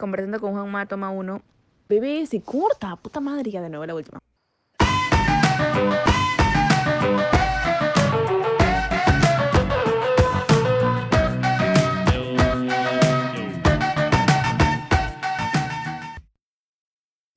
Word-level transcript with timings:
conversando 0.00 0.40
con 0.40 0.52
Juanma, 0.52 0.86
toma 0.86 1.10
uno. 1.10 1.42
Bebé, 1.88 2.26
se 2.26 2.40
corta, 2.40 2.96
puta 2.96 3.20
madre, 3.20 3.50
ya 3.50 3.60
de 3.60 3.68
nuevo 3.68 3.86
la 3.86 3.94
última. 3.94 4.18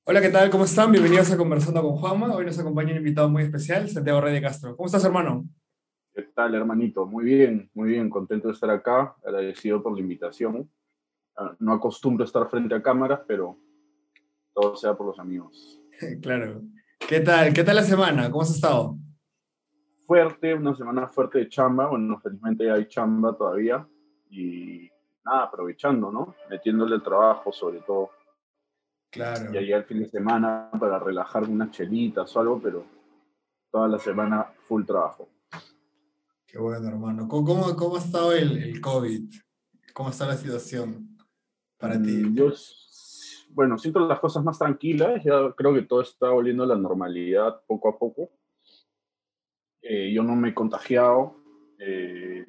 Hola, 0.06 0.20
¿qué 0.20 0.28
tal? 0.30 0.50
¿Cómo 0.50 0.64
están? 0.64 0.92
Bienvenidos 0.92 1.30
a 1.32 1.36
Conversando 1.36 1.82
con 1.82 1.96
Juanma. 1.96 2.34
Hoy 2.34 2.46
nos 2.46 2.58
acompaña 2.58 2.92
un 2.92 2.98
invitado 2.98 3.28
muy 3.28 3.42
especial, 3.42 3.88
Santiago 3.88 4.20
Rey 4.20 4.32
de 4.32 4.42
Castro. 4.42 4.76
¿Cómo 4.76 4.86
estás, 4.86 5.04
hermano? 5.04 5.44
¿Qué 6.14 6.22
tal, 6.34 6.54
hermanito? 6.54 7.06
Muy 7.06 7.24
bien, 7.24 7.70
muy 7.74 7.90
bien. 7.90 8.08
Contento 8.08 8.48
de 8.48 8.54
estar 8.54 8.70
acá. 8.70 9.16
Agradecido 9.24 9.82
por 9.82 9.94
la 9.94 10.00
invitación. 10.00 10.70
Ah, 11.36 11.54
No 11.58 11.72
acostumbro 11.72 12.24
a 12.24 12.26
estar 12.26 12.48
frente 12.48 12.74
a 12.74 12.82
cámaras, 12.82 13.20
pero 13.26 13.58
todo 14.54 14.76
sea 14.76 14.94
por 14.94 15.06
los 15.08 15.18
amigos. 15.18 15.80
claro. 16.22 16.62
¿Qué 16.98 17.20
tal? 17.20 17.52
¿Qué 17.52 17.64
tal 17.64 17.76
la 17.76 17.82
semana? 17.82 18.30
¿Cómo 18.30 18.42
has 18.42 18.54
estado? 18.54 18.96
Fuerte, 20.06 20.54
una 20.54 20.74
semana 20.74 21.08
fuerte 21.08 21.38
de 21.38 21.48
chamba. 21.48 21.88
Bueno, 21.88 22.18
felizmente 22.20 22.70
hay 22.70 22.86
chamba 22.86 23.36
todavía. 23.36 23.86
Y 24.30 24.88
nada, 25.24 25.44
aprovechando, 25.44 26.10
¿no? 26.10 26.34
Metiéndole 26.48 26.96
el 26.96 27.02
trabajo, 27.02 27.52
sobre 27.52 27.80
todo. 27.80 28.10
Claro. 29.10 29.52
Y 29.52 29.58
allá 29.58 29.78
el 29.78 29.84
fin 29.84 30.00
de 30.00 30.08
semana 30.08 30.70
para 30.78 30.98
relajar 30.98 31.44
unas 31.48 31.70
chelitas 31.70 32.34
o 32.36 32.40
algo, 32.40 32.60
pero 32.60 32.84
toda 33.70 33.88
la 33.88 33.98
semana 33.98 34.44
full 34.66 34.84
trabajo. 34.84 35.28
Qué 36.46 36.58
bueno, 36.58 36.88
hermano. 36.88 37.28
¿Cómo, 37.28 37.44
cómo, 37.46 37.76
cómo 37.76 37.96
ha 37.96 37.98
estado 37.98 38.32
el, 38.32 38.62
el 38.62 38.80
COVID? 38.80 39.32
¿Cómo 39.92 40.10
está 40.10 40.26
la 40.26 40.36
situación 40.36 41.13
para 41.84 42.00
ti? 42.00 42.12
Mm, 42.12 42.34
Yo, 42.34 42.52
bueno, 43.50 43.76
siento 43.76 44.00
las 44.00 44.18
cosas 44.18 44.42
más 44.42 44.58
tranquilas, 44.58 45.22
ya 45.22 45.52
creo 45.54 45.74
que 45.74 45.82
todo 45.82 46.00
está 46.00 46.30
volviendo 46.30 46.64
a 46.64 46.68
la 46.68 46.76
normalidad 46.76 47.60
poco 47.66 47.90
a 47.90 47.98
poco. 47.98 48.30
Eh, 49.82 50.10
yo 50.14 50.22
no 50.22 50.34
me 50.34 50.48
he 50.48 50.54
contagiado, 50.54 51.36
eh, 51.78 52.46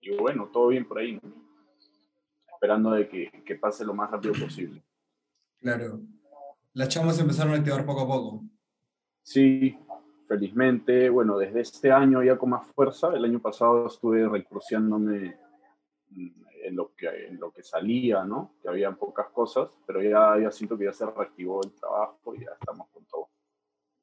y 0.00 0.16
bueno, 0.16 0.50
todo 0.52 0.68
bien 0.68 0.84
por 0.84 0.98
ahí, 0.98 1.12
¿no? 1.22 1.32
Esperando 2.52 2.90
de 2.90 3.08
que, 3.08 3.30
que 3.44 3.54
pase 3.54 3.84
lo 3.84 3.94
más 3.94 4.10
rápido 4.10 4.34
posible. 4.34 4.82
Claro. 5.60 6.00
Las 6.72 6.88
chamas 6.88 7.20
empezaron 7.20 7.54
a 7.54 7.56
activar 7.56 7.86
poco 7.86 8.00
a 8.00 8.06
poco. 8.08 8.44
Sí, 9.22 9.76
felizmente, 10.26 11.08
bueno, 11.08 11.38
desde 11.38 11.60
este 11.60 11.92
año 11.92 12.22
ya 12.22 12.36
con 12.36 12.50
más 12.50 12.66
fuerza, 12.74 13.14
el 13.14 13.24
año 13.24 13.38
pasado 13.38 13.86
estuve 13.86 14.28
recruciándome 14.28 15.36
mm, 16.08 16.49
en 16.70 16.76
lo 16.76 16.94
que, 16.94 17.06
en 17.26 17.38
lo 17.38 17.52
que 17.52 17.62
salía, 17.62 18.24
¿no? 18.24 18.54
Que 18.62 18.68
había 18.68 18.92
pocas 18.92 19.28
cosas, 19.28 19.68
pero 19.86 20.02
ya, 20.02 20.40
ya 20.40 20.50
siento 20.50 20.78
que 20.78 20.84
ya 20.84 20.92
se 20.92 21.04
reactivó 21.04 21.62
el 21.62 21.72
trabajo 21.72 22.34
y 22.34 22.40
ya 22.44 22.52
estamos 22.58 22.88
con 22.90 23.04
todo. 23.04 23.28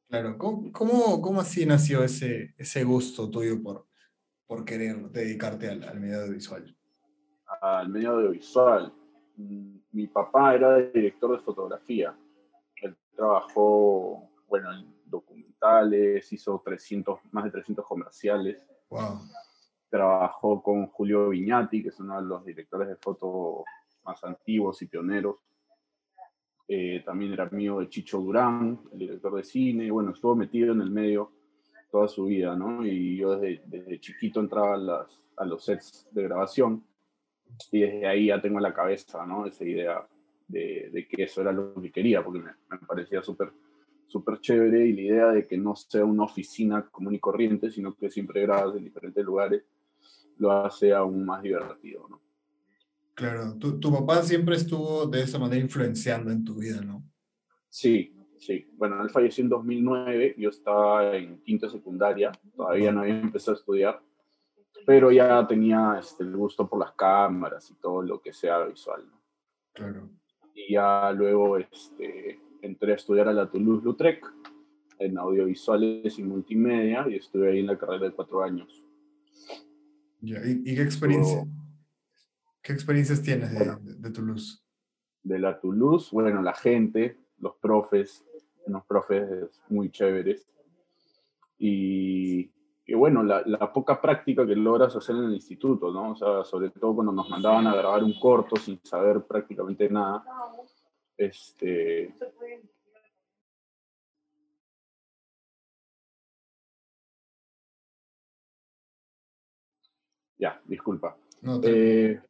Claro. 0.07 0.37
¿Cómo, 0.37 0.71
cómo, 0.71 1.21
cómo 1.21 1.41
así 1.41 1.65
nació 1.65 2.03
ese, 2.03 2.53
ese 2.57 2.83
gusto 2.83 3.29
tuyo 3.29 3.61
por, 3.61 3.87
por 4.45 4.63
querer 4.63 5.09
dedicarte 5.09 5.69
al, 5.69 5.83
al 5.83 5.99
medio 5.99 6.21
audiovisual? 6.21 6.77
Al 7.61 7.89
medio 7.89 8.11
audiovisual, 8.11 8.93
mm, 9.35 9.77
mi 9.91 10.07
papá 10.07 10.55
era 10.55 10.77
director 10.77 11.31
de 11.31 11.43
fotografía. 11.43 12.15
Él 12.75 12.95
trabajó, 13.15 14.29
bueno, 14.47 14.73
en 14.73 14.93
documentales, 15.05 16.31
hizo 16.31 16.61
300, 16.63 17.19
más 17.31 17.45
de 17.45 17.51
300 17.51 17.85
comerciales. 17.85 18.65
Wow. 18.89 19.19
Trabajó 19.89 20.61
con 20.61 20.87
Julio 20.87 21.29
Viñati, 21.29 21.81
que 21.81 21.89
es 21.89 21.99
uno 21.99 22.21
de 22.21 22.27
los 22.27 22.45
directores 22.45 22.87
de 22.87 22.95
foto 22.95 23.63
más 24.03 24.23
antiguos 24.23 24.81
y 24.81 24.87
pioneros. 24.87 25.43
Eh, 26.67 27.01
también 27.05 27.33
era 27.33 27.45
amigo 27.45 27.79
de 27.79 27.89
Chicho 27.89 28.19
Durán, 28.19 28.79
el 28.91 28.99
director 28.99 29.35
de 29.35 29.43
cine. 29.43 29.89
Bueno, 29.89 30.11
estuvo 30.11 30.35
metido 30.35 30.73
en 30.73 30.81
el 30.81 30.89
medio 30.89 31.31
toda 31.89 32.07
su 32.07 32.25
vida, 32.25 32.55
¿no? 32.55 32.85
Y 32.85 33.17
yo 33.17 33.37
desde, 33.37 33.99
chiquito 33.99 34.41
entraba 34.41 35.07
a, 35.37 35.45
los 35.45 35.63
sets 35.63 36.07
de 36.11 36.23
grabación 36.23 36.83
y 37.71 37.79
desde 37.79 38.07
ahí 38.07 38.25
ya 38.27 38.41
tengo 38.41 38.57
en 38.57 38.63
la 38.63 38.73
cabeza, 38.73 39.25
¿no? 39.25 39.45
Esa 39.45 39.63
idea 39.63 40.05
de, 40.47 40.89
de 40.91 41.07
que 41.07 41.23
eso 41.23 41.41
era 41.41 41.53
lo 41.53 41.73
que 41.75 41.91
quería, 41.91 42.23
porque 42.23 42.39
me, 42.39 42.51
me 42.69 42.77
parecía 42.85 43.21
súper 43.21 43.53
súper 44.07 44.39
chévere 44.39 44.87
y 44.87 44.93
la 44.93 45.01
idea 45.01 45.27
de 45.27 45.45
que 45.45 45.57
no 45.57 45.75
sea 45.75 46.05
una 46.05 46.23
oficina 46.23 46.87
común 46.89 47.15
y 47.15 47.19
corriente, 47.19 47.69
sino 47.69 47.95
que 47.95 48.09
siempre 48.09 48.41
grabas 48.41 48.75
en 48.77 48.85
diferentes 48.85 49.23
lugares, 49.23 49.63
lo 50.39 50.51
hace 50.51 50.93
aún 50.93 51.25
más 51.25 51.41
divertido, 51.41 52.07
¿no? 52.09 52.21
Claro. 53.13 53.57
Tu, 53.57 53.79
tu 53.79 53.91
papá 53.91 54.21
siempre 54.21 54.55
estuvo 54.55 55.07
de 55.07 55.23
esa 55.23 55.39
manera 55.39 55.59
influenciando 55.59 56.31
en 56.31 56.45
tu 56.45 56.55
vida, 56.55 56.81
¿no? 56.81 57.03
Sí, 57.67 58.15
sí. 58.37 58.69
Bueno, 58.73 59.01
él 59.01 59.09
falleció 59.09 59.43
en 59.43 59.49
2009, 59.49 60.35
yo 60.37 60.49
estaba 60.49 61.15
en 61.15 61.41
quinto 61.41 61.65
de 61.65 61.71
secundaria, 61.71 62.31
todavía 62.55 62.91
no 62.91 63.01
había 63.01 63.19
empezado 63.19 63.57
a 63.57 63.59
estudiar, 63.59 64.01
pero 64.85 65.11
ya 65.11 65.45
tenía 65.47 65.97
este, 65.99 66.23
el 66.23 66.35
gusto 66.35 66.67
por 66.67 66.79
las 66.79 66.91
cámaras 66.93 67.69
y 67.71 67.75
todo 67.75 68.01
lo 68.03 68.21
que 68.21 68.33
sea 68.33 68.65
visual, 68.65 69.03
¿no? 69.09 69.21
Claro. 69.73 70.09
Y 70.53 70.73
ya 70.73 71.11
luego 71.11 71.57
este, 71.57 72.39
entré 72.61 72.93
a 72.93 72.95
estudiar 72.95 73.27
a 73.27 73.33
la 73.33 73.49
Toulouse-Lautrec 73.49 74.25
en 74.99 75.17
audiovisuales 75.17 76.17
y 76.17 76.23
multimedia 76.23 77.05
y 77.09 77.15
estuve 77.15 77.51
ahí 77.51 77.59
en 77.59 77.67
la 77.67 77.77
carrera 77.77 78.05
de 78.05 78.11
cuatro 78.11 78.43
años. 78.43 78.83
Ya, 80.21 80.37
¿Y, 80.45 80.61
y 80.65 80.75
qué 80.75 80.81
experiencia? 80.81 81.35
Luego- 81.37 81.51
¿Qué 82.61 82.73
experiencias 82.73 83.21
tienes 83.21 83.51
de, 83.51 83.65
de, 83.65 83.95
de 83.95 84.11
Toulouse? 84.11 84.61
de 85.23 85.39
la 85.39 85.59
Toulouse, 85.59 86.09
bueno, 86.11 86.41
la 86.41 86.53
gente, 86.53 87.17
los 87.39 87.55
profes, 87.57 88.23
unos 88.65 88.85
profes 88.85 89.61
muy 89.69 89.89
chéveres. 89.91 90.47
Y, 91.59 92.49
y 92.85 92.93
bueno, 92.93 93.23
la, 93.23 93.41
la 93.45 93.71
poca 93.73 93.99
práctica 94.01 94.45
que 94.47 94.55
logras 94.55 94.95
hacer 94.95 95.15
en 95.17 95.23
el 95.25 95.33
instituto, 95.33 95.91
¿no? 95.91 96.11
O 96.11 96.15
sea, 96.15 96.43
sobre 96.45 96.69
todo 96.69 96.95
cuando 96.95 97.11
nos 97.11 97.29
mandaban 97.29 97.67
a 97.67 97.75
grabar 97.75 98.03
un 98.03 98.17
corto 98.19 98.55
sin 98.55 98.79
saber 98.83 99.21
prácticamente 99.25 99.89
nada. 99.89 100.23
Este, 101.17 102.13
ya, 110.37 110.61
disculpa. 110.65 111.15
No. 111.41 111.59
Eh, 111.63 112.21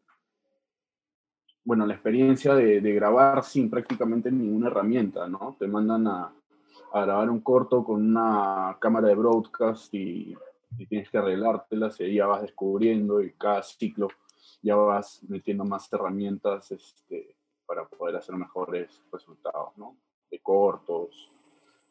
bueno, 1.64 1.86
la 1.86 1.94
experiencia 1.94 2.56
de, 2.56 2.82
de 2.82 2.94
grabar 2.94 3.44
sin 3.44 3.70
prácticamente 3.70 4.32
ninguna 4.32 4.68
herramienta, 4.68 5.28
¿no? 5.28 5.56
Te 5.60 5.68
mandan 5.68 6.08
a, 6.08 6.34
a 6.94 7.02
grabar 7.02 7.30
un 7.30 7.42
corto 7.42 7.84
con 7.84 8.02
una 8.02 8.78
cámara 8.80 9.10
de 9.10 9.16
broadcast 9.16 9.94
y, 9.94 10.36
y 10.78 10.86
tienes 10.86 11.10
que 11.10 11.18
arreglártelas 11.18 12.00
y 12.00 12.04
ahí 12.04 12.16
ya 12.16 12.28
vas 12.28 12.42
descubriendo 12.42 13.22
y 13.22 13.34
cada 13.34 13.64
ciclo 13.64 14.08
ya 14.62 14.76
vas 14.76 15.22
metiendo 15.28 15.66
más 15.66 15.92
herramientas 15.92 16.72
este, 16.72 17.36
para 17.66 17.88
poder 17.88 18.16
hacer 18.16 18.36
mejores 18.36 19.04
resultados, 19.12 19.78
¿no? 19.78 19.98
De 20.32 20.40
cortos, 20.40 21.30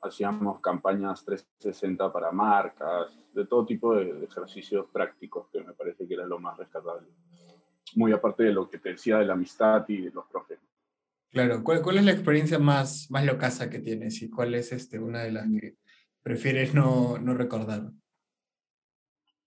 hacíamos 0.07 0.61
campañas 0.61 1.25
360 1.25 2.13
para 2.13 2.33
marcas, 2.33 3.33
de 3.35 3.45
todo 3.47 3.67
tipo 3.67 3.95
de, 3.95 4.13
de 4.15 4.25
ejercicios 4.25 4.87
prácticos 4.93 5.49
que 5.53 5.61
me 5.63 5.73
parece 5.73 6.07
que 6.07 6.15
era 6.15 6.27
lo 6.27 6.39
más 6.39 6.57
rescatable 6.57 7.07
muy 7.95 8.13
aparte 8.13 8.45
de 8.45 8.53
lo 8.53 8.69
que 8.69 8.79
te 8.79 8.91
decía 8.91 9.19
de 9.19 9.25
la 9.25 9.35
amistad 9.35 9.85
y 9.89 10.03
de 10.03 10.11
los 10.11 10.27
profes. 10.27 10.59
Claro, 11.31 11.63
¿cuál, 11.63 11.83
cuál 11.83 11.99
es 11.99 12.05
la 12.05 12.13
experiencia 12.13 12.59
más, 12.59 13.11
más 13.11 13.25
locaza 13.25 13.69
que 13.69 13.79
tienes 13.79 14.23
y 14.23 14.31
cuál 14.31 14.55
es 14.55 14.73
este, 14.73 14.99
una 14.99 15.21
de 15.21 15.33
las 15.33 15.47
que 15.47 15.77
prefieres 16.23 16.75
no, 16.75 17.19
no 17.19 17.35
recordar? 17.35 17.91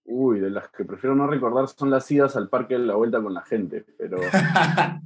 Uy, 0.05 0.39
de 0.39 0.49
las 0.49 0.69
que 0.69 0.85
prefiero 0.85 1.15
no 1.15 1.27
recordar 1.27 1.67
son 1.67 1.89
las 1.89 2.09
idas 2.11 2.35
al 2.35 2.49
parque 2.49 2.75
de 2.75 2.85
la 2.85 2.95
vuelta 2.95 3.21
con 3.21 3.33
la 3.33 3.43
gente, 3.43 3.85
pero 3.97 4.17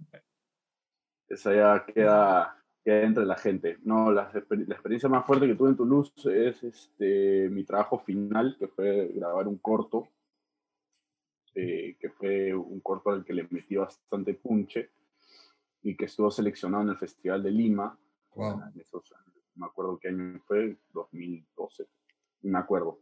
esa 1.27 1.53
ya 1.53 1.85
queda, 1.85 2.62
entre 2.85 3.25
la 3.25 3.37
gente. 3.37 3.77
No, 3.83 4.11
la, 4.11 4.31
la 4.33 4.75
experiencia 4.75 5.09
más 5.09 5.25
fuerte 5.25 5.47
que 5.47 5.55
tuve 5.55 5.69
en 5.69 5.77
Toulouse 5.77 6.11
es 6.25 6.63
este, 6.63 7.49
mi 7.49 7.63
trabajo 7.63 7.99
final, 7.99 8.55
que 8.59 8.67
fue 8.67 9.07
grabar 9.15 9.47
un 9.47 9.57
corto, 9.57 10.09
eh, 11.55 11.95
que 11.99 12.09
fue 12.09 12.53
un 12.53 12.81
corto 12.81 13.11
al 13.11 13.23
que 13.23 13.33
le 13.33 13.47
metí 13.49 13.75
bastante 13.75 14.33
punche 14.33 14.89
y 15.81 15.95
que 15.95 16.05
estuvo 16.05 16.31
seleccionado 16.31 16.83
en 16.83 16.89
el 16.89 16.97
Festival 16.97 17.43
de 17.43 17.51
Lima. 17.51 17.97
Wow. 18.35 18.63
en 18.73 18.81
esos 18.81 19.13
me 19.55 19.67
acuerdo 19.67 19.99
qué 19.99 20.07
año 20.07 20.41
fue, 20.47 20.77
2012, 20.93 21.87
no 22.43 22.51
me 22.51 22.57
acuerdo. 22.57 22.99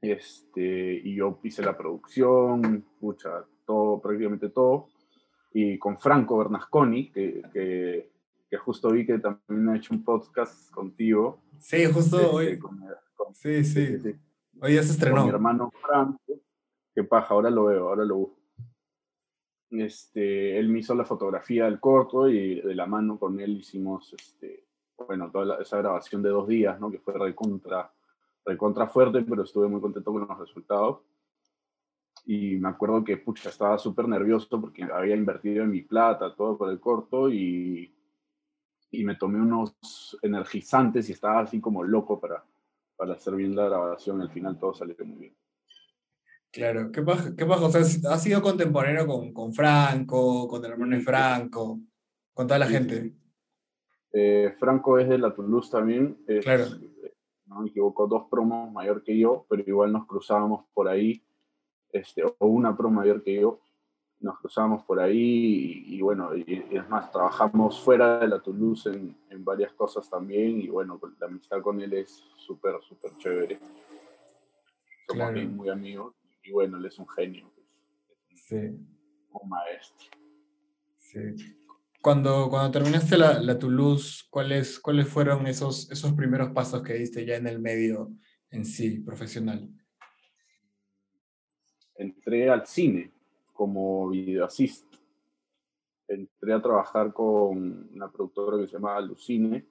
Este, 0.00 1.00
y 1.04 1.16
yo 1.16 1.38
hice 1.42 1.62
la 1.62 1.76
producción, 1.76 2.84
pucha, 2.98 3.44
todo, 3.66 4.00
prácticamente 4.00 4.48
todo, 4.48 4.88
y 5.52 5.78
con 5.78 5.98
Franco 5.98 6.38
Bernasconi, 6.38 7.10
que, 7.10 7.42
que, 7.52 8.13
que 8.54 8.58
justo 8.58 8.92
vi 8.92 9.04
que 9.04 9.18
también 9.18 9.68
ha 9.68 9.76
hecho 9.76 9.92
un 9.92 10.04
podcast 10.04 10.70
contigo. 10.70 11.40
Sí, 11.58 11.86
justo 11.92 12.20
este, 12.20 12.30
hoy. 12.30 12.58
con, 12.60 12.80
con- 13.16 13.34
Sí, 13.34 13.64
sí. 13.64 13.96
Hoy 14.60 14.74
ya 14.76 14.82
se 14.84 14.96
con 14.96 15.12
mi 15.12 15.18
estrenó. 15.18 15.28
hermano 15.28 15.72
Franco. 15.82 16.20
Qué 16.94 17.02
paja, 17.02 17.34
ahora 17.34 17.50
lo 17.50 17.64
veo, 17.64 17.88
ahora 17.88 18.04
lo 18.04 18.14
busco. 18.16 18.38
este, 19.70 20.56
él 20.56 20.68
me 20.68 20.78
hizo 20.78 20.94
la 20.94 21.04
fotografía 21.04 21.64
del 21.64 21.80
corto 21.80 22.28
y 22.28 22.60
de 22.60 22.74
la 22.76 22.86
mano 22.86 23.18
con 23.18 23.40
él 23.40 23.56
hicimos, 23.58 24.14
este, 24.16 24.64
bueno, 25.08 25.32
toda 25.32 25.60
esa 25.60 25.78
grabación 25.78 26.22
de 26.22 26.28
dos 26.28 26.46
días, 26.46 26.78
¿no? 26.78 26.92
Que 26.92 27.00
fue 27.00 27.14
recontra, 27.14 27.92
recontra 28.44 28.86
fuerte, 28.86 29.22
pero 29.28 29.42
estuve 29.42 29.66
muy 29.66 29.80
contento 29.80 30.12
con 30.12 30.28
los 30.28 30.38
resultados. 30.38 31.00
Y 32.24 32.54
me 32.54 32.68
acuerdo 32.68 33.02
que, 33.02 33.16
pucha, 33.16 33.48
estaba 33.48 33.78
súper 33.78 34.06
nervioso 34.06 34.60
porque 34.60 34.84
había 34.84 35.16
invertido 35.16 35.64
en 35.64 35.70
mi 35.72 35.82
plata, 35.82 36.32
todo 36.36 36.56
por 36.56 36.70
el 36.70 36.78
corto 36.78 37.28
y, 37.28 37.90
y 39.00 39.04
me 39.04 39.16
tomé 39.16 39.40
unos 39.40 40.18
energizantes 40.22 41.08
y 41.08 41.12
estaba 41.12 41.40
así 41.40 41.60
como 41.60 41.82
loco 41.82 42.20
para, 42.20 42.44
para 42.96 43.14
hacer 43.14 43.34
bien 43.34 43.54
la 43.54 43.66
grabación. 43.66 44.20
Al 44.20 44.30
final 44.30 44.58
todo 44.58 44.74
salió 44.74 44.94
muy 45.04 45.18
bien. 45.18 45.36
Claro, 46.50 46.92
¿qué 46.92 47.02
pasa? 47.02 47.34
¿Qué? 47.36 47.44
O 47.44 47.70
sea, 47.70 48.12
has 48.12 48.22
sido 48.22 48.40
contemporáneo 48.40 49.06
con, 49.06 49.32
con 49.32 49.52
Franco, 49.52 50.46
con 50.46 50.64
el 50.64 50.70
hermano 50.70 51.00
Franco, 51.00 51.80
con 52.32 52.46
toda 52.46 52.60
la 52.60 52.66
gente. 52.66 53.12
Eh, 54.12 54.54
Franco 54.60 54.98
es 54.98 55.08
de 55.08 55.18
la 55.18 55.34
Toulouse 55.34 55.70
también. 55.70 56.16
Es, 56.28 56.44
Claro. 56.44 56.66
No 57.46 57.60
me 57.60 57.68
equivoco, 57.68 58.06
dos 58.06 58.26
promos 58.30 58.72
mayor 58.72 59.02
que 59.02 59.18
yo, 59.18 59.46
pero 59.48 59.62
igual 59.66 59.92
nos 59.92 60.06
cruzábamos 60.06 60.64
por 60.72 60.88
ahí, 60.88 61.22
este, 61.90 62.24
o 62.24 62.46
una 62.46 62.76
promo 62.76 63.00
mayor 63.00 63.22
que 63.22 63.34
yo, 63.34 63.60
nos 64.24 64.38
cruzábamos 64.40 64.84
por 64.84 64.98
ahí 65.00 65.84
y, 65.86 65.96
y 65.96 66.00
bueno, 66.00 66.34
y, 66.34 66.42
y 66.70 66.76
es 66.76 66.88
más, 66.88 67.12
trabajamos 67.12 67.80
fuera 67.80 68.18
de 68.20 68.28
la 68.28 68.40
Toulouse 68.42 68.86
en, 68.88 69.16
en 69.30 69.44
varias 69.44 69.72
cosas 69.74 70.08
también 70.08 70.60
y 70.60 70.68
bueno, 70.68 70.98
pues, 70.98 71.12
la 71.20 71.26
amistad 71.26 71.60
con 71.62 71.80
él 71.80 71.92
es 71.92 72.24
súper, 72.36 72.74
súper 72.82 73.12
chévere. 73.18 73.58
Somos 75.06 75.30
Claro. 75.32 75.40
muy 75.50 75.68
amigos 75.68 76.14
y 76.42 76.50
bueno, 76.50 76.78
él 76.78 76.86
es 76.86 76.98
un 76.98 77.08
genio, 77.08 77.50
pues, 77.54 77.66
Sí, 78.34 78.56
un 79.30 79.48
maestro. 79.48 80.06
sí. 80.98 81.20
Cuando, 82.00 82.50
cuando 82.50 82.70
terminaste 82.70 83.16
la, 83.16 83.40
la 83.40 83.58
Toulouse, 83.58 84.26
¿cuáles, 84.28 84.78
¿cuáles 84.78 85.08
fueron 85.08 85.46
esos, 85.46 85.90
esos 85.90 86.12
primeros 86.12 86.50
pasos 86.50 86.82
que 86.82 86.92
diste 86.94 87.24
ya 87.24 87.36
en 87.36 87.46
el 87.46 87.60
medio 87.60 88.10
en 88.50 88.64
sí, 88.66 89.00
profesional? 89.00 89.70
entré 91.96 92.50
al 92.50 92.66
cine 92.66 93.13
como 93.54 94.08
video 94.10 94.44
assist. 94.44 94.84
Entré 96.06 96.52
a 96.52 96.60
trabajar 96.60 97.14
con 97.14 97.88
una 97.94 98.10
productora 98.12 98.58
que 98.58 98.66
se 98.66 98.74
llama 98.74 99.00
Lucine, 99.00 99.64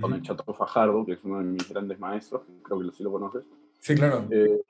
con 0.00 0.14
el 0.14 0.22
Chato 0.22 0.52
Fajardo, 0.54 1.04
que 1.04 1.12
es 1.12 1.24
uno 1.24 1.38
de 1.38 1.44
mis 1.44 1.68
grandes 1.68 1.98
maestros, 1.98 2.42
creo 2.62 2.80
que 2.80 2.90
sí 2.90 3.02
lo 3.02 3.12
conoces. 3.12 3.44
Sí, 3.78 3.94
claro. 3.94 4.26
Eh, 4.30 4.62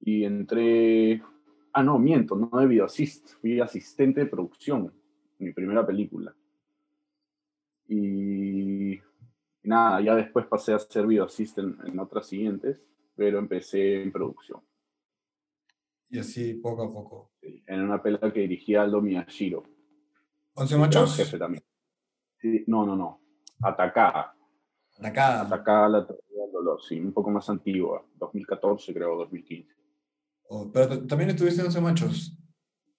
y 0.00 0.24
entré, 0.24 1.22
ah, 1.72 1.82
no, 1.82 1.98
miento, 1.98 2.34
no 2.34 2.50
de 2.58 2.66
video 2.66 2.84
assist, 2.84 3.34
fui 3.40 3.60
asistente 3.60 4.20
de 4.20 4.26
producción, 4.26 4.92
mi 5.38 5.52
primera 5.52 5.86
película. 5.86 6.34
Y 7.88 9.00
nada, 9.62 10.00
ya 10.00 10.16
después 10.16 10.46
pasé 10.46 10.74
a 10.74 10.78
ser 10.78 11.06
video 11.06 11.24
assist 11.24 11.58
en, 11.58 11.78
en 11.86 11.98
otras 12.00 12.26
siguientes, 12.26 12.82
pero 13.14 13.38
empecé 13.38 14.02
en 14.02 14.10
producción. 14.10 14.60
Y 16.12 16.18
así, 16.18 16.52
poco 16.52 16.82
a 16.82 16.92
poco. 16.92 17.32
En 17.40 17.80
una 17.80 18.02
película 18.02 18.30
que 18.30 18.40
dirigía 18.40 18.82
Aldo 18.82 19.00
Miyashiro. 19.00 19.62
¿Once 20.52 20.68
que 20.68 20.74
era 20.74 20.84
machos? 20.86 21.16
jefe 21.16 21.38
también. 21.38 21.64
Sí, 22.38 22.64
no, 22.66 22.84
no, 22.84 22.94
no. 22.94 23.22
Atacada. 23.62 24.36
Acá. 25.02 25.40
Atacada 25.40 25.88
la 25.88 26.06
tragedia 26.06 26.42
del 26.42 26.52
dolor, 26.52 26.82
sí, 26.86 27.00
un 27.00 27.14
poco 27.14 27.30
más 27.30 27.48
antigua. 27.48 28.06
2014, 28.16 28.92
creo, 28.92 29.16
2015. 29.16 29.74
Oh, 30.48 30.70
pero 30.70 31.06
también 31.06 31.30
estuviste 31.30 31.62
en 31.62 31.68
Once 31.68 31.80
machos. 31.80 32.38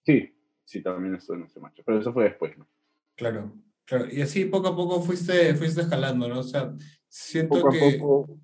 Sí, 0.04 0.36
sí, 0.66 0.82
también 0.82 1.14
estuve 1.14 1.38
en 1.38 1.44
ese 1.44 1.60
macho. 1.60 1.84
Pero 1.86 2.00
eso 2.00 2.12
fue 2.14 2.24
después, 2.24 2.58
¿no? 2.58 2.68
Claro, 3.14 3.54
claro. 3.86 4.08
Y 4.12 4.24
así 4.24 4.46
poco 4.46 4.70
a 4.70 4.76
poco 4.76 5.00
fuiste, 5.04 5.54
fuiste 5.54 5.82
escalando, 5.82 6.28
¿no? 6.28 6.40
O 6.40 6.44
sea, 6.44 6.74
siento 7.08 7.58
Poco 7.58 7.70
a 7.70 7.72
que... 7.74 7.98
poco 8.00 8.40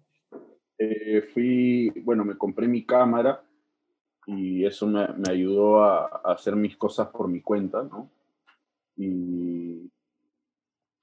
eh, 0.77 1.23
fui, 1.33 1.89
bueno, 2.03 2.23
me 2.23 2.37
compré 2.37 2.67
mi 2.67 2.85
cámara 2.85 3.43
y 4.37 4.65
eso 4.65 4.85
me, 4.87 5.07
me 5.09 5.31
ayudó 5.31 5.83
a, 5.83 6.05
a 6.23 6.33
hacer 6.33 6.55
mis 6.55 6.75
cosas 6.77 7.07
por 7.09 7.27
mi 7.27 7.41
cuenta, 7.41 7.83
¿no? 7.83 8.09
Y 8.97 9.91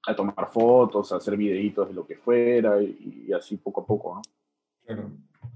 a 0.05 0.15
tomar 0.15 0.49
fotos, 0.51 1.11
a 1.11 1.17
hacer 1.17 1.35
videitos 1.35 1.87
de 1.89 1.93
lo 1.93 2.05
que 2.07 2.15
fuera 2.15 2.81
y, 2.81 3.25
y 3.27 3.33
así 3.33 3.57
poco 3.57 3.81
a 3.81 3.85
poco, 3.85 4.15
¿no? 4.15 4.21
Claro. 4.85 5.11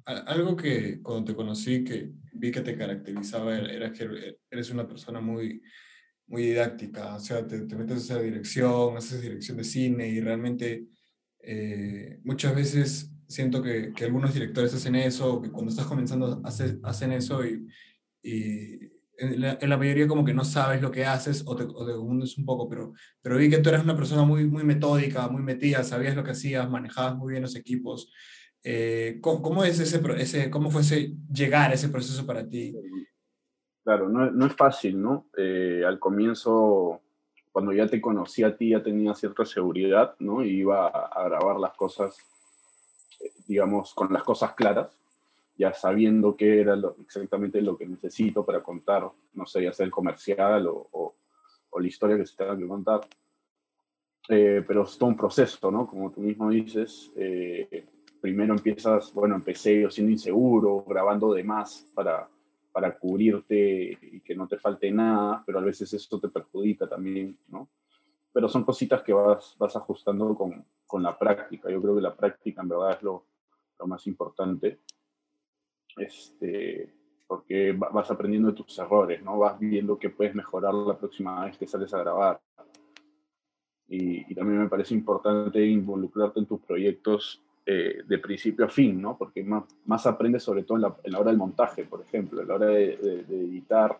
Algo 0.06 0.56
que 0.56 1.02
cuando 1.02 1.26
te 1.32 1.36
conocí, 1.36 1.84
que 1.84 2.12
vi 2.34 2.52
que 2.52 2.62
te 2.62 2.78
caracterizaba, 2.78 3.56
era 3.58 3.72
era 3.72 3.94
que 3.94 4.04
er- 4.06 4.38
eres 4.50 4.70
una 4.72 4.88
persona 4.88 5.22
muy, 5.22 5.62
muy 6.28 6.42
didáctica. 6.44 7.16
O 7.16 7.20
sea, 7.20 7.48
te, 7.48 7.62
te 7.62 7.76
metes 7.76 7.96
a 8.12 8.16
hacer 8.16 8.24
dirección, 8.26 8.98
haces 8.98 9.22
dirección 9.22 9.58
de 9.58 9.64
cine 9.64 10.08
y 10.10 10.20
realmente 10.20 10.88
eh, 11.40 12.20
muchas 12.24 12.56
veces 12.56 13.11
siento 13.32 13.62
que, 13.64 13.94
que 13.94 14.06
algunos 14.06 14.34
directores 14.34 14.74
hacen 14.74 14.96
eso, 14.96 15.42
que 15.42 15.52
cuando 15.52 15.72
estás 15.72 15.88
comenzando 15.88 16.42
hace- 16.44 16.80
hacen 16.84 17.12
eso 17.14 17.46
y, 17.46 17.68
y 18.24 18.80
en, 19.18 19.42
la, 19.42 19.58
en 19.62 19.70
la 19.70 19.78
mayoría 19.78 20.08
como 20.08 20.26
que 20.26 20.34
no 20.34 20.44
sabes 20.46 20.82
lo 20.82 20.92
que 20.92 21.06
haces 21.06 21.44
o 21.48 21.56
te, 21.56 21.64
o 21.64 21.86
te 21.86 21.94
confundes 21.94 22.38
un 22.38 22.46
poco, 22.46 22.68
pero, 22.70 22.94
pero 23.22 23.38
vi 23.38 23.50
que 23.50 23.60
tú 23.60 23.70
eras 23.70 23.84
una 23.84 23.96
persona 23.96 24.24
muy, 24.24 24.46
muy 24.48 24.64
metódica, 24.64 25.28
muy 25.30 25.42
metida, 25.44 25.84
sabías 25.84 26.16
lo 26.16 26.24
que 26.24 26.32
hacías, 26.32 26.70
manejabas 26.70 27.16
muy 27.18 27.32
bien 27.32 27.44
los 27.44 27.56
equipos. 27.56 28.12
Eh, 28.64 29.20
¿cómo, 29.22 29.42
cómo 29.42 29.64
es 29.64 29.80
ese, 29.80 30.02
ese, 30.20 30.52
cómo 30.52 30.70
fue 30.72 30.82
ese 30.82 31.16
llegar 31.34 31.72
a 31.72 31.74
ese 31.76 31.90
proceso 31.90 32.26
para 32.26 32.48
ti? 32.48 32.76
Claro, 33.84 34.10
no, 34.10 34.30
no 34.30 34.46
es 34.46 34.56
fácil, 34.56 35.02
¿no? 35.02 35.28
Eh, 35.38 35.84
al 35.86 35.98
comienzo, 36.00 37.02
cuando 37.52 37.74
ya 37.74 37.88
te 37.88 38.00
conocí 38.00 38.44
a 38.44 38.56
ti, 38.56 38.70
ya 38.70 38.84
tenía 38.84 39.16
cierta 39.16 39.44
seguridad, 39.46 40.16
¿no? 40.20 40.44
Iba 40.44 40.88
a, 40.88 41.06
a 41.08 41.24
grabar 41.24 41.60
las 41.60 41.74
cosas, 41.74 42.16
digamos, 43.48 43.94
con 43.94 44.12
las 44.14 44.24
cosas 44.24 44.54
claras, 44.54 44.90
ya 45.58 45.74
sabiendo 45.74 46.36
qué 46.36 46.62
era 46.62 46.76
lo- 46.76 46.96
exactamente 47.02 47.62
lo 47.62 47.78
que 47.78 47.86
necesito 47.88 48.44
para 48.46 48.62
contar, 48.62 49.08
no 49.36 49.46
sé, 49.46 49.64
ya 49.64 49.74
sea 49.74 49.86
el 49.86 49.92
comercial 49.92 50.68
o, 50.68 50.88
o- 50.92 51.14
o 51.72 51.80
la 51.80 51.88
historia 51.88 52.18
que 52.18 52.26
se 52.28 52.36
tenga 52.36 52.58
que 52.58 52.68
contar. 52.68 53.02
Eh, 54.30 54.64
pero 54.68 54.84
es 54.84 54.98
todo 54.98 55.10
un 55.10 55.18
proceso, 55.18 55.72
¿no? 55.72 55.88
Como 55.88 56.12
tú 56.12 56.22
mismo 56.22 56.50
dices, 56.50 57.10
eh, 57.16 57.84
primero 58.22 58.54
empiezas, 58.54 59.12
bueno, 59.14 59.36
empecé 59.36 59.82
yo 59.82 59.90
siendo 59.90 60.12
inseguro, 60.12 60.84
grabando 60.88 61.34
de 61.34 61.44
más 61.44 61.86
para, 61.94 62.28
para 62.72 62.92
cubrirte 62.98 63.98
y 64.02 64.20
que 64.22 64.36
no 64.36 64.48
te 64.48 64.58
falte 64.58 64.92
nada, 64.92 65.44
pero 65.46 65.60
a 65.60 65.64
veces 65.64 65.92
eso 65.94 66.20
te 66.20 66.30
perjudica 66.30 66.88
también, 66.88 67.36
¿no? 67.50 67.68
Pero 68.34 68.48
son 68.48 68.64
cositas 68.64 69.04
que 69.04 69.14
vas, 69.14 69.56
vas 69.60 69.76
ajustando 69.76 70.34
con, 70.36 70.52
con 70.88 71.04
la 71.04 71.18
práctica. 71.18 71.70
Yo 71.70 71.82
creo 71.82 71.96
que 71.96 72.02
la 72.02 72.16
práctica 72.16 72.62
en 72.62 72.70
verdad 72.70 72.92
es 72.94 73.04
lo, 73.04 73.26
lo 73.80 73.88
más 73.88 74.06
importante, 74.08 74.80
este, 75.98 76.94
porque 77.28 77.74
va- 77.74 77.90
vas 77.90 78.10
aprendiendo 78.12 78.50
de 78.50 78.56
tus 78.56 78.78
errores, 78.80 79.22
¿no? 79.22 79.38
Vas 79.40 79.60
viendo 79.60 79.98
que 80.00 80.10
puedes 80.10 80.34
mejorar 80.36 80.74
la 80.74 80.98
próxima 80.98 81.46
vez 81.46 81.58
que 81.58 81.68
sales 81.68 81.94
a 81.94 82.00
grabar. 82.00 82.40
Y, 83.90 84.32
y 84.32 84.36
también 84.36 84.62
me 84.62 84.70
parece 84.70 84.94
importante 84.94 85.66
involucrarte 85.66 86.40
en 86.40 86.46
tus 86.46 86.62
proyectos 86.62 87.42
eh, 87.66 88.02
de 88.08 88.18
principio 88.20 88.66
a 88.66 88.70
fin, 88.70 89.02
¿no? 89.02 89.18
Porque 89.18 89.44
más, 89.44 89.66
más 89.86 90.06
aprendes 90.08 90.44
sobre 90.44 90.64
todo 90.64 90.78
en 90.78 90.82
la, 90.84 90.96
en 91.04 91.12
la 91.12 91.20
hora 91.20 91.32
del 91.32 91.38
montaje, 91.38 91.84
por 91.84 92.02
ejemplo, 92.02 92.42
a 92.42 92.46
la 92.46 92.56
hora 92.56 92.68
de, 92.68 92.96
de- 92.98 93.24
de 93.24 93.40
editar 93.42 94.00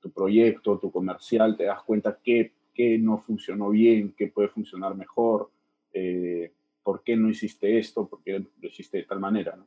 tu 0.00 0.10
proyecto, 0.10 0.78
tu 0.78 0.90
comercial, 0.92 1.56
te 1.56 1.64
das 1.64 1.82
cuenta 1.82 2.18
qué, 2.22 2.52
qué 2.76 2.98
no 2.98 3.18
funcionó 3.18 3.70
bien, 3.70 4.14
qué 4.16 4.28
puede 4.28 4.48
funcionar 4.48 4.94
mejor, 4.94 5.50
eh, 5.92 6.52
por 6.82 7.02
qué 7.02 7.16
no 7.16 7.28
hiciste 7.30 7.78
esto, 7.78 8.06
por 8.08 8.22
qué 8.22 8.38
lo 8.38 8.68
hiciste 8.68 8.98
de 8.98 9.04
tal 9.04 9.18
manera, 9.18 9.56
¿no? 9.56 9.66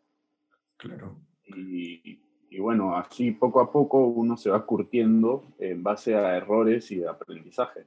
Claro. 0.78 1.18
Y, 1.46 2.20
y 2.50 2.60
bueno, 2.60 2.96
así 2.96 3.32
poco 3.32 3.60
a 3.62 3.72
poco 3.72 4.06
uno 4.08 4.38
se 4.38 4.50
va 4.50 4.66
curtiendo 4.66 5.44
en 5.58 5.82
base 5.84 6.16
a 6.16 6.38
errores 6.38 6.92
y 6.92 7.04
aprendizaje. 7.04 7.86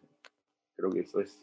Creo 0.76 0.90
que 0.90 1.00
eso 1.00 1.20
es. 1.20 1.38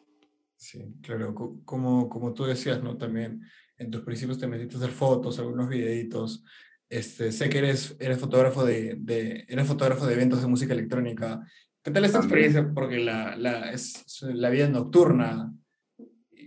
Sí, 0.58 0.84
claro, 1.02 1.34
co- 1.34 1.62
como, 1.64 2.10
como 2.10 2.34
tú 2.34 2.44
decías, 2.44 2.84
¿no? 2.84 2.98
También 2.98 3.42
en 3.78 3.90
tus 3.90 4.02
principios 4.02 4.38
te 4.38 4.48
metiste 4.48 4.76
a 4.76 4.80
hacer 4.80 4.92
fotos, 4.92 5.40
algunos 5.40 5.70
videitos. 5.70 6.44
Este, 6.90 7.32
sé 7.32 7.50
que 7.50 7.60
eres, 7.60 7.96
eres 8.00 8.20
fotógrafo 8.20 8.66
de, 8.66 8.96
de, 8.96 9.46
eres 9.48 9.68
fotógrafo 9.68 10.06
de 10.06 10.14
eventos 10.16 10.42
de 10.42 10.48
música 10.48 10.74
electrónica. 10.74 11.42
¿Qué 11.84 11.92
tal 11.92 12.06
esta 12.06 12.20
También. 12.20 12.40
experiencia? 12.46 12.74
Porque 12.74 12.98
la, 13.00 13.36
la, 13.38 13.72
es, 13.72 14.22
la 14.24 14.50
vida 14.50 14.68
nocturna. 14.68 15.54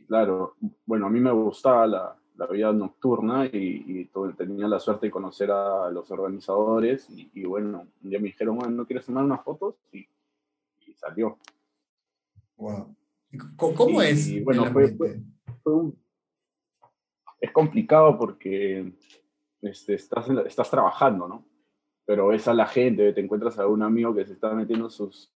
Claro, 0.07 0.57
bueno, 0.85 1.07
a 1.07 1.11
mí 1.11 1.21
me 1.21 1.33
gustaba 1.33 1.87
la, 1.87 2.17
la 2.37 2.47
vida 2.47 2.73
nocturna 2.73 3.47
y, 3.47 3.85
y 3.87 4.11
tenía 4.37 4.69
la 4.69 4.79
suerte 4.79 5.07
de 5.07 5.11
conocer 5.11 5.51
a 5.51 5.91
los 5.91 6.11
organizadores 6.11 7.09
y, 7.11 7.31
y 7.35 7.45
bueno, 7.45 7.87
un 8.03 8.11
día 8.11 8.19
me 8.19 8.27
dijeron, 8.27 8.57
bueno, 8.57 8.73
¿no 8.73 8.87
quieres 8.87 9.07
tomar 9.07 9.25
unas 9.25 9.43
fotos? 9.43 9.77
Y, 9.93 10.07
y 10.87 10.95
salió. 10.95 11.39
Wow. 12.57 12.95
¿Y 13.31 13.39
co- 13.39 13.75
¿Cómo 13.75 14.03
es 14.03 14.45
bueno, 14.45 14.67
fue-? 14.71 14.95
Fue 15.63 15.73
un- 15.75 15.99
Es 17.41 17.51
complicado 17.53 18.19
porque 18.19 18.93
este, 19.63 19.95
estás, 19.95 20.29
la- 20.29 20.43
estás 20.43 20.71
trabajando, 20.71 21.27
¿no? 21.27 21.47
Pero 22.05 22.29
ves 22.29 22.49
a 22.49 22.55
la 22.55 22.67
gente, 22.67 23.13
te 23.13 23.21
encuentras 23.21 23.59
a 23.59 23.67
un 23.67 23.83
amigo 23.83 24.15
que 24.15 24.27
se 24.27 24.33
está 24.33 24.53
metiendo 24.55 24.91
sus, 24.91 25.33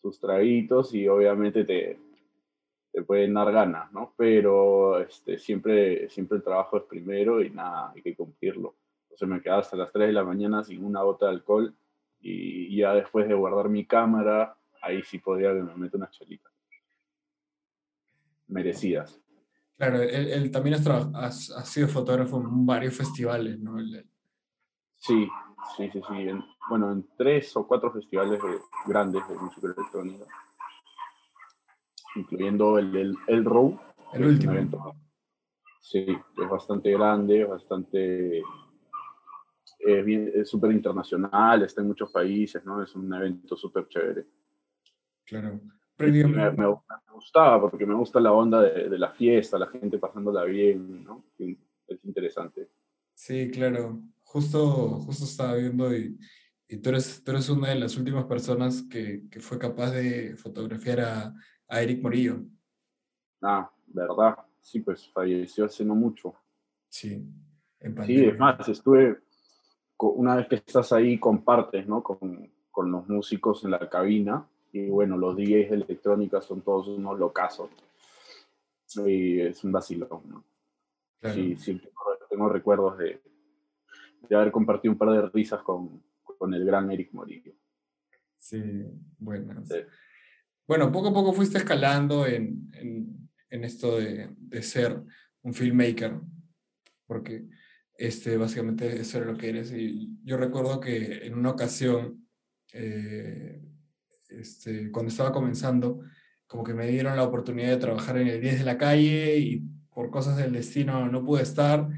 sus 0.00 0.20
traguitos 0.20 0.94
y 0.94 1.08
obviamente 1.08 1.64
te, 1.64 1.98
te 2.92 3.02
pueden 3.02 3.34
dar 3.34 3.52
ganas, 3.52 3.92
¿no? 3.92 4.14
Pero 4.16 4.98
este, 5.00 5.38
siempre, 5.38 6.08
siempre 6.08 6.38
el 6.38 6.44
trabajo 6.44 6.76
es 6.76 6.84
primero 6.84 7.42
y 7.42 7.50
nada, 7.50 7.92
hay 7.94 8.02
que 8.02 8.14
cumplirlo. 8.14 8.76
Entonces 9.04 9.28
me 9.28 9.40
quedaba 9.40 9.60
hasta 9.60 9.76
las 9.76 9.92
3 9.92 10.08
de 10.08 10.12
la 10.12 10.24
mañana 10.24 10.64
sin 10.64 10.84
una 10.84 11.02
gota 11.02 11.26
de 11.26 11.32
alcohol 11.32 11.74
y 12.24 12.76
ya 12.76 12.94
después 12.94 13.26
de 13.26 13.34
guardar 13.34 13.68
mi 13.68 13.84
cámara, 13.84 14.56
ahí 14.82 15.02
sí 15.02 15.18
podía 15.18 15.52
que 15.52 15.62
me 15.62 15.74
meta 15.74 15.96
unas 15.96 16.10
chelitas. 16.10 16.52
Merecidas. 18.48 19.22
Claro, 19.76 20.00
él, 20.00 20.50
también 20.50 20.76
ha, 20.76 21.30
sido 21.32 21.88
fotógrafo 21.88 22.40
en 22.40 22.66
varios 22.66 22.94
festivales, 22.94 23.58
¿no? 23.58 23.78
Sí, 24.98 25.28
sí, 25.76 25.90
sí, 25.92 26.00
sí. 26.08 26.28
bueno, 26.68 26.92
en 26.92 27.06
tres 27.16 27.56
o 27.56 27.66
cuatro 27.66 27.92
festivales 27.92 28.40
grandes 28.86 29.26
de 29.28 29.36
música 29.36 29.66
electrónica, 29.66 30.24
incluyendo 32.16 32.78
el, 32.78 32.96
el, 32.96 33.16
el 33.28 33.44
Row. 33.44 33.78
El 34.12 34.26
último. 34.26 34.52
Evento. 34.52 34.94
Sí, 35.80 36.06
es 36.08 36.48
bastante 36.48 36.90
grande, 36.92 37.44
bastante 37.44 38.42
es 39.84 40.48
súper 40.48 40.72
internacional, 40.72 41.62
está 41.62 41.80
en 41.80 41.88
muchos 41.88 42.10
países, 42.10 42.64
¿no? 42.64 42.82
Es 42.82 42.94
un 42.94 43.12
evento 43.12 43.56
súper 43.56 43.88
chévere. 43.88 44.24
Claro. 45.24 45.60
Me, 45.98 46.10
me, 46.10 46.76
gustaba 47.12 47.60
porque 47.60 47.86
me 47.86 47.94
gusta 47.94 48.18
la 48.18 48.32
onda 48.32 48.62
de, 48.62 48.98
la 48.98 49.10
fiesta, 49.10 49.58
la 49.58 49.68
gente 49.68 49.98
pasándola 49.98 50.44
bien, 50.44 51.04
¿no? 51.04 51.22
Es 51.38 52.04
interesante. 52.04 52.68
Sí, 53.14 53.50
claro. 53.50 54.00
Justo, 54.32 54.88
justo 55.04 55.26
estaba 55.26 55.56
viendo 55.56 55.94
y, 55.94 56.18
y 56.66 56.78
tú, 56.78 56.88
eres, 56.88 57.22
tú 57.22 57.32
eres 57.32 57.50
una 57.50 57.68
de 57.68 57.74
las 57.74 57.98
últimas 57.98 58.24
personas 58.24 58.82
que, 58.90 59.28
que 59.30 59.40
fue 59.40 59.58
capaz 59.58 59.90
de 59.90 60.36
fotografiar 60.36 61.00
a, 61.00 61.34
a 61.68 61.82
Eric 61.82 62.02
Morillo. 62.02 62.40
Ah, 63.42 63.70
verdad. 63.88 64.38
Sí, 64.58 64.80
pues 64.80 65.06
falleció 65.12 65.66
hace 65.66 65.84
no 65.84 65.94
mucho. 65.94 66.34
Sí. 66.88 67.22
En 67.78 68.06
sí, 68.06 68.24
es 68.24 68.38
más, 68.38 68.66
estuve, 68.66 69.18
una 69.98 70.36
vez 70.36 70.48
que 70.48 70.54
estás 70.54 70.94
ahí 70.94 71.18
compartes 71.18 71.86
¿no? 71.86 72.02
con, 72.02 72.50
con, 72.70 72.90
los 72.90 73.06
músicos 73.10 73.64
en 73.64 73.72
la 73.72 73.90
cabina 73.90 74.48
y 74.72 74.88
bueno, 74.88 75.18
los 75.18 75.36
DJs 75.36 75.68
de 75.68 75.74
electrónica 75.74 76.40
son 76.40 76.62
todos 76.62 76.88
unos 76.88 77.18
locazos 77.18 77.68
y 79.06 79.40
es 79.40 79.62
un 79.62 79.72
vacilón. 79.72 80.22
¿no? 80.24 80.44
Sí, 81.34 81.54
sí, 81.56 81.82
tengo 82.30 82.48
recuerdos 82.48 82.96
de, 82.96 83.20
de, 84.28 84.36
haber 84.36 84.52
compartido 84.52 84.92
un 84.92 84.98
par 84.98 85.10
de 85.10 85.28
risas 85.28 85.62
con, 85.62 86.02
con 86.22 86.54
el 86.54 86.64
gran 86.64 86.90
Eric 86.90 87.12
Morillo. 87.12 87.52
Sí, 88.36 88.62
bueno. 89.18 89.62
Bueno, 90.66 90.90
poco 90.92 91.08
a 91.08 91.12
poco 91.12 91.32
fuiste 91.32 91.58
escalando 91.58 92.26
en, 92.26 92.70
en, 92.72 93.28
en 93.50 93.64
esto 93.64 93.98
de, 93.98 94.34
de 94.36 94.62
ser 94.62 95.02
un 95.42 95.54
filmmaker, 95.54 96.20
porque 97.06 97.46
este, 97.96 98.36
básicamente 98.36 99.00
eso 99.00 99.18
era 99.18 99.26
lo 99.30 99.36
que 99.36 99.50
eres. 99.50 99.72
Y 99.72 100.18
yo 100.24 100.36
recuerdo 100.36 100.80
que 100.80 101.26
en 101.26 101.34
una 101.34 101.50
ocasión, 101.50 102.26
eh, 102.72 103.62
este, 104.30 104.90
cuando 104.90 105.10
estaba 105.10 105.32
comenzando, 105.32 106.00
como 106.46 106.64
que 106.64 106.74
me 106.74 106.86
dieron 106.86 107.16
la 107.16 107.24
oportunidad 107.24 107.70
de 107.70 107.76
trabajar 107.76 108.16
en 108.18 108.28
el 108.28 108.40
10 108.40 108.58
de 108.60 108.64
la 108.64 108.78
calle 108.78 109.38
y 109.38 109.62
por 109.90 110.10
cosas 110.10 110.36
del 110.36 110.52
destino 110.52 111.08
no 111.08 111.24
pude 111.24 111.42
estar. 111.42 111.88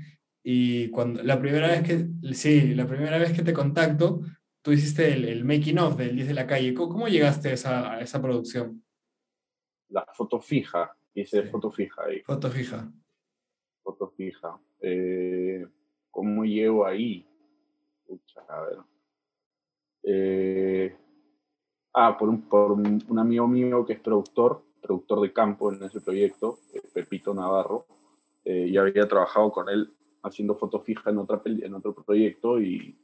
Y 0.46 0.90
cuando 0.90 1.22
la 1.22 1.40
primera 1.40 1.68
vez 1.68 1.82
que, 1.82 2.34
sí, 2.34 2.74
la 2.74 2.86
primera 2.86 3.16
vez 3.16 3.32
que 3.32 3.42
te 3.42 3.54
contacto, 3.54 4.20
tú 4.60 4.72
hiciste 4.72 5.14
el, 5.14 5.24
el 5.24 5.42
making 5.42 5.78
of 5.78 5.96
del 5.96 6.14
10 6.14 6.28
de 6.28 6.34
la 6.34 6.46
calle. 6.46 6.74
¿Cómo, 6.74 7.08
llegaste 7.08 7.48
a 7.48 7.52
esa, 7.52 7.92
a 7.94 8.00
esa, 8.02 8.20
producción? 8.20 8.84
La 9.88 10.04
foto 10.12 10.38
fija, 10.40 10.94
hice 11.14 11.44
foto 11.44 11.70
fija 11.70 12.04
ahí. 12.04 12.20
Foto 12.20 12.50
fija. 12.50 12.92
Foto 13.82 14.10
fija. 14.10 14.60
Eh, 14.80 15.66
¿Cómo 16.10 16.44
llego 16.44 16.86
ahí? 16.86 17.26
a 18.48 18.60
ver. 18.60 18.78
Eh, 20.02 20.96
ah, 21.94 22.16
por 22.18 22.28
un, 22.28 22.42
por 22.42 22.72
un, 22.72 23.18
amigo 23.18 23.48
mío 23.48 23.84
que 23.86 23.94
es 23.94 24.00
productor, 24.00 24.62
productor 24.82 25.22
de 25.22 25.32
campo 25.32 25.72
en 25.72 25.82
ese 25.82 26.02
proyecto, 26.02 26.58
eh, 26.74 26.82
Pepito 26.92 27.32
Navarro. 27.32 27.86
Eh, 28.44 28.70
ya 28.70 28.82
había 28.82 29.08
trabajado 29.08 29.50
con 29.50 29.70
él 29.70 29.88
haciendo 30.24 30.54
foto 30.54 30.80
fija 30.80 31.10
en, 31.10 31.18
otra, 31.18 31.40
en 31.44 31.74
otro 31.74 31.94
proyecto 31.94 32.60
y, 32.60 32.96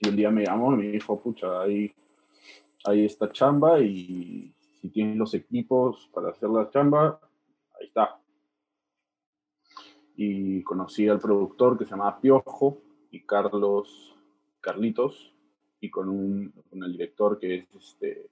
y 0.00 0.08
un 0.08 0.16
día 0.16 0.30
me 0.30 0.44
llamó 0.44 0.74
y 0.74 0.76
me 0.76 0.88
dijo, 0.88 1.20
pucha, 1.22 1.62
ahí, 1.62 1.92
ahí 2.84 3.04
está 3.04 3.30
chamba 3.30 3.80
y 3.80 4.54
si 4.80 4.90
tienes 4.90 5.16
los 5.16 5.32
equipos 5.34 6.10
para 6.12 6.30
hacer 6.30 6.50
la 6.50 6.68
chamba, 6.70 7.20
ahí 7.80 7.86
está 7.86 8.20
y 10.16 10.62
conocí 10.62 11.08
al 11.08 11.18
productor 11.18 11.76
que 11.76 11.84
se 11.84 11.90
llamaba 11.90 12.20
Piojo 12.20 12.78
y 13.10 13.24
Carlos 13.24 14.14
Carlitos 14.60 15.34
y 15.80 15.90
con, 15.90 16.08
un, 16.08 16.52
el 16.72 16.92
director 16.92 17.38
que 17.38 17.56
es 17.56 17.74
este 17.74 18.30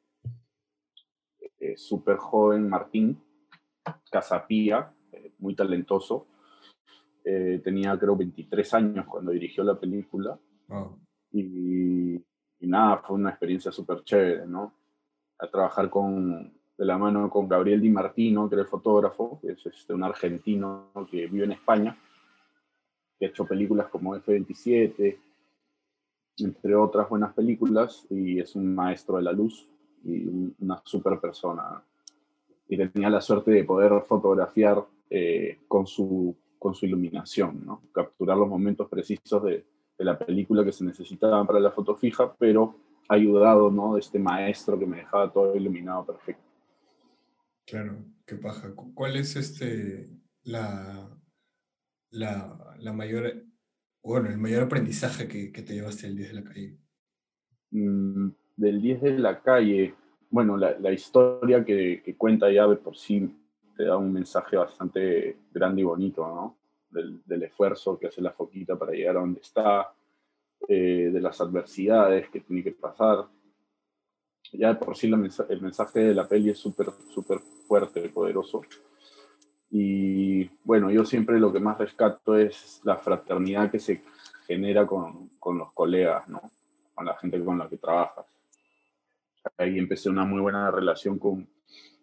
eh, 1.59 1.76
súper 1.76 2.16
joven 2.16 2.69
Martín 2.69 3.21
Casapía, 4.11 4.92
eh, 5.12 5.33
muy 5.38 5.54
talentoso. 5.54 6.26
Eh, 7.25 7.61
tenía 7.62 7.99
creo 7.99 8.17
23 8.17 8.75
años 8.75 9.07
cuando 9.07 9.33
dirigió 9.33 9.62
la 9.64 9.79
película. 9.79 10.38
Y, 11.31 12.14
y, 12.14 12.67
nada, 12.67 12.99
fue 12.99 13.17
una 13.17 13.31
experiencia 13.31 13.71
súper 13.71 14.02
chévere, 14.05 14.47
¿no? 14.47 14.73
A 15.38 15.49
trabajar 15.49 15.88
con, 15.91 16.52
de 16.76 16.85
la 16.85 16.99
mano 16.99 17.31
con 17.31 17.49
Gabriel 17.49 17.81
Di 17.81 17.91
Martino, 17.91 18.49
que 18.49 18.55
era 18.55 18.62
el 18.62 18.69
fotógrafo, 18.69 19.38
que 19.41 19.52
es 19.52 19.67
este, 19.67 19.95
un 19.95 20.02
argentino 20.02 20.91
que 21.11 21.26
vive 21.26 21.45
en 21.45 21.52
España, 21.52 21.97
que 23.19 23.26
ha 23.26 23.29
hecho 23.29 23.47
películas 23.47 23.88
como 23.88 24.17
F-27, 24.17 25.19
entre 26.38 26.75
otras 26.75 27.09
buenas 27.09 27.35
películas, 27.35 28.07
y 28.11 28.41
es 28.41 28.57
un 28.57 28.75
maestro 28.75 29.19
de 29.19 29.23
la 29.23 29.33
luz 29.33 29.69
y 30.05 30.26
una 30.59 30.83
super 30.85 31.21
persona. 31.21 31.83
Y 32.69 32.76
tenía 32.76 33.11
la 33.11 33.21
suerte 33.21 33.50
de 33.50 33.64
poder 33.64 34.02
fotografiar 34.02 34.85
eh, 35.11 35.59
con, 35.69 35.87
su, 35.87 36.35
con 36.62 36.76
su 36.76 36.87
iluminación, 36.87 37.66
¿no? 37.66 37.83
capturar 37.92 38.38
los 38.38 38.49
momentos 38.49 38.88
precisos 38.88 39.42
de, 39.42 39.66
de 39.99 40.04
la 40.04 40.16
película 40.16 40.64
que 40.64 40.71
se 40.71 40.85
necesitaban 40.85 41.45
para 41.45 41.59
la 41.59 41.73
foto 41.73 41.97
fija, 41.97 42.33
pero 42.37 42.76
ayudado 43.09 43.69
¿no? 43.69 43.95
de 43.95 44.00
este 44.00 44.21
maestro 44.21 44.78
que 44.78 44.87
me 44.87 44.99
dejaba 44.99 45.33
todo 45.33 45.57
iluminado 45.57 46.07
perfecto. 46.07 46.45
Claro, 47.66 47.97
qué 48.25 48.37
paja. 48.37 48.73
¿Cuál 48.95 49.16
es 49.16 49.35
este 49.35 50.09
la, 50.45 51.11
la, 52.11 52.76
la 52.78 52.92
mayor, 52.92 53.45
bueno, 54.04 54.28
el 54.28 54.38
mayor 54.38 54.62
aprendizaje 54.62 55.26
que, 55.26 55.50
que, 55.50 55.62
te 55.62 55.75
llevaste 55.75 56.07
del 56.07 56.16
10 56.16 56.28
de 56.28 56.35
la 56.35 56.45
calle? 56.45 56.78
Mm, 57.73 58.28
del 58.57 58.81
10 58.81 59.02
de 59.02 59.19
la 59.19 59.42
calle, 59.42 59.95
bueno, 60.31 60.57
la, 60.57 60.78
la 60.78 60.92
historia 60.92 61.64
que, 61.64 62.02
que, 62.04 62.16
cuenta 62.16 62.52
ya 62.52 62.69
de 62.69 62.76
por 62.76 62.97
sí 62.97 63.35
te 63.83 63.89
da 63.89 63.97
un 63.97 64.12
mensaje 64.12 64.57
bastante 64.57 65.39
grande 65.53 65.81
y 65.81 65.85
bonito, 65.85 66.25
¿no? 66.25 66.57
Del, 66.89 67.21
del 67.27 67.43
esfuerzo 67.43 67.99
que 67.99 68.07
hace 68.07 68.21
la 68.21 68.31
foquita 68.31 68.79
para 68.79 68.93
llegar 68.93 69.17
a 69.17 69.21
donde 69.21 69.41
está, 69.41 69.93
eh, 70.69 71.11
de 71.12 71.21
las 71.21 71.41
adversidades 71.41 72.31
que 72.31 72.43
tiene 72.43 72.62
que 72.62 72.71
pasar. 72.71 73.27
Ya 74.53 74.69
de 74.69 74.75
por 74.77 74.97
sí 74.97 75.09
el 75.09 75.61
mensaje 75.61 75.99
de 75.99 76.15
la 76.15 76.29
peli 76.29 76.51
es 76.51 76.61
súper, 76.61 76.93
súper 77.12 77.41
fuerte, 77.67 78.09
poderoso. 78.11 78.62
Y 79.73 80.45
bueno, 80.62 80.89
yo 80.93 81.05
siempre 81.05 81.41
lo 81.41 81.53
que 81.53 81.59
más 81.59 81.77
rescato 81.77 82.37
es 82.37 82.81
la 82.85 82.99
fraternidad 82.99 83.69
que 83.69 83.81
se 83.81 84.01
genera 84.47 84.87
con, 84.87 85.29
con 85.41 85.59
los 85.59 85.73
colegas, 85.73 86.29
¿no? 86.29 86.41
Con 86.95 87.07
la 87.07 87.17
gente 87.17 87.45
con 87.45 87.59
la 87.59 87.69
que 87.69 87.79
trabajas. 87.79 88.27
Ahí 89.59 89.77
empecé 89.77 90.09
una 90.09 90.25
muy 90.25 90.41
buena 90.41 90.71
relación 90.71 91.19
con 91.19 91.49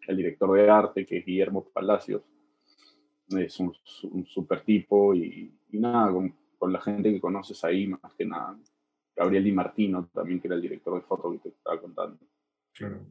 el 0.09 0.17
director 0.17 0.51
de 0.57 0.69
arte, 0.69 1.05
que 1.05 1.19
es 1.19 1.25
Guillermo 1.25 1.63
Palacios. 1.71 2.23
Es 3.29 3.59
un, 3.59 3.71
un 4.11 4.25
super 4.25 4.61
tipo 4.61 5.13
y, 5.13 5.53
y 5.71 5.77
nada, 5.77 6.11
con, 6.11 6.33
con, 6.57 6.73
la 6.73 6.81
gente 6.81 7.13
que 7.13 7.21
conoces 7.21 7.63
ahí, 7.63 7.85
más 7.85 8.13
que 8.17 8.25
nada. 8.25 8.57
Gabriel 9.15 9.43
Di 9.43 9.51
Martino 9.51 10.09
también, 10.11 10.39
que 10.39 10.47
era 10.47 10.55
el 10.55 10.63
director 10.63 10.95
de 10.95 11.01
foto 11.01 11.31
que 11.31 11.37
te 11.37 11.49
estaba 11.49 11.79
contando. 11.79 12.17
Claro. 12.73 13.01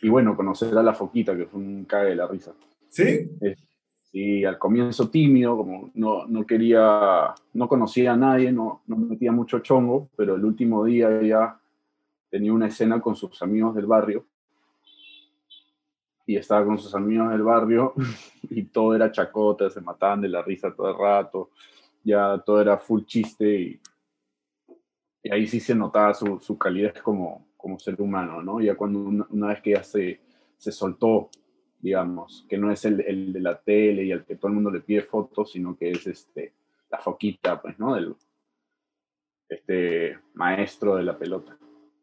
Y 0.00 0.08
bueno, 0.08 0.34
conocer 0.34 0.76
a 0.78 0.82
la 0.82 0.94
foquita, 0.94 1.36
que 1.36 1.44
fue 1.44 1.60
un 1.60 1.84
cague 1.84 2.10
de 2.10 2.16
la 2.16 2.26
risa. 2.26 2.54
¿Sí? 2.88 3.30
sí, 4.00 4.44
al 4.46 4.58
comienzo 4.58 5.10
tímido, 5.10 5.58
como 5.58 5.90
no, 5.94 6.26
no 6.26 6.46
quería, 6.46 7.34
no 7.52 7.68
conocía 7.68 8.14
a 8.14 8.16
nadie, 8.16 8.50
no, 8.50 8.82
no 8.86 8.96
metía 8.96 9.30
mucho 9.30 9.58
chongo, 9.58 10.08
pero 10.16 10.36
el 10.36 10.44
último 10.44 10.84
día 10.84 11.20
ya 11.20 11.60
tenía 12.30 12.52
una 12.52 12.68
escena 12.68 13.02
con 13.02 13.14
sus 13.14 13.42
amigos 13.42 13.74
del 13.74 13.86
barrio. 13.86 14.24
Y 16.26 16.36
estaba 16.36 16.64
con 16.64 16.78
sus 16.78 16.94
amigos 16.94 17.30
del 17.30 17.42
barrio 17.42 17.94
y 18.50 18.64
todo 18.64 18.94
era 18.94 19.12
chacota, 19.12 19.70
se 19.70 19.80
mataban 19.80 20.22
de 20.22 20.28
la 20.28 20.42
risa 20.42 20.74
todo 20.74 20.90
el 20.90 20.98
rato, 20.98 21.50
ya 22.02 22.42
todo 22.44 22.60
era 22.60 22.78
full 22.78 23.04
chiste 23.04 23.60
y, 23.60 23.80
y 25.22 25.32
ahí 25.32 25.46
sí 25.46 25.60
se 25.60 25.74
notaba 25.74 26.14
su, 26.14 26.38
su 26.40 26.56
calidad 26.58 26.94
como, 26.96 27.48
como 27.56 27.78
ser 27.78 28.00
humano, 28.00 28.42
¿no? 28.42 28.60
Ya 28.60 28.74
cuando 28.74 29.00
una, 29.00 29.48
vez 29.48 29.62
que 29.62 29.70
ya 29.70 29.82
se, 29.82 30.20
se 30.56 30.70
soltó, 30.70 31.30
digamos, 31.80 32.46
que 32.48 32.58
no 32.58 32.70
es 32.70 32.84
el, 32.84 33.00
el, 33.00 33.32
de 33.32 33.40
la 33.40 33.58
tele 33.58 34.04
y 34.04 34.12
al 34.12 34.24
que 34.24 34.36
todo 34.36 34.48
el 34.48 34.54
mundo 34.54 34.70
le 34.70 34.80
pide 34.80 35.02
fotos, 35.02 35.52
sino 35.52 35.76
que 35.76 35.90
es 35.90 36.06
este, 36.06 36.52
la 36.90 36.98
foquita, 36.98 37.60
pues, 37.60 37.78
¿no? 37.78 37.94
Del, 37.94 38.14
este 39.48 40.18
maestro 40.34 40.96
de 40.96 41.04
la 41.04 41.18
pelota. 41.18 41.56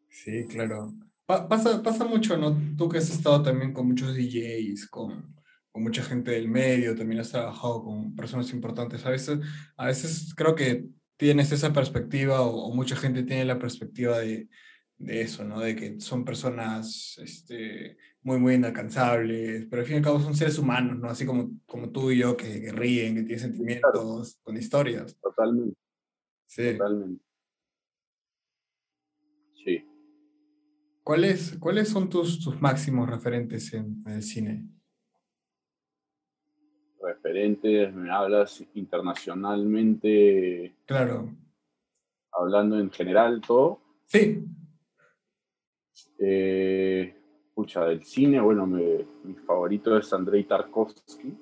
Sí, 0.08 0.46
claro. 0.46 0.90
Pasa, 1.48 1.82
pasa 1.82 2.04
mucho, 2.04 2.36
¿no? 2.36 2.56
Tú 2.76 2.88
que 2.88 2.98
has 2.98 3.10
estado 3.10 3.42
también 3.42 3.72
con 3.72 3.86
muchos 3.86 4.14
DJs, 4.14 4.88
con, 4.88 5.34
con 5.70 5.82
mucha 5.82 6.02
gente 6.02 6.32
del 6.32 6.48
medio, 6.48 6.94
también 6.94 7.20
has 7.20 7.30
trabajado 7.30 7.82
con 7.82 8.14
personas 8.14 8.52
importantes. 8.52 9.04
A 9.06 9.10
veces, 9.10 9.38
a 9.76 9.86
veces 9.86 10.34
creo 10.34 10.54
que 10.54 10.86
tienes 11.16 11.52
esa 11.52 11.72
perspectiva 11.72 12.42
o, 12.42 12.74
mucha 12.74 12.96
gente 12.96 13.22
tiene 13.22 13.44
la 13.44 13.58
perspectiva 13.58 14.18
de, 14.18 14.48
de, 14.98 15.20
eso, 15.22 15.44
¿no? 15.44 15.60
De 15.60 15.74
que 15.74 16.00
son 16.00 16.24
personas 16.24 17.16
este, 17.18 17.96
muy, 18.22 18.38
muy 18.38 18.54
inalcanzables, 18.54 19.66
pero 19.70 19.80
al 19.82 19.86
fin 19.86 19.94
y 19.94 19.98
al 19.98 20.04
cabo 20.04 20.20
son 20.20 20.34
seres 20.34 20.58
humanos, 20.58 20.98
¿no? 20.98 21.08
Así 21.08 21.24
como, 21.24 21.50
como 21.66 21.90
tú 21.90 22.10
y 22.10 22.18
yo 22.18 22.36
que, 22.36 22.70
ríen, 22.72 23.14
que 23.14 23.22
tienen 23.22 23.40
sentimientos, 23.40 24.38
con 24.42 24.56
historias. 24.56 25.16
Totalmente. 25.20 25.76
Sí. 26.46 26.72
Totalmente. 26.72 27.24
Sí. 29.64 29.91
¿Cuáles, 31.12 31.58
¿Cuáles 31.58 31.90
son 31.90 32.08
tus, 32.08 32.42
tus 32.42 32.58
máximos 32.58 33.06
referentes 33.06 33.74
en 33.74 34.02
el 34.06 34.22
cine? 34.22 34.64
referentes, 37.02 37.92
me 37.92 38.10
hablas 38.10 38.64
internacionalmente. 38.72 40.74
Claro. 40.86 41.28
Hablando 42.32 42.80
en 42.80 42.90
general, 42.90 43.42
todo. 43.46 43.78
Sí. 44.06 44.42
Eh, 46.18 47.14
del 47.56 48.04
cine, 48.04 48.40
bueno, 48.40 48.66
mi 48.66 49.34
favorito 49.46 49.98
es 49.98 50.10
Andrei 50.14 50.44
Tarkovsky, 50.44 51.36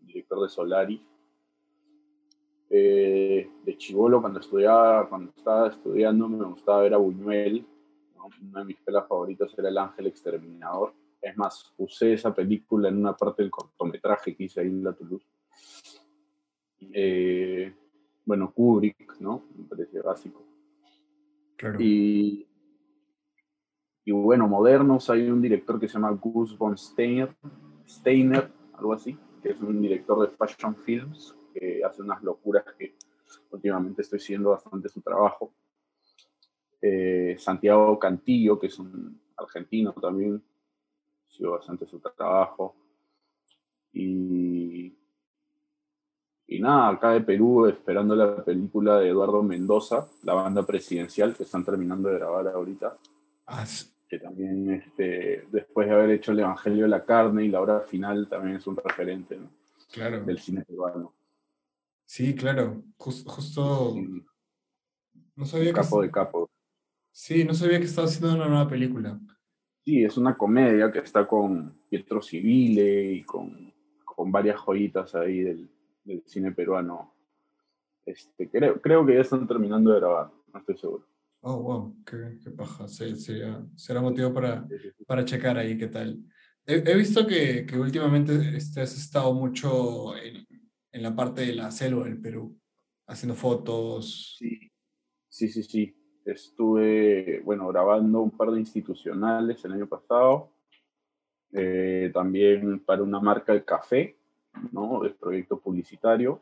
director 0.00 0.42
de 0.42 0.48
Solari. 0.48 1.00
Eh, 2.70 3.48
de 3.64 3.76
Chivolo, 3.76 4.20
cuando 4.20 4.40
estudiaba, 4.40 5.08
cuando 5.08 5.32
estaba 5.36 5.68
estudiando, 5.68 6.28
me 6.28 6.44
gustaba 6.44 6.82
ver 6.82 6.94
a 6.94 6.96
Buñuel. 6.96 7.64
Una 8.42 8.60
de 8.60 8.66
mis 8.66 8.80
pelas 8.80 9.06
favoritas 9.08 9.52
era 9.58 9.68
El 9.68 9.78
Ángel 9.78 10.06
Exterminador. 10.06 10.94
Es 11.20 11.36
más, 11.36 11.72
usé 11.78 12.14
esa 12.14 12.34
película 12.34 12.88
en 12.88 12.98
una 12.98 13.16
parte 13.16 13.42
del 13.42 13.50
cortometraje 13.50 14.34
que 14.34 14.44
hice 14.44 14.60
ahí 14.60 14.66
en 14.66 14.84
La 14.84 14.92
Toulouse. 14.92 15.26
Eh, 16.92 17.74
bueno, 18.24 18.52
Kubrick, 18.52 19.20
¿no? 19.20 19.44
Me 19.56 19.64
parece 19.64 20.00
básico. 20.00 20.42
Claro. 21.56 21.80
Y, 21.80 22.46
y 24.04 24.12
bueno, 24.12 24.48
modernos, 24.48 25.08
hay 25.10 25.30
un 25.30 25.40
director 25.40 25.78
que 25.78 25.86
se 25.86 25.94
llama 25.94 26.10
Gus 26.10 26.58
von 26.58 26.76
Steiner, 26.76 27.36
Steiner, 27.86 28.50
algo 28.74 28.94
así, 28.94 29.16
que 29.42 29.50
es 29.50 29.60
un 29.60 29.80
director 29.80 30.28
de 30.28 30.36
fashion 30.36 30.74
films, 30.74 31.36
que 31.54 31.84
hace 31.84 32.02
unas 32.02 32.22
locuras 32.22 32.64
que 32.76 32.96
últimamente 33.50 34.02
estoy 34.02 34.18
siguiendo 34.18 34.50
bastante 34.50 34.88
su 34.88 35.00
trabajo. 35.00 35.52
Eh, 36.82 37.36
Santiago 37.38 37.96
Cantillo, 37.96 38.58
que 38.58 38.66
es 38.66 38.78
un 38.78 39.20
argentino 39.36 39.92
también, 39.92 40.42
sigo 41.28 41.52
bastante 41.52 41.86
su 41.86 42.00
trabajo. 42.00 42.74
Y, 43.92 44.92
y 46.48 46.58
nada, 46.58 46.88
acá 46.88 47.12
de 47.12 47.20
Perú 47.20 47.66
esperando 47.66 48.16
la 48.16 48.44
película 48.44 48.98
de 48.98 49.10
Eduardo 49.10 49.42
Mendoza, 49.42 50.08
la 50.24 50.34
banda 50.34 50.66
presidencial, 50.66 51.36
que 51.36 51.44
están 51.44 51.64
terminando 51.64 52.08
de 52.08 52.18
grabar 52.18 52.48
ahorita. 52.48 52.96
Ah, 53.46 53.64
que 54.08 54.18
también 54.18 54.70
este, 54.70 55.46
después 55.50 55.86
de 55.88 55.94
haber 55.94 56.10
hecho 56.10 56.32
el 56.32 56.40
Evangelio 56.40 56.82
de 56.82 56.90
la 56.90 57.04
Carne 57.04 57.44
y 57.44 57.48
la 57.48 57.60
hora 57.60 57.80
final 57.80 58.28
también 58.28 58.56
es 58.56 58.66
un 58.66 58.76
referente 58.76 59.38
claro. 59.90 60.22
del 60.22 60.38
cine 60.38 60.64
peruano. 60.64 61.12
Sí, 62.04 62.34
claro, 62.34 62.82
justo... 62.98 63.94
No 65.34 65.46
sabía 65.46 65.72
capo 65.72 66.02
de 66.02 66.10
capo. 66.10 66.51
Sí, 67.12 67.44
no 67.44 67.52
sabía 67.52 67.78
que 67.78 67.84
estaba 67.84 68.08
haciendo 68.08 68.34
una 68.34 68.48
nueva 68.48 68.66
película. 68.66 69.20
Sí, 69.84 70.02
es 70.02 70.16
una 70.16 70.34
comedia 70.34 70.90
que 70.90 71.00
está 71.00 71.26
con 71.26 71.74
Pietro 71.90 72.22
Civile 72.22 73.12
y 73.12 73.22
con, 73.22 73.72
con 74.04 74.32
varias 74.32 74.56
joyitas 74.56 75.14
ahí 75.14 75.40
del, 75.40 75.70
del, 76.04 76.22
cine 76.26 76.52
peruano. 76.52 77.14
Este, 78.06 78.48
creo, 78.48 78.80
creo 78.80 79.04
que 79.04 79.14
ya 79.14 79.20
están 79.20 79.46
terminando 79.46 79.92
de 79.92 80.00
grabar, 80.00 80.32
no 80.52 80.58
estoy 80.58 80.78
seguro. 80.78 81.06
Oh, 81.42 81.60
wow, 81.60 81.96
qué, 82.06 82.38
qué 82.42 82.50
paja. 82.50 82.88
Sí, 82.88 83.14
será 83.76 84.00
motivo 84.00 84.32
para, 84.32 84.66
para 85.06 85.24
checar 85.24 85.58
ahí 85.58 85.76
qué 85.76 85.88
tal. 85.88 86.18
He, 86.64 86.76
he 86.76 86.96
visto 86.96 87.26
que, 87.26 87.66
que 87.66 87.78
últimamente 87.78 88.56
este, 88.56 88.80
has 88.80 88.96
estado 88.96 89.34
mucho 89.34 90.16
en, 90.16 90.46
en, 90.92 91.02
la 91.02 91.14
parte 91.14 91.42
de 91.42 91.54
la 91.54 91.70
selva 91.72 92.04
del 92.04 92.20
Perú, 92.20 92.58
haciendo 93.06 93.34
fotos. 93.34 94.36
Sí, 94.38 94.70
sí, 95.28 95.48
sí. 95.48 95.62
sí 95.64 96.01
estuve, 96.24 97.40
bueno, 97.44 97.68
grabando 97.68 98.20
un 98.20 98.30
par 98.30 98.50
de 98.50 98.60
institucionales 98.60 99.64
el 99.64 99.72
año 99.72 99.86
pasado, 99.86 100.50
eh, 101.52 102.10
también 102.14 102.80
para 102.80 103.02
una 103.02 103.20
marca 103.20 103.52
de 103.52 103.64
café, 103.64 104.16
¿no? 104.70 105.04
El 105.04 105.14
proyecto 105.14 105.58
publicitario, 105.58 106.40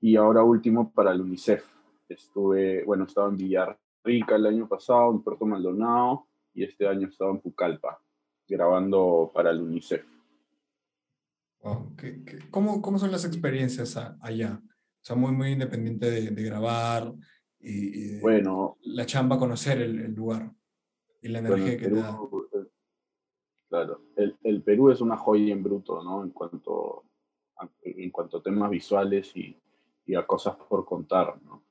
y 0.00 0.16
ahora 0.16 0.42
último 0.42 0.92
para 0.92 1.12
el 1.12 1.20
UNICEF. 1.20 1.64
Estuve, 2.08 2.84
bueno, 2.84 3.04
estaba 3.04 3.28
en 3.28 3.36
Villarrica 3.36 4.36
el 4.36 4.46
año 4.46 4.68
pasado, 4.68 5.10
en 5.12 5.22
Puerto 5.22 5.44
Maldonado, 5.44 6.26
y 6.54 6.64
este 6.64 6.86
año 6.86 7.08
estaba 7.08 7.32
en 7.32 7.40
Pucallpa, 7.40 8.00
grabando 8.46 9.30
para 9.34 9.50
el 9.50 9.60
UNICEF. 9.60 10.04
cómo, 12.50 12.80
cómo, 12.80 12.98
son 12.98 13.10
las 13.10 13.24
experiencias 13.24 13.96
allá? 14.20 14.60
O 14.62 15.04
sea, 15.04 15.16
muy, 15.16 15.32
muy 15.32 15.50
independiente 15.50 16.10
de, 16.10 16.30
de 16.30 16.42
grabar, 16.42 17.12
y, 17.60 18.20
bueno, 18.20 18.78
la 18.82 19.04
chamba 19.04 19.38
conocer 19.38 19.80
el, 19.80 20.14
lugar 20.14 20.52
y 21.20 21.28
la 21.28 21.40
energía 21.40 21.76
que 21.78 21.88
te 21.88 21.94
da. 21.94 22.18
Claro, 23.68 24.00
el, 24.16 24.36
el, 24.44 24.62
Perú 24.62 24.90
es 24.90 25.00
una 25.00 25.16
joya 25.16 25.52
en 25.52 25.62
bruto, 25.62 26.02
¿no? 26.02 26.22
En 26.22 26.30
cuanto 26.30 27.04
a, 27.58 27.68
en 27.82 28.10
cuanto 28.10 28.38
a 28.38 28.42
temas 28.42 28.70
visuales 28.70 29.36
y, 29.36 29.54
y 30.06 30.14
a 30.14 30.26
cosas 30.26 30.56
por 30.56 30.86
contar, 30.86 31.40
¿no? 31.42 31.64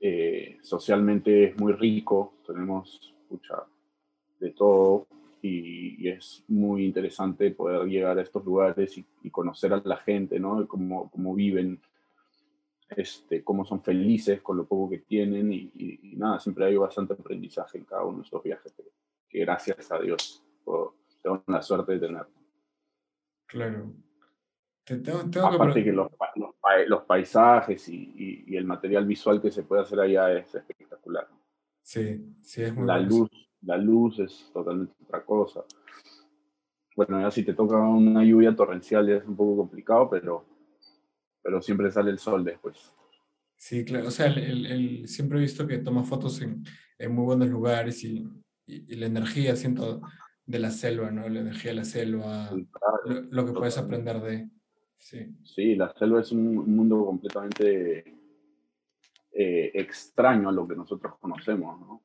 Eh, 0.00 0.58
socialmente 0.62 1.44
es 1.44 1.58
muy 1.58 1.72
rico, 1.72 2.34
tenemos 2.46 3.14
mucha 3.30 3.64
de 4.38 4.50
todo 4.50 5.06
y, 5.40 6.04
y, 6.04 6.08
es 6.08 6.44
muy 6.48 6.84
interesante 6.84 7.50
poder 7.52 7.86
llegar 7.86 8.18
a 8.18 8.22
estos 8.22 8.44
lugares 8.44 8.98
y, 8.98 9.06
y 9.22 9.30
conocer 9.30 9.72
a 9.72 9.82
la 9.84 9.96
gente, 9.96 10.38
¿no? 10.38 10.66
Cómo, 10.68 11.10
cómo 11.10 11.34
viven, 11.34 11.80
este, 12.96 13.42
cómo 13.42 13.64
son 13.64 13.82
felices 13.82 14.40
con 14.40 14.56
lo 14.56 14.64
poco 14.64 14.90
que 14.90 14.98
tienen 14.98 15.52
y, 15.52 16.00
nada, 16.16 16.38
siempre 16.38 16.66
hay 16.66 16.76
bastante 16.76 17.14
aprendizaje 17.14 17.78
en 17.78 17.84
cada 17.84 18.04
uno 18.04 18.18
de 18.18 18.24
esos 18.24 18.42
viajes 18.42 18.72
que, 19.28 19.38
gracias 19.40 19.90
a 19.90 19.98
Dios 19.98 20.44
tengo 21.22 21.42
la 21.46 21.62
suerte 21.62 21.92
de 21.92 22.00
tener. 22.00 22.26
Claro. 23.46 23.92
Aparte 25.42 25.84
que, 25.84 25.92
los, 25.92 26.10
los, 26.88 27.02
paisajes 27.04 27.88
y, 27.88 28.44
y, 28.46 28.56
el 28.56 28.64
material 28.64 29.06
visual 29.06 29.40
que 29.40 29.50
se 29.50 29.62
puede 29.62 29.82
hacer 29.82 30.00
allá 30.00 30.32
es 30.32 30.54
espectacular. 30.54 31.28
Sí, 31.82 32.34
sí, 32.42 32.62
es 32.62 32.74
muy 32.74 32.86
La 32.86 32.98
luz, 32.98 33.30
la 33.62 33.76
luz 33.76 34.18
es 34.18 34.50
totalmente 34.52 34.94
otra 35.04 35.24
cosa. 35.24 35.64
Bueno, 36.96 37.20
ya 37.20 37.30
si 37.30 37.44
te 37.44 37.54
toca 37.54 37.78
una 37.78 38.24
lluvia 38.24 38.54
torrencial 38.54 39.06
ya 39.06 39.16
es 39.16 39.24
un 39.24 39.36
poco 39.36 39.56
complicado, 39.56 40.10
pero 40.10 40.44
pero 41.42 41.60
siempre 41.60 41.90
sale 41.90 42.10
el 42.10 42.18
sol 42.18 42.44
después. 42.44 42.92
Sí, 43.56 43.84
claro. 43.84 44.08
O 44.08 44.10
sea, 44.10 44.26
el, 44.26 44.66
el, 44.66 45.08
siempre 45.08 45.38
he 45.38 45.42
visto 45.42 45.66
que 45.66 45.78
toma 45.78 46.02
fotos 46.04 46.40
en, 46.42 46.64
en 46.98 47.14
muy 47.14 47.24
buenos 47.24 47.48
lugares 47.48 48.02
y, 48.04 48.26
y, 48.66 48.96
la 48.96 49.06
energía, 49.06 49.56
siento, 49.56 50.00
de 50.46 50.58
la 50.58 50.70
selva, 50.70 51.10
¿no? 51.10 51.28
La 51.28 51.40
energía 51.40 51.70
de 51.70 51.76
la 51.76 51.84
selva, 51.84 52.50
lo, 53.30 53.46
que 53.46 53.52
puedes 53.52 53.78
aprender 53.78 54.20
de... 54.20 54.48
Sí. 54.98 55.34
sí, 55.42 55.74
la 55.74 55.92
selva 55.94 56.20
es 56.20 56.30
un 56.30 56.54
mundo 56.76 57.04
completamente 57.04 58.04
eh, 59.32 59.70
extraño 59.74 60.48
a 60.48 60.52
lo 60.52 60.66
que 60.68 60.76
nosotros 60.76 61.14
conocemos, 61.18 61.80
¿no? 61.80 62.04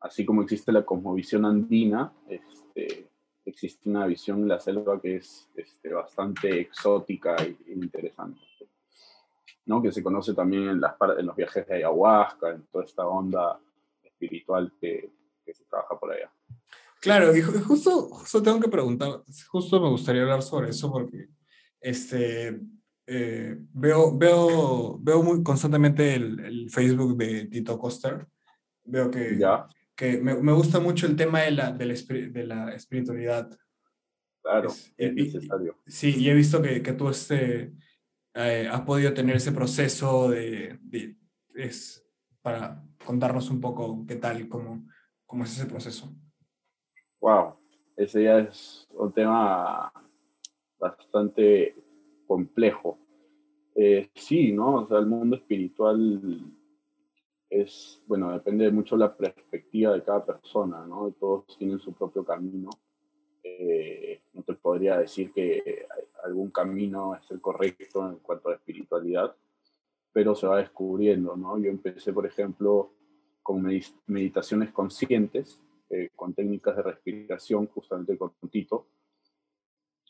Así 0.00 0.24
como 0.24 0.42
existe 0.42 0.70
la 0.70 0.84
cosmovisión 0.84 1.44
andina, 1.44 2.12
este, 2.28 3.08
existe 3.48 3.88
una 3.88 4.06
visión 4.06 4.42
en 4.42 4.48
la 4.48 4.60
selva 4.60 5.00
que 5.00 5.16
es 5.16 5.48
este, 5.56 5.92
bastante 5.92 6.60
exótica 6.60 7.36
e 7.36 7.56
interesante. 7.72 8.40
¿no? 9.66 9.82
que 9.82 9.92
se 9.92 10.02
conoce 10.02 10.32
también 10.32 10.68
en, 10.68 10.80
las, 10.80 10.94
en 11.18 11.26
los 11.26 11.36
viajes 11.36 11.66
de 11.66 11.74
ayahuasca, 11.74 12.50
en 12.50 12.66
toda 12.72 12.84
esta 12.84 13.06
onda 13.06 13.60
espiritual 14.02 14.72
que, 14.80 15.12
que 15.44 15.54
se 15.54 15.64
trabaja 15.66 15.98
por 15.98 16.12
allá. 16.12 16.32
Claro, 17.00 17.36
y 17.36 17.42
justo, 17.42 18.08
justo 18.08 18.42
tengo 18.42 18.60
que 18.60 18.68
preguntar, 18.68 19.22
justo 19.48 19.80
me 19.80 19.90
gustaría 19.90 20.22
hablar 20.22 20.42
sobre 20.42 20.70
eso 20.70 20.90
porque 20.90 21.28
este, 21.80 22.60
eh, 23.06 23.56
veo, 23.72 24.16
veo, 24.16 24.98
veo 24.98 25.22
muy 25.22 25.42
constantemente 25.42 26.14
el, 26.14 26.40
el, 26.40 26.70
Facebook 26.70 27.16
de 27.16 27.44
Tito 27.46 27.78
Coster. 27.78 28.26
Veo 28.84 29.10
que, 29.10 29.38
Ya, 29.38 29.68
que 29.98 30.16
me, 30.18 30.32
me, 30.36 30.52
gusta 30.52 30.78
mucho 30.78 31.06
el 31.06 31.16
tema 31.16 31.40
de 31.40 31.50
la, 31.50 31.72
de 31.72 31.84
la, 31.86 31.94
de 32.30 32.46
la 32.46 32.72
espiritualidad. 32.72 33.50
claro, 34.40 34.68
Es- 34.70 34.94
es, 34.96 35.12
y- 35.16 35.20
y- 35.20 35.24
necesario. 35.24 35.76
Sí, 35.88 36.14
y 36.16 36.30
he 36.30 36.34
visto 36.34 36.62
que, 36.62 36.80
que 36.82 36.92
tú 36.92 37.08
este, 37.08 37.72
eh, 38.34 38.68
has 38.70 38.82
podido 38.82 39.12
tener 39.12 39.34
ese 39.36 39.50
proceso 39.50 40.30
de, 40.30 40.78
de- 40.82 41.16
es, 41.56 42.06
para 42.42 42.80
contarnos 43.04 43.50
un 43.50 43.60
poco 43.60 44.06
qué 44.06 44.14
tal, 44.14 44.48
cómo, 44.48 44.86
cómo 45.26 45.42
es 45.42 45.52
ese 45.58 45.66
proceso. 45.66 46.14
Wow, 47.20 47.54
ese 47.96 48.22
ya 48.22 48.38
es 48.38 48.86
un 48.92 49.12
tema 49.12 49.92
bastante 50.78 51.74
complejo. 52.28 52.96
Eh, 53.74 54.08
sí, 54.14 54.52
¿no? 54.52 54.76
O 54.76 54.86
sea, 54.86 54.98
el 54.98 55.06
mundo 55.06 55.34
espiritual 55.34 56.20
es, 57.50 58.02
bueno, 58.06 58.32
depende 58.32 58.70
mucho 58.70 58.96
la 58.96 59.14
perspectiva 59.14 59.92
de 59.94 60.02
cada 60.02 60.24
persona, 60.24 60.84
¿no? 60.86 61.10
Todos 61.18 61.56
tienen 61.58 61.78
su 61.78 61.92
propio 61.92 62.24
camino. 62.24 62.70
Eh, 63.42 64.20
no 64.34 64.42
te 64.42 64.54
podría 64.54 64.98
decir 64.98 65.32
que 65.32 65.86
algún 66.24 66.50
camino 66.50 67.14
es 67.14 67.30
el 67.30 67.40
correcto 67.40 68.08
en 68.08 68.18
cuanto 68.18 68.50
a 68.50 68.54
espiritualidad, 68.54 69.34
pero 70.12 70.34
se 70.34 70.46
va 70.46 70.58
descubriendo, 70.58 71.36
¿no? 71.36 71.58
Yo 71.58 71.70
empecé, 71.70 72.12
por 72.12 72.26
ejemplo, 72.26 72.92
con 73.42 73.66
meditaciones 74.06 74.72
conscientes, 74.72 75.60
eh, 75.90 76.10
con 76.14 76.34
técnicas 76.34 76.76
de 76.76 76.82
respiración, 76.82 77.66
justamente 77.68 78.18
con 78.18 78.32
Tito, 78.50 78.88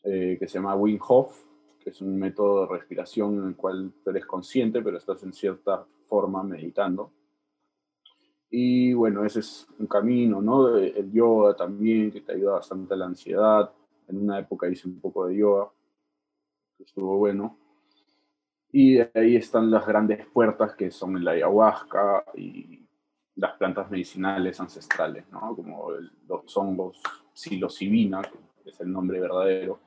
eh, 0.02 0.36
que 0.40 0.48
se 0.48 0.54
llama 0.54 0.74
Wim 0.74 0.98
Hof, 1.06 1.44
que 1.78 1.90
es 1.90 2.00
un 2.00 2.18
método 2.18 2.62
de 2.62 2.78
respiración 2.78 3.38
en 3.38 3.48
el 3.48 3.56
cual 3.56 3.92
eres 4.06 4.26
consciente, 4.26 4.82
pero 4.82 4.98
estás 4.98 5.22
en 5.22 5.32
cierta 5.32 5.86
forma 6.06 6.42
meditando. 6.42 7.12
Y 8.50 8.92
bueno, 8.94 9.24
ese 9.24 9.40
es 9.40 9.66
un 9.78 9.86
camino, 9.86 10.40
¿no? 10.40 10.76
El 10.78 11.12
yoga 11.12 11.54
también, 11.54 12.10
que 12.10 12.22
te 12.22 12.32
ayuda 12.32 12.54
bastante 12.54 12.94
a 12.94 12.96
la 12.96 13.06
ansiedad. 13.06 13.70
En 14.08 14.22
una 14.22 14.38
época 14.38 14.68
hice 14.68 14.88
un 14.88 15.00
poco 15.00 15.26
de 15.26 15.36
yoga, 15.36 15.70
que 16.76 16.84
estuvo 16.84 17.18
bueno. 17.18 17.58
Y 18.72 18.94
de 18.94 19.10
ahí 19.14 19.36
están 19.36 19.70
las 19.70 19.86
grandes 19.86 20.26
puertas 20.26 20.74
que 20.74 20.90
son 20.90 21.16
el 21.16 21.28
ayahuasca 21.28 22.24
y 22.36 22.86
las 23.36 23.56
plantas 23.56 23.90
medicinales 23.90 24.58
ancestrales, 24.60 25.28
¿no? 25.30 25.54
Como 25.54 25.92
el- 25.92 26.10
los 26.26 26.56
hongos 26.56 27.00
psilocibina, 27.32 28.22
que 28.22 28.70
es 28.70 28.80
el 28.80 28.90
nombre 28.92 29.20
verdadero, 29.20 29.78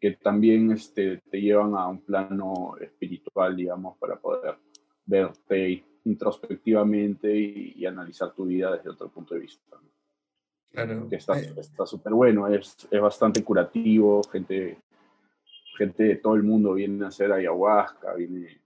que 0.00 0.12
también 0.12 0.70
este, 0.72 1.18
te 1.30 1.40
llevan 1.40 1.74
a 1.74 1.88
un 1.88 2.00
plano 2.02 2.76
espiritual, 2.80 3.56
digamos, 3.56 3.96
para 3.98 4.16
poder 4.20 4.56
verte 5.04 5.84
introspectivamente 6.08 7.34
y, 7.36 7.74
y 7.76 7.86
analizar 7.86 8.34
tu 8.34 8.46
vida 8.46 8.74
desde 8.76 8.90
otro 8.90 9.08
punto 9.10 9.34
de 9.34 9.40
vista. 9.40 9.76
¿no? 9.76 9.88
Claro. 10.70 11.08
Que 11.08 11.16
está 11.16 11.38
Eh, 11.38 11.54
súper 11.86 12.12
bueno, 12.12 12.46
es, 12.48 12.76
es 12.90 13.00
bastante 13.00 13.42
curativo, 13.44 14.22
gente, 14.32 14.78
gente 15.76 16.02
de 16.04 16.16
todo 16.16 16.34
el 16.34 16.42
mundo 16.42 16.74
viene 16.74 17.04
a 17.04 17.08
hacer 17.08 17.30
ayahuasca, 17.32 18.14
viene 18.14 18.60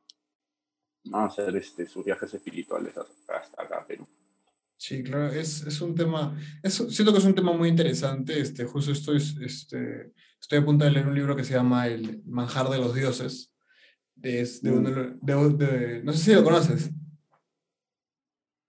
a 1.13 1.25
hacer 1.27 1.57
este, 1.57 1.87
sus 1.89 2.05
viajes 2.05 2.33
espirituales 2.35 2.95
hasta, 2.97 3.63
acá, 3.63 3.85
Perú. 3.87 4.07
Sí, 4.77 5.03
claro, 5.05 5.29
es, 5.33 5.63
es 5.65 5.81
un 5.81 5.95
tema, 5.95 6.37
es, 6.63 6.75
siento 6.75 7.13
que 7.13 7.19
es 7.19 7.25
un 7.25 7.35
tema 7.37 7.53
muy 7.53 7.69
interesante. 7.69 8.41
Este, 8.41 8.65
justo 8.65 8.91
estoy, 8.91 9.19
este, 9.19 10.13
estoy 10.41 10.59
a 10.59 10.65
punto 10.65 10.85
de 10.85 10.91
leer 10.91 11.07
un 11.07 11.15
libro 11.15 11.37
que 11.37 11.45
se 11.45 11.55
llama 11.55 11.87
El 11.87 12.23
manjar 12.25 12.69
de 12.69 12.79
los 12.79 12.93
dioses. 12.95 13.51
De, 14.15 14.45
de, 14.63 14.71
uno 14.71 14.91
de, 14.91 15.11
de- 15.21 15.67
de- 15.67 16.03
no 16.05 16.13
sé 16.13 16.19
si 16.19 16.35
lo 16.35 16.45
conoces. 16.45 16.91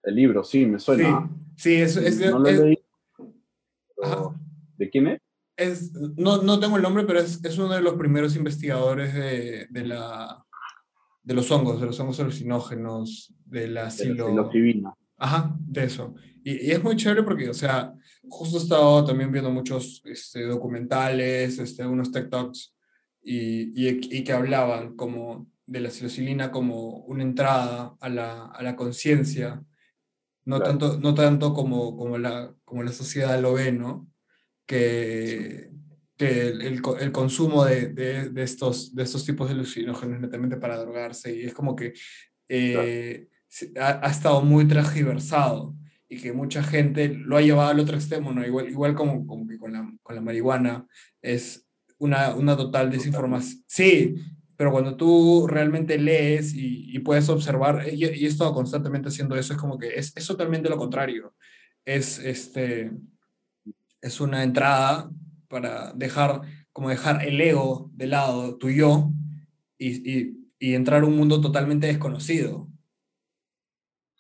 El 0.03 0.15
libro, 0.15 0.43
sí, 0.43 0.65
me 0.65 0.79
suena. 0.79 1.29
Sí, 1.55 1.75
sí, 1.75 1.81
es, 1.81 1.95
es 1.97 2.19
de- 2.19 2.31
no 2.31 2.39
lo 2.39 2.47
es- 2.49 2.59
leí. 2.59 2.79
pero 3.95 4.07
ajá. 4.29 4.39
¿De 4.77 4.89
quién 4.89 5.07
es? 5.07 5.21
es- 5.55 5.93
no, 6.17 6.41
no 6.41 6.59
tengo 6.59 6.77
el 6.77 6.83
nombre, 6.83 7.03
pero 7.05 7.19
es, 7.19 7.43
es 7.43 7.57
uno 7.57 7.73
de 7.73 7.81
los 7.81 7.93
primeros 7.95 8.35
investigadores 8.35 9.13
de, 9.13 9.67
de, 9.69 9.85
la, 9.85 10.43
de 11.23 11.33
los 11.33 11.49
hongos, 11.51 11.79
de 11.79 11.85
los 11.87 11.99
hongos 11.99 12.19
alucinógenos, 12.19 13.33
de 13.45 13.67
la 13.67 13.85
De 13.85 13.91
silo... 13.91 14.29
la. 14.35 14.93
Ajá, 15.17 15.55
de 15.59 15.83
eso. 15.85 16.15
Y, 16.43 16.67
y 16.67 16.71
es 16.71 16.83
muy 16.83 16.95
chévere 16.97 17.23
porque, 17.23 17.49
o 17.49 17.53
sea, 17.53 17.93
justo 18.27 18.57
he 18.57 18.61
estado 18.61 19.05
también 19.05 19.31
viendo 19.31 19.51
muchos 19.51 20.01
este, 20.05 20.43
documentales, 20.43 21.59
este, 21.59 21.85
unos 21.85 22.11
TikToks, 22.11 22.75
y, 23.21 23.87
y, 23.87 23.99
y 24.17 24.23
que 24.25 24.33
hablaban 24.33 24.95
como 24.97 25.47
de 25.65 25.79
la 25.79 25.89
psilocilina 25.91 26.51
como 26.51 26.97
una 27.05 27.23
entrada 27.23 27.95
a 28.01 28.09
la, 28.09 28.47
a 28.47 28.61
la 28.63 28.75
conciencia, 28.75 29.63
no, 30.45 30.57
Claro. 30.57 30.63
tanto, 30.77 30.99
no 30.99 31.13
tanto 31.13 31.53
como, 31.53 31.95
como, 31.97 32.17
la, 32.17 32.53
como 32.65 32.83
la 32.83 32.91
sociedad 32.91 33.39
lo 33.41 33.53
ve, 33.53 33.71
¿no? 33.71 34.07
Que, 34.65 35.71
que 36.17 36.47
el, 36.47 36.61
el 36.61 36.81
co- 36.81 36.97
el 36.97 37.11
consumo 37.11 37.65
de, 37.65 37.87
de, 37.89 38.29
de 38.29 38.43
estos, 38.43 38.93
de 38.95 39.03
estos 39.03 39.25
tipos 39.25 39.47
de 39.47 39.53
alucinógenos 39.55 40.19
netamente 40.21 40.57
para 40.57 40.77
drogarse, 40.77 41.35
y 41.35 41.43
es 41.43 41.53
como 41.53 41.75
que 41.75 41.93
eh, 42.49 43.27
ha, 43.79 44.05
ha 44.07 44.09
estado 44.11 44.41
muy 44.41 44.65
transgiversado 44.67 45.75
y 46.09 46.17
que 46.21 46.31
mucha 46.33 46.63
gente 46.63 47.09
lo 47.09 47.37
ha 47.37 47.41
llevado 47.41 47.69
al 47.71 47.79
otro 47.79 47.95
extremo, 47.95 48.31
¿no? 48.31 48.45
Igual, 48.45 48.69
igual 48.69 48.95
como, 48.95 49.25
como 49.25 49.47
que 49.47 49.57
con 49.57 49.73
la, 49.73 49.91
con 50.03 50.15
la 50.15 50.21
marihuana 50.21 50.87
es 51.21 51.67
una, 51.97 52.35
una 52.35 52.55
total 52.55 52.89
desinformación. 52.91 53.63
Sí, 53.67 54.15
pero 54.63 54.71
cuando 54.71 54.95
tú 54.95 55.45
realmente 55.45 55.97
lees 55.97 56.53
y, 56.53 56.95
y 56.95 56.99
puedes 56.99 57.27
observar, 57.27 57.83
y, 57.91 58.05
y 58.05 58.23
he 58.23 58.27
estado 58.27 58.53
constantemente 58.53 59.09
haciendo 59.09 59.35
eso, 59.35 59.51
es 59.51 59.59
como 59.59 59.77
que 59.77 59.89
es, 59.89 60.15
es 60.15 60.25
totalmente 60.25 60.69
lo 60.69 60.77
contrario. 60.77 61.33
Es, 61.83 62.17
este, 62.17 62.93
es 63.99 64.21
una 64.21 64.41
entrada 64.41 65.11
para 65.49 65.91
dejar, 65.91 66.43
como 66.71 66.87
dejar 66.87 67.25
el 67.27 67.41
ego 67.41 67.91
de 67.93 68.07
lado, 68.07 68.55
tu 68.55 68.69
yo, 68.69 69.11
y, 69.77 70.09
y, 70.09 70.49
y 70.57 70.75
entrar 70.75 71.03
a 71.03 71.07
un 71.07 71.17
mundo 71.17 71.41
totalmente 71.41 71.87
desconocido. 71.87 72.69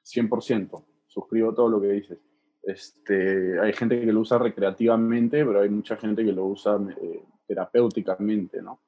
100%. 0.03 0.85
Suscribo 1.07 1.53
todo 1.53 1.69
lo 1.69 1.79
que 1.79 1.87
dices. 1.87 2.19
Este, 2.63 3.61
hay 3.61 3.71
gente 3.71 3.97
que 3.97 4.11
lo 4.11 4.19
usa 4.19 4.39
recreativamente, 4.39 5.45
pero 5.45 5.61
hay 5.61 5.69
mucha 5.69 5.95
gente 5.95 6.25
que 6.25 6.33
lo 6.33 6.47
usa 6.47 6.77
eh, 7.01 7.23
terapéuticamente, 7.47 8.61
¿no? 8.61 8.81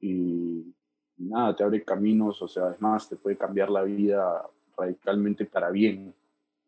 Y 0.00 0.74
nada, 1.18 1.54
te 1.56 1.64
abre 1.64 1.82
caminos, 1.84 2.40
o 2.42 2.48
sea, 2.48 2.70
es 2.70 2.80
más, 2.80 3.08
te 3.08 3.16
puede 3.16 3.36
cambiar 3.36 3.70
la 3.70 3.82
vida 3.82 4.42
radicalmente 4.76 5.44
para 5.46 5.70
bien, 5.70 6.14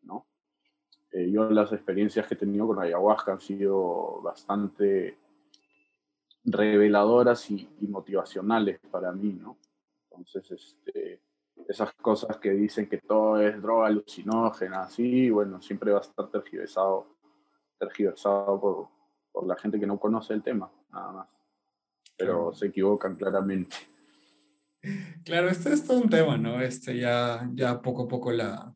¿no? 0.03 0.25
Eh, 1.11 1.29
yo 1.31 1.49
las 1.49 1.71
experiencias 1.71 2.27
que 2.27 2.33
he 2.35 2.37
tenido 2.37 2.67
con 2.67 2.79
ayahuasca 2.79 3.33
han 3.33 3.41
sido 3.41 4.21
bastante 4.21 5.15
reveladoras 6.43 7.49
y, 7.51 7.67
y 7.81 7.87
motivacionales 7.87 8.79
para 8.91 9.11
mí, 9.11 9.33
¿no? 9.33 9.57
Entonces, 10.11 10.49
este, 10.51 11.21
esas 11.67 11.93
cosas 11.93 12.37
que 12.37 12.51
dicen 12.51 12.87
que 12.89 12.97
todo 12.97 13.39
es 13.41 13.61
droga 13.61 13.87
alucinógena, 13.87 14.83
así, 14.83 15.29
bueno, 15.29 15.61
siempre 15.61 15.91
va 15.91 15.99
a 15.99 16.01
estar 16.01 16.27
tergiversado, 16.29 17.05
tergiversado 17.77 18.59
por, 18.59 18.87
por 19.31 19.45
la 19.45 19.55
gente 19.55 19.79
que 19.79 19.85
no 19.87 19.99
conoce 19.99 20.33
el 20.33 20.41
tema, 20.41 20.71
nada 20.91 21.11
más. 21.11 21.27
Pero 22.17 22.33
Claro. 22.33 22.53
se 22.53 22.65
equivocan 22.67 23.15
claramente. 23.15 23.75
Claro, 25.25 25.49
este 25.49 25.73
es 25.73 25.85
todo 25.85 25.99
un 26.01 26.09
tema, 26.09 26.37
¿no? 26.37 26.61
Este 26.61 26.97
ya, 26.97 27.49
ya 27.53 27.81
poco 27.81 28.03
a 28.03 28.07
poco 28.07 28.31
la, 28.31 28.73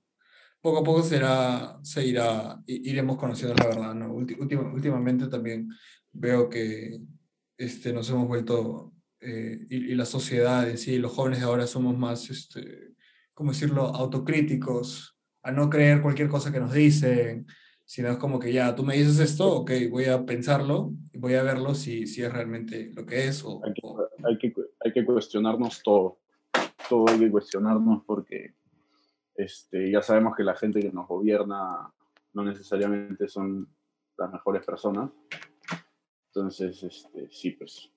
poco 0.61 0.79
a 0.79 0.83
poco 0.83 1.03
será, 1.03 1.79
se 1.83 2.05
irá, 2.05 2.61
iremos 2.67 3.17
conociendo 3.17 3.55
la 3.55 3.67
verdad, 3.67 3.93
¿no? 3.95 4.13
Última- 4.13 4.73
últimamente 4.73 5.27
también 5.27 5.69
veo 6.11 6.49
que 6.49 6.99
este, 7.57 7.93
nos 7.93 8.09
hemos 8.09 8.27
vuelto, 8.27 8.93
eh, 9.21 9.59
y, 9.69 9.91
y 9.91 9.95
la 9.95 10.05
sociedad 10.05 10.69
en 10.69 10.77
sí, 10.77 10.97
los 10.99 11.13
jóvenes 11.13 11.39
de 11.39 11.45
ahora 11.45 11.67
somos 11.67 11.97
más, 11.97 12.29
este, 12.29 12.89
¿cómo 13.33 13.51
decirlo?, 13.51 13.83
autocríticos, 13.83 15.17
a 15.43 15.51
no 15.51 15.69
creer 15.69 16.01
cualquier 16.01 16.29
cosa 16.29 16.51
que 16.51 16.59
nos 16.59 16.73
dicen, 16.73 17.45
sino 17.85 18.09
es 18.09 18.17
como 18.17 18.39
que 18.39 18.51
ya, 18.53 18.75
tú 18.75 18.83
me 18.83 18.95
dices 18.95 19.19
esto, 19.19 19.51
ok, 19.53 19.71
voy 19.89 20.05
a 20.05 20.25
pensarlo 20.25 20.93
voy 21.13 21.35
a 21.35 21.43
verlo 21.43 21.75
si, 21.75 22.07
si 22.07 22.21
es 22.23 22.31
realmente 22.31 22.91
lo 22.93 23.05
que 23.05 23.27
es 23.27 23.43
o... 23.43 23.61
Hay 23.63 23.73
que, 23.73 23.81
hay 24.25 24.37
que, 24.37 24.53
hay 24.83 24.91
que 24.91 25.05
cuestionarnos 25.05 25.81
todo. 25.83 26.19
Todo 26.89 27.05
hay 27.09 27.19
que 27.19 27.31
cuestionarnos 27.31 28.03
porque 28.05 28.53
este, 29.35 29.91
ya 29.91 30.01
sabemos 30.01 30.35
que 30.35 30.43
la 30.43 30.55
gente 30.55 30.79
que 30.79 30.91
nos 30.91 31.07
gobierna 31.07 31.91
no 32.33 32.43
necesariamente 32.43 33.27
son 33.27 33.67
las 34.17 34.31
mejores 34.31 34.65
personas. 34.65 35.11
Entonces, 36.27 36.83
este, 36.83 37.29
sí, 37.31 37.51
pues 37.51 37.89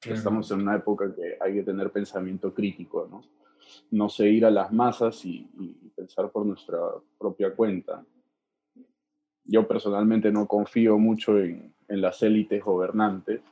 Claro. 0.00 0.18
estamos 0.18 0.50
en 0.50 0.62
una 0.62 0.74
época 0.74 1.14
que 1.14 1.36
hay 1.40 1.54
que 1.54 1.62
tener 1.62 1.92
pensamiento 1.92 2.52
crítico, 2.52 3.06
¿no? 3.08 3.22
No 3.92 4.08
seguir 4.08 4.44
a 4.44 4.50
las 4.50 4.72
masas 4.72 5.24
y, 5.24 5.48
y 5.60 5.90
pensar 5.94 6.32
por 6.32 6.44
nuestra 6.44 6.76
propia 7.16 7.54
cuenta. 7.54 8.04
Yo 9.44 9.68
personalmente 9.68 10.32
no 10.32 10.48
confío 10.48 10.98
mucho 10.98 11.38
en, 11.38 11.72
en 11.86 12.00
las 12.00 12.20
élites 12.20 12.64
gobernantes, 12.64 13.42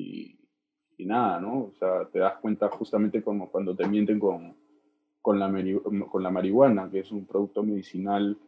y 0.00 1.06
nada, 1.06 1.40
¿no? 1.40 1.64
O 1.64 1.74
sea, 1.78 2.06
te 2.12 2.18
das 2.18 2.38
cuenta 2.40 2.68
justamente 2.68 3.22
como 3.22 3.50
cuando 3.50 3.74
te 3.74 3.88
mienten 3.88 4.18
con, 4.18 4.56
con, 5.22 5.38
la, 5.38 5.52
con 6.10 6.22
la 6.22 6.30
marihuana, 6.30 6.90
que 6.90 7.00
es 7.00 7.10
un 7.10 7.26
producto 7.26 7.62
medicinal 7.62 8.38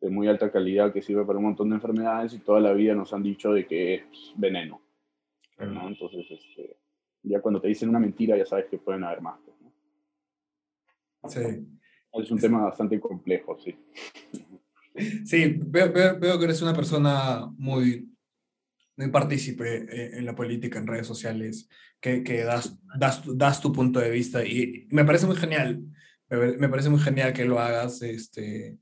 de 0.00 0.10
muy 0.10 0.28
alta 0.28 0.50
calidad 0.50 0.92
que 0.92 1.02
sirve 1.02 1.24
para 1.24 1.38
un 1.38 1.46
montón 1.46 1.70
de 1.70 1.76
enfermedades 1.76 2.34
y 2.34 2.40
toda 2.40 2.60
la 2.60 2.72
vida 2.72 2.94
nos 2.94 3.12
han 3.12 3.22
dicho 3.22 3.52
de 3.52 3.66
que 3.66 3.94
es 3.94 4.32
veneno. 4.36 4.82
¿no? 5.58 5.88
Entonces, 5.88 6.26
este, 6.30 6.78
ya 7.22 7.40
cuando 7.40 7.60
te 7.60 7.68
dicen 7.68 7.88
una 7.88 8.00
mentira 8.00 8.36
ya 8.36 8.44
sabes 8.44 8.66
que 8.66 8.78
pueden 8.78 9.04
haber 9.04 9.20
más. 9.20 9.40
Pues, 9.44 9.56
¿no? 9.60 9.72
Sí. 11.30 11.66
Es 12.12 12.30
un 12.30 12.38
tema 12.38 12.62
bastante 12.62 13.00
complejo, 13.00 13.58
sí. 13.58 13.74
Sí, 15.24 15.56
veo, 15.58 15.92
veo, 15.92 16.38
que 16.38 16.44
eres 16.44 16.62
una 16.62 16.72
persona 16.72 17.50
muy, 17.58 18.13
muy 18.96 19.08
partícipe 19.10 19.86
eh, 19.88 20.18
en 20.18 20.26
la 20.26 20.34
política, 20.34 20.78
en 20.78 20.86
redes 20.86 21.06
sociales, 21.06 21.68
que, 22.00 22.22
que 22.22 22.44
das, 22.44 22.76
das, 22.98 23.22
das, 23.24 23.60
tu 23.60 23.72
punto 23.72 24.00
de 24.00 24.10
vista 24.10 24.44
y 24.44 24.86
me 24.90 25.04
parece 25.04 25.26
muy 25.26 25.36
genial. 25.36 25.82
Me, 26.30 26.68
parece 26.68 26.88
muy 26.88 27.00
genial 27.00 27.32
que 27.32 27.44
lo 27.44 27.60
hagas, 27.60 28.02
este, 28.02 28.78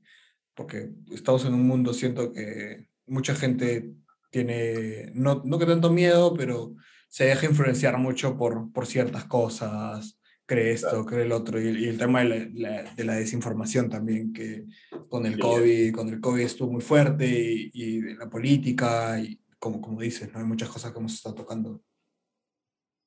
porque 0.55 0.89
estamos 1.11 1.45
en 1.45 1.53
un 1.53 1.67
mundo, 1.67 1.93
siento 1.93 2.31
que 2.31 2.87
mucha 3.05 3.35
gente 3.35 3.91
tiene, 4.31 5.11
no, 5.13 5.43
no 5.45 5.59
que 5.59 5.65
tanto 5.65 5.91
miedo, 5.91 6.33
pero 6.33 6.75
se 7.09 7.25
deja 7.25 7.45
influenciar 7.45 7.97
mucho 7.97 8.37
por, 8.37 8.71
por 8.71 8.87
ciertas 8.87 9.25
cosas, 9.25 10.19
cree 10.45 10.71
esto, 10.71 11.05
cree 11.05 11.25
el 11.25 11.31
otro, 11.31 11.61
y, 11.61 11.85
el 11.85 11.97
tema 11.97 12.23
de 12.23 12.49
la, 12.53 12.93
de 12.93 13.03
la, 13.03 13.15
desinformación 13.15 13.89
también, 13.89 14.33
que 14.33 14.65
con 15.09 15.25
el 15.25 15.37
COVID, 15.37 15.93
con 15.93 16.09
el 16.09 16.19
COVID 16.19 16.41
estuvo 16.41 16.71
muy 16.71 16.81
fuerte, 16.81 17.27
y, 17.27 17.71
y 17.73 18.01
la 18.15 18.29
política, 18.29 19.19
y 19.19 19.39
como, 19.63 19.79
como 19.79 20.01
dices, 20.01 20.33
¿no? 20.33 20.39
hay 20.39 20.45
muchas 20.45 20.69
cosas 20.69 20.91
que 20.91 20.99
hemos 20.99 21.13
estado 21.13 21.35
tocando. 21.35 21.81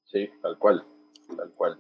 Sí, 0.04 0.30
tal 0.40 0.58
cual, 0.58 0.86
tal 1.36 1.52
cual. 1.52 1.76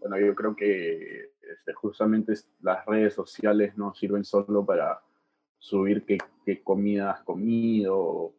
Bueno, 0.00 0.18
yo 0.18 0.34
creo 0.34 0.56
que 0.56 1.32
este, 1.42 1.74
justamente 1.74 2.32
las 2.60 2.86
redes 2.86 3.12
sociales 3.12 3.76
no 3.76 3.94
sirven 3.94 4.24
solo 4.24 4.64
para 4.64 5.02
subir 5.58 6.06
qué, 6.06 6.16
qué 6.46 6.62
comida 6.62 7.10
has 7.10 7.20
comido 7.24 8.32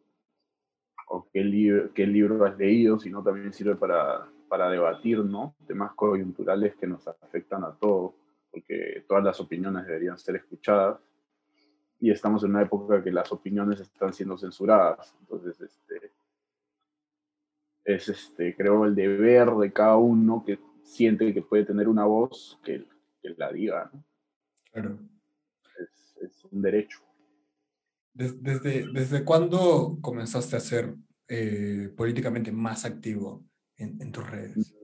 o, 1.08 1.28
qué, 1.32 1.44
libro, 1.44 1.94
qué 1.94 2.08
libro 2.08 2.44
has 2.44 2.58
leído, 2.58 2.98
sino 2.98 3.22
también 3.22 3.52
sirve 3.52 3.76
para 3.76 4.28
para 4.50 4.68
debatir, 4.68 5.24
¿no? 5.24 5.54
Temas 5.64 5.92
coyunturales 5.94 6.74
que 6.74 6.88
nos 6.88 7.06
afectan 7.06 7.62
a 7.62 7.72
todos, 7.78 8.14
porque 8.50 9.04
todas 9.06 9.22
las 9.22 9.38
opiniones 9.38 9.86
deberían 9.86 10.18
ser 10.18 10.34
escuchadas 10.34 10.98
y 12.00 12.10
estamos 12.10 12.42
en 12.44 12.50
una 12.50 12.62
época 12.62 13.02
que 13.02 13.12
las 13.12 13.30
opiniones 13.30 13.80
están 13.80 14.12
siendo 14.12 14.38
censuradas. 14.38 15.14
Entonces, 15.20 15.60
este, 15.60 16.12
es, 17.84 18.08
este, 18.08 18.56
creo, 18.56 18.84
el 18.84 18.94
deber 18.94 19.50
de 19.50 19.72
cada 19.72 19.96
uno 19.96 20.42
que 20.44 20.58
siente 20.82 21.32
que 21.34 21.42
puede 21.42 21.64
tener 21.64 21.88
una 21.88 22.04
voz 22.04 22.58
que, 22.64 22.86
que 23.22 23.30
la 23.36 23.52
diga, 23.52 23.90
¿no? 23.92 24.04
Claro. 24.72 24.98
Es, 25.78 26.16
es 26.22 26.44
un 26.46 26.62
derecho. 26.62 27.00
¿Desde, 28.12 28.86
¿Desde 28.92 29.24
cuándo 29.24 29.98
comenzaste 30.00 30.56
a 30.56 30.60
ser 30.60 30.94
eh, 31.28 31.92
políticamente 31.96 32.50
más 32.50 32.84
activo? 32.84 33.44
en, 33.80 34.12
tus 34.12 34.28
redes? 34.30 34.74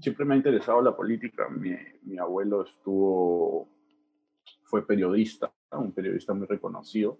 Siempre 0.00 0.24
me 0.24 0.34
ha 0.34 0.36
interesado 0.36 0.82
la 0.82 0.96
política. 0.96 1.48
Mi, 1.48 1.76
mi 2.02 2.18
abuelo 2.18 2.64
estuvo, 2.64 3.68
fue 4.64 4.86
periodista, 4.86 5.52
un 5.78 5.92
periodista 5.92 6.34
muy 6.34 6.46
reconocido, 6.46 7.18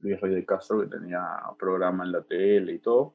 Luis 0.00 0.20
Rey 0.20 0.34
de 0.34 0.44
Castro, 0.44 0.80
que 0.80 0.86
tenía 0.86 1.40
programa 1.58 2.04
en 2.04 2.12
la 2.12 2.22
tele 2.22 2.74
y 2.74 2.78
todo. 2.78 3.14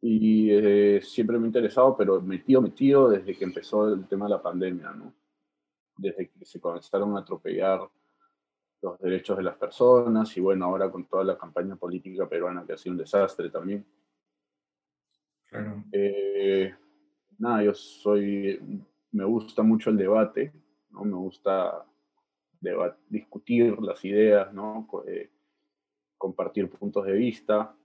Y 0.00 0.50
eh, 0.50 1.00
siempre 1.02 1.38
me 1.38 1.44
ha 1.44 1.48
interesado, 1.48 1.96
pero 1.96 2.20
metido, 2.20 2.60
metido 2.60 3.08
desde 3.08 3.36
que 3.36 3.44
empezó 3.44 3.92
el 3.92 4.06
tema 4.06 4.26
de 4.26 4.30
la 4.30 4.42
pandemia, 4.42 4.92
¿no? 4.92 5.12
Desde 5.96 6.28
que 6.28 6.44
se 6.44 6.60
comenzaron 6.60 7.16
a 7.16 7.20
atropellar 7.20 7.88
los 8.80 8.98
derechos 9.00 9.36
de 9.36 9.42
las 9.42 9.56
personas 9.56 10.36
y 10.36 10.40
bueno, 10.40 10.66
ahora 10.66 10.90
con 10.90 11.06
toda 11.06 11.24
la 11.24 11.36
campaña 11.36 11.74
política 11.74 12.28
peruana 12.28 12.64
que 12.64 12.74
ha 12.74 12.78
sido 12.78 12.92
un 12.92 12.98
desastre 12.98 13.50
también. 13.50 13.84
Eh, 15.92 16.74
nada, 17.38 17.64
yo 17.64 17.74
soy, 17.74 18.60
me 19.12 19.24
gusta 19.24 19.62
mucho 19.62 19.90
el 19.90 19.96
debate, 19.96 20.52
¿no? 20.90 21.04
Me 21.04 21.16
gusta 21.16 21.84
discutir 23.08 23.78
las 23.80 24.04
ideas, 24.04 24.52
¿no? 24.52 24.88
Eh, 25.06 25.30
compartir 26.16 26.68
puntos 26.68 27.06
de 27.06 27.12
vista, 27.12 27.76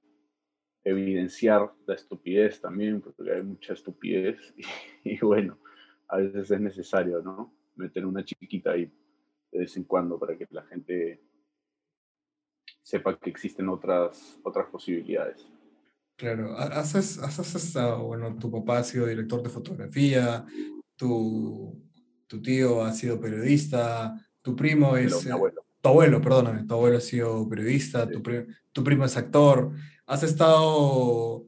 evidenciar 0.83 1.71
la 1.86 1.95
estupidez 1.95 2.59
también, 2.59 3.01
porque 3.01 3.31
hay 3.31 3.43
mucha 3.43 3.73
estupidez 3.73 4.53
y, 5.03 5.19
bueno, 5.19 5.59
a 6.07 6.17
veces 6.17 6.51
es 6.51 6.59
necesario, 6.59 7.21
¿no? 7.21 7.53
Meter 7.75 8.05
una 8.05 8.23
chiquita 8.23 8.71
ahí 8.71 8.91
de 9.51 9.59
vez 9.59 9.77
en 9.77 9.83
cuando 9.83 10.19
para 10.19 10.36
que 10.38 10.47
la 10.49 10.63
gente 10.63 11.21
sepa 12.81 13.17
que 13.17 13.29
existen 13.29 13.69
otras, 13.69 14.39
otras 14.43 14.67
posibilidades. 14.69 15.47
Claro, 16.17 16.55
has, 16.57 16.95
has, 16.95 17.55
estado, 17.55 18.03
bueno, 18.03 18.38
tu 18.38 18.51
papá 18.51 18.79
ha 18.79 18.83
sido 18.83 19.07
director 19.07 19.41
de 19.41 19.49
fotografía, 19.49 20.45
tu, 20.95 21.81
tu 22.27 22.41
tío 22.41 22.83
ha 22.83 22.91
sido 22.91 23.19
periodista, 23.19 24.15
tu 24.43 24.56
primo 24.56 24.95
es... 24.95 25.25
Mi 25.25 25.32
abuelo. 25.32 25.65
Tu 25.82 25.89
abuelo, 25.89 26.21
perdóname, 26.21 26.63
tu 26.65 26.75
abuelo 26.75 26.97
ha 26.97 27.01
sido 27.01 27.49
periodista, 27.49 28.08
tu, 28.08 28.21
tu 28.71 28.84
primo 28.84 29.06
es 29.06 29.17
actor, 29.17 29.71
has 30.06 30.23
estado... 30.23 31.45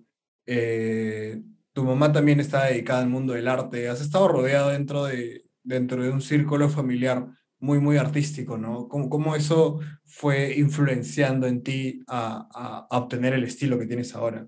Eh, 0.47 1.41
tu 1.71 1.83
mamá 1.83 2.11
también 2.11 2.39
está 2.39 2.65
dedicada 2.65 3.01
al 3.01 3.09
mundo 3.09 3.33
del 3.33 3.47
arte, 3.47 3.89
has 3.89 4.01
estado 4.01 4.27
rodeado 4.27 4.69
dentro 4.69 5.05
de, 5.05 5.45
dentro 5.63 6.01
de 6.01 6.09
un 6.09 6.21
círculo 6.21 6.69
familiar 6.69 7.27
muy, 7.59 7.79
muy 7.79 7.97
artístico, 7.97 8.57
¿no? 8.57 8.87
¿Cómo, 8.87 9.09
cómo 9.09 9.35
eso 9.35 9.79
fue 10.03 10.55
influenciando 10.57 11.47
en 11.47 11.63
ti 11.63 12.03
a, 12.07 12.47
a, 12.89 12.97
obtener 12.97 13.33
el 13.33 13.43
estilo 13.43 13.79
que 13.79 13.87
tienes 13.87 14.15
ahora? 14.15 14.47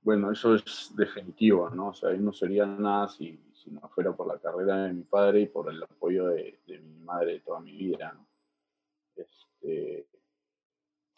Bueno, 0.00 0.32
eso 0.32 0.54
es 0.54 0.92
definitivo, 0.96 1.70
¿no? 1.70 1.88
O 1.88 1.94
sea, 1.94 2.10
ahí 2.10 2.18
no 2.18 2.32
sería 2.32 2.66
nada 2.66 3.08
si, 3.08 3.38
si 3.62 3.70
no 3.70 3.80
fuera 3.88 4.14
por 4.14 4.26
la 4.26 4.38
carrera 4.38 4.84
de 4.84 4.92
mi 4.92 5.02
padre 5.04 5.42
y 5.42 5.46
por 5.46 5.70
el 5.70 5.82
apoyo 5.82 6.26
de, 6.28 6.60
de 6.66 6.78
mi 6.80 6.98
madre 7.00 7.40
toda 7.40 7.60
mi 7.60 7.76
vida, 7.76 8.12
¿no? 8.12 8.26
Este, 9.14 10.06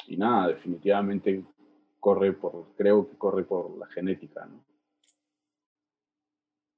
y 0.06 0.16
nada, 0.16 0.48
definitivamente 0.48 1.44
corre 1.98 2.32
por, 2.34 2.74
creo 2.76 3.08
que 3.08 3.16
corre 3.16 3.44
por 3.44 3.78
la 3.78 3.86
genética, 3.86 4.44
¿no? 4.44 4.64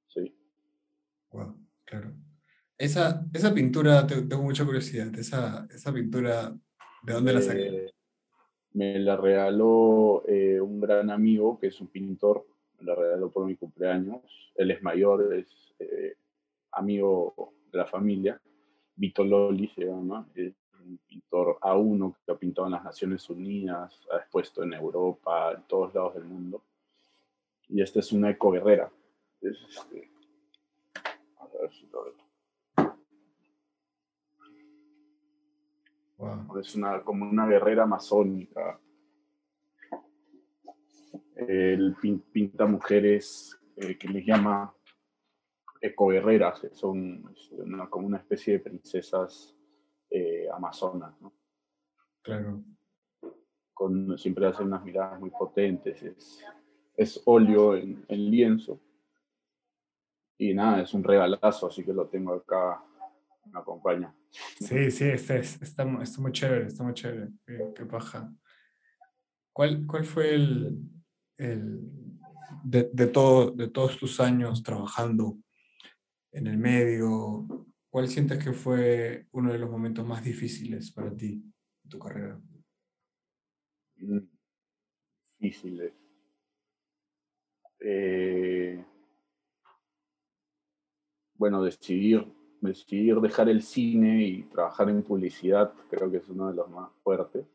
Sí. 0.07 0.33
Wow, 1.31 1.57
claro. 1.83 2.13
Esa, 2.77 3.25
esa 3.33 3.53
pintura, 3.53 4.05
tengo 4.07 4.43
mucha 4.43 4.63
curiosidad, 4.63 5.13
esa, 5.19 5.67
esa 5.69 5.91
pintura, 5.91 6.55
¿de 7.03 7.13
dónde 7.13 7.33
la 7.33 7.41
saqué? 7.41 7.67
Eh, 7.67 7.93
me 8.73 8.99
la 8.99 9.17
regaló 9.17 10.23
eh, 10.27 10.61
un 10.61 10.79
gran 10.79 11.09
amigo 11.09 11.59
que 11.59 11.67
es 11.67 11.81
un 11.81 11.87
pintor, 11.87 12.45
la 12.81 12.95
regaló 12.95 13.31
por 13.31 13.45
mi 13.45 13.55
cumpleaños. 13.55 14.21
Él 14.55 14.71
es 14.71 14.81
mayor, 14.81 15.33
es 15.33 15.73
eh, 15.79 16.15
amigo 16.71 17.53
de 17.71 17.77
la 17.77 17.85
familia. 17.85 18.41
Vito 18.95 19.23
Loli 19.23 19.67
se 19.69 19.85
llama, 19.85 20.27
es 20.33 20.53
un 20.83 20.99
pintor 21.07 21.59
A1 21.61 22.15
que 22.25 22.31
ha 22.31 22.37
pintado 22.37 22.67
en 22.67 22.73
las 22.73 22.83
Naciones 22.83 23.29
Unidas, 23.29 24.07
ha 24.11 24.17
expuesto 24.17 24.63
en 24.63 24.73
Europa, 24.73 25.53
en 25.55 25.63
todos 25.63 25.93
lados 25.93 26.15
del 26.15 26.25
mundo. 26.25 26.63
Y 27.69 27.81
esta 27.81 27.99
es 27.99 28.11
una 28.11 28.29
eco 28.29 28.51
guerrera. 28.51 28.89
Es, 29.41 29.57
este, 29.69 30.09
a 31.37 31.47
ver 31.61 31.71
si 31.71 31.87
lo 31.87 32.27
Es 36.59 36.73
una, 36.73 37.03
como 37.03 37.29
una 37.29 37.45
guerrera 37.45 37.83
amazónica. 37.83 38.79
Él 41.37 41.95
pinta 42.31 42.65
mujeres 42.65 43.57
eh, 43.75 43.97
que 43.97 44.07
les 44.07 44.25
llama 44.25 44.73
ecoguerreras, 45.79 46.59
que 46.59 46.69
son 46.73 47.31
este, 47.35 47.55
como 47.89 48.07
una 48.07 48.17
especie 48.17 48.53
de 48.53 48.59
princesas 48.59 49.55
eh, 50.09 50.47
amazonas. 50.51 51.15
Claro. 52.23 52.63
Con, 53.73 54.17
siempre 54.17 54.47
hacen 54.47 54.67
unas 54.67 54.83
miradas 54.83 55.19
muy 55.19 55.29
potentes. 55.29 56.01
Es, 56.01 56.43
es 56.95 57.21
óleo 57.25 57.75
en, 57.75 58.03
en 58.07 58.31
lienzo. 58.31 58.81
Y 60.39 60.53
nada, 60.53 60.81
es 60.81 60.93
un 60.93 61.03
regalazo, 61.03 61.67
así 61.67 61.83
que 61.83 61.93
lo 61.93 62.07
tengo 62.07 62.33
acá 62.33 62.83
me 63.51 63.59
acompaña. 63.59 64.13
Sí, 64.29 64.91
sí, 64.91 65.05
está, 65.05 65.37
está, 65.37 65.85
muy 65.85 66.31
chévere, 66.31 66.67
está 66.67 66.83
muy 66.83 66.93
chévere. 66.93 67.29
Qué, 67.45 67.85
paja. 67.85 68.31
¿Cuál, 69.53 69.85
¿Cuál 69.87 70.05
fue 70.05 70.35
el, 70.35 70.79
de, 71.37 71.79
de, 72.63 72.83
de 72.93 73.67
todos 73.67 73.97
tus 73.97 74.19
años 74.19 74.63
trabajando 74.63 75.37
en 76.31 76.47
el 76.47 76.57
medio, 76.57 77.47
cuál 77.89 78.07
sientes 78.07 78.43
que 78.43 78.53
fue 78.53 79.27
uno 79.31 79.51
de 79.51 79.59
los 79.59 79.69
momentos 79.69 80.05
más 80.05 80.23
difíciles 80.23 80.91
para 80.91 81.15
ti 81.15 81.43
en 81.83 81.89
tu 81.89 81.99
carrera? 81.99 82.39
Mm, 83.97 84.19
difíciles. 85.39 85.93
eh, 87.79 88.83
bueno, 91.35 91.63
decidir, 91.63 92.27
decidir 92.61 93.19
dejar 93.21 93.49
el 93.49 93.61
cine 93.61 94.23
y 94.23 94.43
trabajar 94.43 94.89
en 94.89 95.03
publicidad, 95.03 95.73
creo 95.89 96.09
que 96.09 96.17
es 96.17 96.29
uno 96.29 96.49
de 96.49 96.55
los 96.55 96.69
más 96.69 96.91
fuertes, 97.03 97.45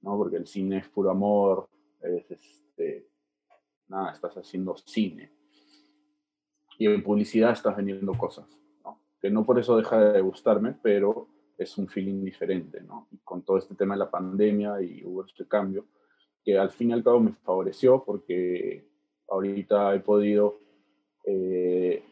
¿no? 0.00 0.16
Porque 0.16 0.36
el 0.36 0.46
cine 0.46 0.78
es 0.78 0.88
puro 0.88 1.10
amor, 1.10 1.68
es 2.02 2.30
este, 2.30 3.08
nada, 3.88 4.12
estás 4.12 4.36
haciendo 4.36 4.76
cine. 4.76 5.32
Y 6.78 6.86
en 6.86 7.02
publicidad 7.02 7.52
estás 7.52 7.76
vendiendo 7.76 8.12
cosas, 8.12 8.46
¿no? 8.84 9.02
Que 9.20 9.30
no 9.30 9.44
por 9.44 9.58
eso 9.58 9.76
deja 9.76 10.12
de 10.12 10.20
gustarme, 10.20 10.76
pero 10.82 11.28
es 11.56 11.76
un 11.76 11.88
feeling 11.88 12.24
diferente, 12.24 12.80
¿no? 12.82 13.08
Y 13.10 13.18
con 13.18 13.42
todo 13.42 13.58
este 13.58 13.74
tema 13.74 13.94
de 13.94 14.00
la 14.00 14.10
pandemia 14.10 14.80
y 14.80 15.04
hubo 15.04 15.24
este 15.24 15.46
cambio, 15.46 15.86
que 16.44 16.56
al 16.56 16.70
fin 16.70 16.90
y 16.90 16.92
al 16.92 17.02
cabo 17.02 17.20
me 17.20 17.32
favoreció 17.32 18.04
porque 18.04 18.88
ahorita 19.28 19.94
he 19.94 20.00
podido 20.00 20.60
eh, 21.24 22.02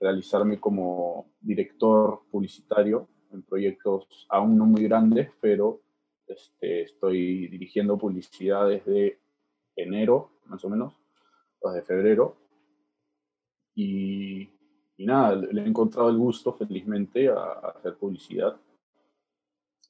realizarme 0.00 0.58
como 0.58 1.32
director 1.40 2.22
publicitario 2.30 3.08
en 3.32 3.42
proyectos 3.42 4.26
aún 4.28 4.58
no 4.58 4.66
muy 4.66 4.82
grandes, 4.82 5.30
pero 5.40 5.80
este, 6.26 6.82
estoy 6.82 7.48
dirigiendo 7.48 7.98
publicidad 7.98 8.68
desde 8.68 9.18
enero, 9.76 10.32
más 10.46 10.64
o 10.64 10.70
menos, 10.70 10.94
desde 11.62 11.82
febrero. 11.82 12.36
Y, 13.74 14.50
nada, 14.98 15.34
le 15.36 15.62
he 15.62 15.66
encontrado 15.66 16.08
el 16.10 16.16
gusto, 16.16 16.52
felizmente, 16.52 17.28
a, 17.28 17.52
hacer 17.76 17.96
publicidad. 17.96 18.56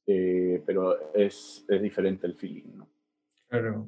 Eh, 0.07 0.63
pero 0.67 1.15
es, 1.15 1.65
es, 1.69 1.83
diferente 1.83 2.27
el 2.27 2.35
feeling, 2.35 2.77
¿no? 2.77 2.89
Claro, 3.49 3.87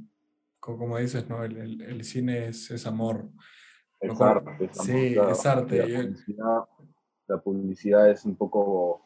como, 0.60 0.96
dices, 0.98 1.28
¿no? 1.28 1.42
El, 1.42 1.80
el, 1.80 2.04
cine 2.04 2.48
es, 2.48 2.70
es 2.70 2.86
amor. 2.86 3.28
Es 4.00 4.20
arte. 4.20 4.68
sí, 4.72 5.16
es 5.16 5.46
arte. 5.46 5.78
La 5.78 6.02
publicidad, 6.02 6.64
la 7.26 7.40
publicidad 7.40 8.10
es 8.10 8.24
un 8.24 8.36
poco 8.36 9.03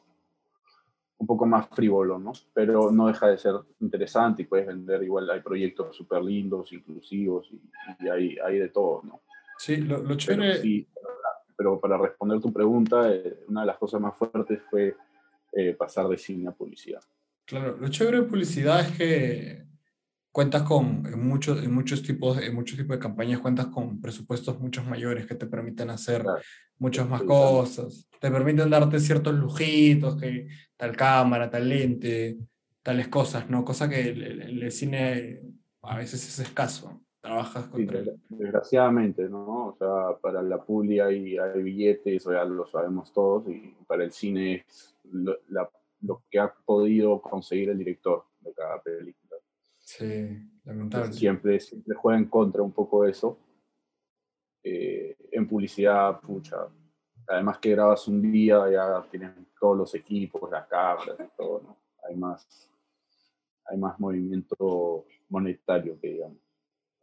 un 1.18 1.26
poco 1.26 1.46
más 1.46 1.68
frívolo, 1.68 2.18
¿no? 2.18 2.32
Pero 2.54 2.90
no 2.90 3.08
deja 3.08 3.28
de 3.28 3.38
ser 3.38 3.54
interesante 3.80 4.42
y 4.42 4.46
puedes 4.46 4.66
vender 4.66 5.02
igual, 5.02 5.28
hay 5.30 5.40
proyectos 5.40 5.96
súper 5.96 6.22
lindos, 6.22 6.72
inclusivos 6.72 7.50
y, 7.50 8.08
hay, 8.08 8.38
hay, 8.38 8.58
de 8.58 8.68
todo, 8.68 9.02
¿no? 9.04 9.20
Sí, 9.58 9.78
lo, 9.78 9.98
lo 9.98 10.16
chévere... 10.16 10.50
Pero, 10.50 10.62
sí, 10.62 10.88
pero 11.58 11.80
para 11.80 11.98
responder 11.98 12.40
tu 12.40 12.52
pregunta, 12.52 13.12
eh, 13.12 13.40
una 13.48 13.62
de 13.62 13.66
las 13.66 13.78
cosas 13.78 14.00
más 14.00 14.16
fuertes 14.16 14.60
fue 14.70 14.94
eh, 15.52 15.74
pasar 15.74 16.06
de 16.06 16.16
cine 16.16 16.48
a 16.48 16.52
publicidad. 16.52 17.02
Claro, 17.44 17.76
lo 17.76 17.88
chévere 17.88 18.20
de 18.20 18.26
publicidad 18.26 18.80
es 18.80 18.96
que 18.96 19.67
cuentas 20.38 20.62
con, 20.62 21.04
en 21.04 21.26
muchos, 21.26 21.64
en 21.64 21.74
muchos, 21.74 22.00
tipos, 22.00 22.40
en 22.40 22.54
muchos 22.54 22.78
tipos 22.78 22.94
de 22.94 23.02
campañas, 23.02 23.40
cuentas 23.40 23.66
con 23.66 24.00
presupuestos 24.00 24.60
muchos 24.60 24.86
mayores 24.86 25.26
que 25.26 25.34
te 25.34 25.46
permiten 25.46 25.90
hacer 25.90 26.24
muchas 26.78 27.08
más 27.08 27.24
cosas, 27.24 28.08
te 28.20 28.30
permiten 28.30 28.70
darte 28.70 29.00
ciertos 29.00 29.34
lujitos, 29.34 30.14
que 30.14 30.46
tal 30.76 30.96
cámara, 30.96 31.50
tal 31.50 31.68
lente, 31.68 32.38
tales 32.84 33.08
cosas, 33.08 33.50
¿no? 33.50 33.64
Cosa 33.64 33.88
que 33.88 34.10
el, 34.10 34.62
el, 34.62 34.70
cine 34.70 35.40
a 35.82 35.96
veces 35.96 36.24
es 36.28 36.38
escaso. 36.38 37.00
Trabajas 37.20 37.66
con 37.66 37.84
Desgraciadamente, 38.28 39.28
¿no? 39.28 39.70
O 39.70 39.76
sea, 39.76 40.18
para 40.22 40.40
la 40.40 40.62
publi 40.62 41.00
hay, 41.00 41.36
hay 41.36 41.60
billetes, 41.64 42.22
ya 42.26 42.44
lo 42.44 42.64
sabemos 42.68 43.12
todos, 43.12 43.48
y 43.48 43.74
para 43.88 44.04
el 44.04 44.12
cine 44.12 44.64
es 44.68 44.96
lo, 45.10 45.36
lo 46.02 46.22
que 46.30 46.38
ha 46.38 46.54
podido 46.64 47.20
conseguir 47.20 47.70
el 47.70 47.78
director 47.78 48.22
de 48.40 48.52
cada 48.52 48.80
película. 48.80 49.27
Sí, 49.88 50.04
lamentable. 50.64 51.14
Siempre, 51.14 51.58
siempre 51.58 51.96
juega 51.96 52.18
en 52.18 52.26
contra 52.26 52.60
un 52.60 52.72
poco 52.72 53.06
eso. 53.06 53.38
Eh, 54.62 55.16
en 55.32 55.48
publicidad, 55.48 56.20
pucha. 56.20 56.68
Además 57.26 57.56
que 57.58 57.70
grabas 57.70 58.06
un 58.06 58.20
día, 58.20 58.70
ya 58.70 59.02
tienes 59.10 59.32
todos 59.58 59.78
los 59.78 59.94
equipos, 59.94 60.50
las 60.50 60.66
cámaras 60.66 61.16
y 61.18 61.30
todo, 61.38 61.62
¿no? 61.62 61.78
Hay 62.06 62.16
más, 62.16 62.70
hay 63.64 63.78
más 63.78 63.98
movimiento 63.98 65.06
monetario 65.30 65.98
que 65.98 66.08
digamos. 66.08 66.38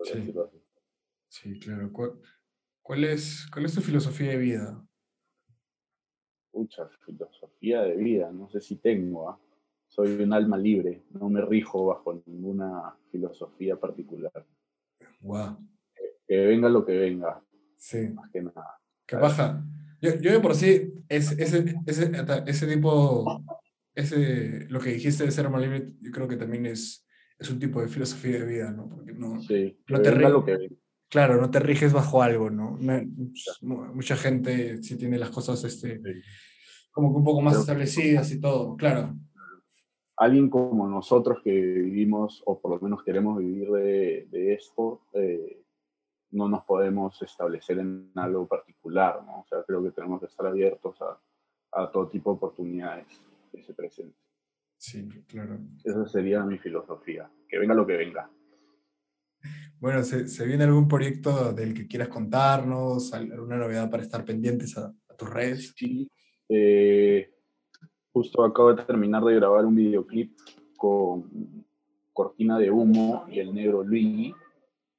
Sí. 0.04 0.34
sí, 1.28 1.60
claro. 1.60 1.92
¿Cuál, 2.84 3.04
es, 3.04 3.48
¿Cuál 3.52 3.66
es 3.66 3.74
tu 3.74 3.82
filosofía 3.82 4.30
de 4.30 4.38
vida? 4.38 4.88
Pucha, 6.52 6.88
filosofía 7.04 7.82
de 7.82 7.96
vida, 7.96 8.32
no 8.32 8.48
sé 8.48 8.62
si 8.62 8.76
tengo, 8.76 9.28
¿ah? 9.28 9.40
Soy 9.96 10.22
un 10.22 10.34
alma 10.34 10.58
libre, 10.58 11.04
no 11.12 11.30
me 11.30 11.42
rijo 11.42 11.86
bajo 11.86 12.22
ninguna 12.26 12.94
filosofía 13.12 13.80
particular. 13.80 14.46
Wow. 15.22 15.58
Que, 16.28 16.38
venga 16.46 16.68
lo 16.68 16.86
que 16.86 16.98
venga. 16.98 17.42
Sí. 17.78 18.10
Más 18.10 18.30
que 18.30 18.42
nada. 18.42 18.82
¿Qué 19.06 19.16
baja? 19.16 19.64
Yo, 20.02 20.16
yo 20.20 20.34
de 20.34 20.40
por 20.42 20.54
sí, 20.54 20.94
ese, 21.08 21.42
ese, 21.42 21.76
ese, 21.86 22.12
ese 22.46 22.68
tipo, 22.68 23.42
ese, 23.94 24.68
lo 24.70 24.80
que 24.82 24.92
dijiste 24.92 25.24
de 25.24 25.32
ser 25.32 25.46
alma 25.46 25.60
libre, 25.60 25.94
yo 26.02 26.12
creo 26.12 26.28
que 26.28 26.36
también 26.36 26.66
es, 26.66 27.08
es 27.40 27.50
un 27.50 27.60
tipo 27.60 27.82
de 27.82 27.88
filosofía 27.88 28.40
de 28.40 28.46
vida, 28.46 28.72
¿no? 28.72 28.90
Porque 28.90 29.14
no, 29.14 29.40
sí, 29.42 29.80
no 29.88 30.02
te 30.02 30.12
lo 30.12 30.44
que 30.44 30.78
Claro, 31.08 31.40
no 31.40 31.50
te 31.50 31.60
riges 31.60 31.94
bajo 31.94 32.22
algo, 32.22 32.50
¿no? 32.50 32.78
mucha 33.62 34.18
gente 34.18 34.84
sí 34.84 34.98
tiene 34.98 35.18
las 35.18 35.30
cosas 35.30 35.64
este, 35.64 36.02
como 36.92 37.14
que 37.14 37.20
un 37.20 37.24
poco 37.24 37.42
más 37.42 37.58
establecidas 37.58 38.32
y 38.32 38.42
todo, 38.42 38.76
claro 38.76 39.16
alguien 40.18 40.50
como 40.50 40.88
nosotros 40.88 41.42
que 41.44 41.52
vivimos, 41.52 42.42
o 42.46 42.60
por 42.60 42.72
lo 42.72 42.80
menos 42.80 43.04
queremos 43.04 43.38
vivir 43.38 43.70
de, 43.70 44.54
esto, 44.54 45.02
eh, 45.14 45.62
no 46.32 46.48
nos 46.48 46.64
podemos 46.66 47.22
establecer 47.22 47.80
en 47.80 48.12
algo 48.16 48.48
particular, 48.48 49.24
¿no? 49.26 49.42
O 49.42 49.46
sea, 49.48 49.64
creo 49.64 49.84
que 49.84 49.92
tenemos 49.92 50.20
que 50.20 50.28
estar 50.28 50.46
abiertos 50.46 50.98
a, 51.02 51.20
todo 51.92 52.08
tipo 52.08 52.32
de 52.32 52.38
oportunidades 52.38 53.06
que 53.52 53.62
se 53.62 53.74
presenten. 53.74 54.16
Sí, 54.78 55.10
claro. 55.28 55.60
Esa 55.84 56.08
sería 56.08 56.42
mi 56.44 56.58
filosofía, 56.58 57.30
que 57.50 57.60
venga 57.60 57.74
lo 57.74 57.86
que 57.86 57.98
venga. 57.98 58.30
Bueno, 59.80 60.02
¿se, 60.04 60.46
viene 60.46 60.64
algún 60.64 60.88
proyecto 60.88 61.52
del 61.52 61.74
que 61.74 61.86
quieras 61.86 62.08
contarnos? 62.08 63.14
¿Alguna 63.14 63.58
novedad 63.58 63.90
para 63.90 64.04
estar 64.04 64.24
pendientes 64.24 64.78
a, 64.78 64.94
tus 65.18 65.30
redes? 65.30 65.74
Sí, 65.76 66.10
eh, 66.48 67.35
Justo 68.16 68.46
acabo 68.46 68.74
de 68.74 68.82
terminar 68.82 69.22
de 69.26 69.36
grabar 69.36 69.66
un 69.66 69.76
videoclip 69.76 70.40
con 70.78 71.66
Cortina 72.14 72.58
de 72.58 72.72
Humo 72.72 73.26
y 73.28 73.42
el 73.42 73.54
negro 73.54 73.84
Luigi, 73.84 74.34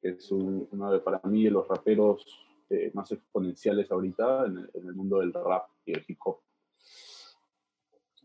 que 0.02 0.10
es 0.10 0.30
uno 0.30 0.92
de, 0.92 1.00
para 1.00 1.22
mí 1.24 1.44
de 1.44 1.50
los 1.50 1.66
raperos 1.66 2.26
eh, 2.68 2.90
más 2.92 3.10
exponenciales 3.12 3.90
ahorita 3.90 4.44
en 4.44 4.68
el, 4.74 4.94
mundo 4.94 5.20
del 5.20 5.32
rap 5.32 5.66
y 5.86 5.92
el 5.92 6.04
hip 6.06 6.18
hop. 6.26 6.40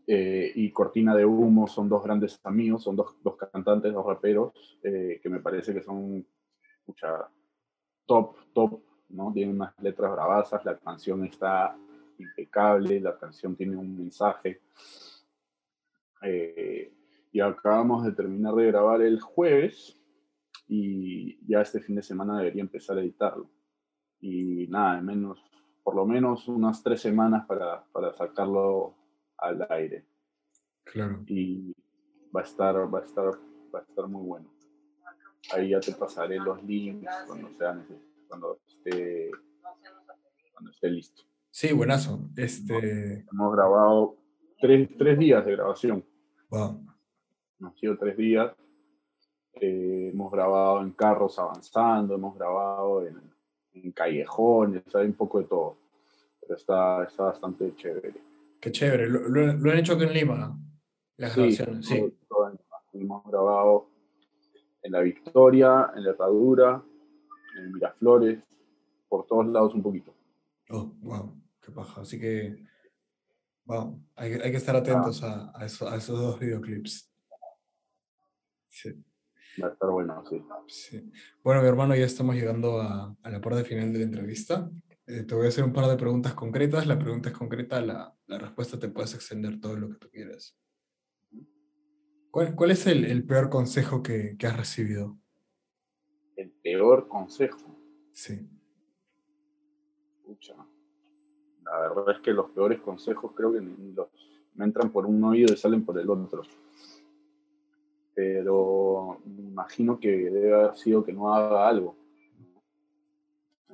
Eh, 0.06 0.52
y 0.56 0.70
Cortina 0.70 1.16
de 1.16 1.24
Humo 1.24 1.66
son 1.66 1.88
dos 1.88 2.04
grandes 2.04 2.38
amigos, 2.44 2.82
son 2.82 2.94
dos, 2.94 3.16
dos 3.22 3.38
cantantes, 3.50 3.94
dos 3.94 4.04
raperos, 4.04 4.78
eh, 4.82 5.20
que 5.22 5.30
me 5.30 5.40
parece 5.40 5.72
que 5.72 5.82
son 5.82 6.26
mucha, 6.86 7.30
top, 8.04 8.36
top, 8.52 8.82
¿no? 9.08 9.32
Tienen 9.32 9.54
unas 9.54 9.72
letras 9.80 10.12
bravasas, 10.12 10.62
la 10.66 10.76
canción 10.76 11.24
está 11.24 11.78
impecable, 12.22 13.00
la 13.00 13.16
canción 13.18 13.56
tiene 13.56 13.76
un 13.76 13.96
mensaje. 13.96 14.62
Eh, 16.22 16.92
y 17.32 17.40
acabamos 17.40 18.04
de 18.04 18.12
terminar 18.12 18.54
de 18.54 18.66
grabar 18.66 19.02
el 19.02 19.20
jueves 19.20 19.98
y 20.68 21.44
ya 21.46 21.62
este 21.62 21.80
fin 21.80 21.96
de 21.96 22.02
semana 22.02 22.38
debería 22.38 22.62
empezar 22.62 22.98
a 22.98 23.00
editarlo. 23.00 23.50
Y 24.20 24.66
nada, 24.68 25.00
menos, 25.00 25.42
por 25.82 25.96
lo 25.96 26.06
menos 26.06 26.46
unas 26.48 26.82
tres 26.82 27.00
semanas 27.00 27.46
para, 27.46 27.84
para 27.92 28.12
sacarlo 28.12 28.94
al 29.38 29.66
aire. 29.70 30.06
Claro. 30.84 31.24
Y 31.26 31.74
va 32.34 32.40
a 32.40 32.44
estar, 32.44 32.94
va 32.94 33.00
a 33.00 33.04
estar, 33.04 33.30
va 33.74 33.80
a 33.80 33.82
estar 33.82 34.06
muy 34.06 34.26
bueno. 34.26 34.52
Ahí 35.52 35.70
ya 35.70 35.80
te 35.80 35.92
pasaré 35.92 36.38
los 36.38 36.62
links 36.62 37.10
cuando 37.26 37.50
sea 37.58 37.84
cuando 38.28 38.58
esté, 38.66 39.30
cuando 40.52 40.70
esté 40.70 40.88
listo. 40.88 41.22
Sí, 41.52 41.70
buenazo. 41.74 42.30
Este... 42.34 43.26
Hemos 43.30 43.54
grabado 43.54 44.16
tres, 44.58 44.88
tres 44.96 45.18
días 45.18 45.44
de 45.44 45.52
grabación. 45.52 46.02
Wow. 46.48 46.80
Han 47.60 47.74
sido 47.76 47.98
tres 47.98 48.16
días. 48.16 48.52
Eh, 49.60 50.10
hemos 50.14 50.32
grabado 50.32 50.80
en 50.80 50.92
carros 50.92 51.38
avanzando, 51.38 52.14
hemos 52.14 52.38
grabado 52.38 53.06
en, 53.06 53.20
en 53.74 53.92
callejones, 53.92 54.82
hay 54.94 55.04
un 55.04 55.12
poco 55.12 55.40
de 55.40 55.44
todo. 55.44 55.76
Pero 56.40 56.56
está, 56.56 57.04
está 57.04 57.24
bastante 57.24 57.76
chévere. 57.76 58.14
Qué 58.58 58.72
chévere. 58.72 59.10
¿Lo, 59.10 59.28
lo, 59.28 59.70
han 59.70 59.78
hecho 59.78 59.92
aquí 59.92 60.04
en 60.04 60.14
Lima? 60.14 60.58
Las 61.18 61.36
grabaciones, 61.36 61.86
sí. 61.86 62.14
hemos 62.94 63.24
grabado 63.26 63.90
en 64.82 64.92
La 64.92 65.00
Victoria, 65.00 65.92
en 65.94 66.04
La 66.04 66.10
Herradura, 66.12 66.82
en 67.58 67.74
Miraflores, 67.74 68.38
por 69.06 69.26
todos 69.26 69.46
lados 69.48 69.74
un 69.74 69.82
poquito. 69.82 70.14
Oh, 70.70 70.90
wow 71.02 71.41
qué 71.72 71.76
paja. 71.76 72.02
Así 72.02 72.20
que, 72.20 72.62
wow, 73.64 74.02
hay, 74.14 74.34
hay 74.34 74.50
que 74.50 74.56
estar 74.56 74.76
atentos 74.76 75.22
a, 75.22 75.52
a, 75.58 75.64
eso, 75.64 75.88
a, 75.88 75.96
esos 75.96 76.18
dos 76.18 76.38
videoclips. 76.38 77.10
Sí. 78.68 79.04
Va 79.62 79.68
a 79.68 79.72
estar 79.72 79.90
bueno, 79.90 80.24
sí. 80.28 80.42
Sí. 80.68 81.12
Bueno, 81.42 81.62
mi 81.62 81.68
hermano, 81.68 81.94
ya 81.94 82.06
estamos 82.06 82.34
llegando 82.34 82.80
a, 82.80 83.16
a 83.22 83.30
la 83.30 83.40
parte 83.40 83.64
final 83.64 83.92
de 83.92 83.98
la 83.98 84.04
entrevista. 84.04 84.70
Eh, 85.06 85.24
te 85.24 85.34
voy 85.34 85.46
a 85.46 85.48
hacer 85.48 85.64
un 85.64 85.72
par 85.72 85.86
de 85.88 85.96
preguntas 85.96 86.34
concretas. 86.34 86.86
La 86.86 86.98
pregunta 86.98 87.28
es 87.28 87.36
concreta, 87.36 87.80
la, 87.80 88.16
la 88.26 88.38
respuesta 88.38 88.78
te 88.78 88.88
puedes 88.88 89.14
extender 89.14 89.60
todo 89.60 89.76
lo 89.76 89.90
que 89.90 89.96
tú 89.96 90.10
quieras. 90.10 90.58
¿Cuál, 92.30 92.54
cuál 92.54 92.70
es 92.70 92.86
el, 92.86 93.04
el 93.04 93.26
peor 93.26 93.50
consejo 93.50 94.02
que, 94.02 94.36
que 94.38 94.46
has 94.46 94.56
recibido? 94.56 95.18
El 96.36 96.50
peor 96.50 97.08
consejo. 97.08 97.78
Sí. 98.12 98.48
Pucha. 100.24 100.54
La 101.64 101.80
verdad 101.80 102.16
es 102.16 102.20
que 102.20 102.32
los 102.32 102.50
peores 102.50 102.80
consejos 102.80 103.32
creo 103.34 103.52
que 103.52 103.60
ni 103.60 103.92
los, 103.92 104.08
me 104.54 104.64
entran 104.64 104.90
por 104.90 105.06
un 105.06 105.22
oído 105.24 105.52
y 105.52 105.56
salen 105.56 105.84
por 105.84 105.98
el 105.98 106.08
otro. 106.10 106.42
Pero 108.14 109.20
me 109.24 109.42
imagino 109.42 109.98
que 109.98 110.10
debe 110.10 110.54
haber 110.54 110.76
sido 110.76 111.04
que 111.04 111.12
no 111.12 111.34
haga 111.34 111.68
algo. 111.68 111.96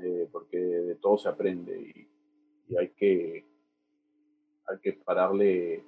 Eh, 0.01 0.29
porque 0.31 0.59
de 0.59 0.95
todo 0.95 1.19
se 1.19 1.29
aprende 1.29 1.77
y, 2.69 2.77
hay 2.77 2.91
que 2.91 3.45
hay 4.67 4.79
que 4.81 4.93
pararle, 4.93 5.83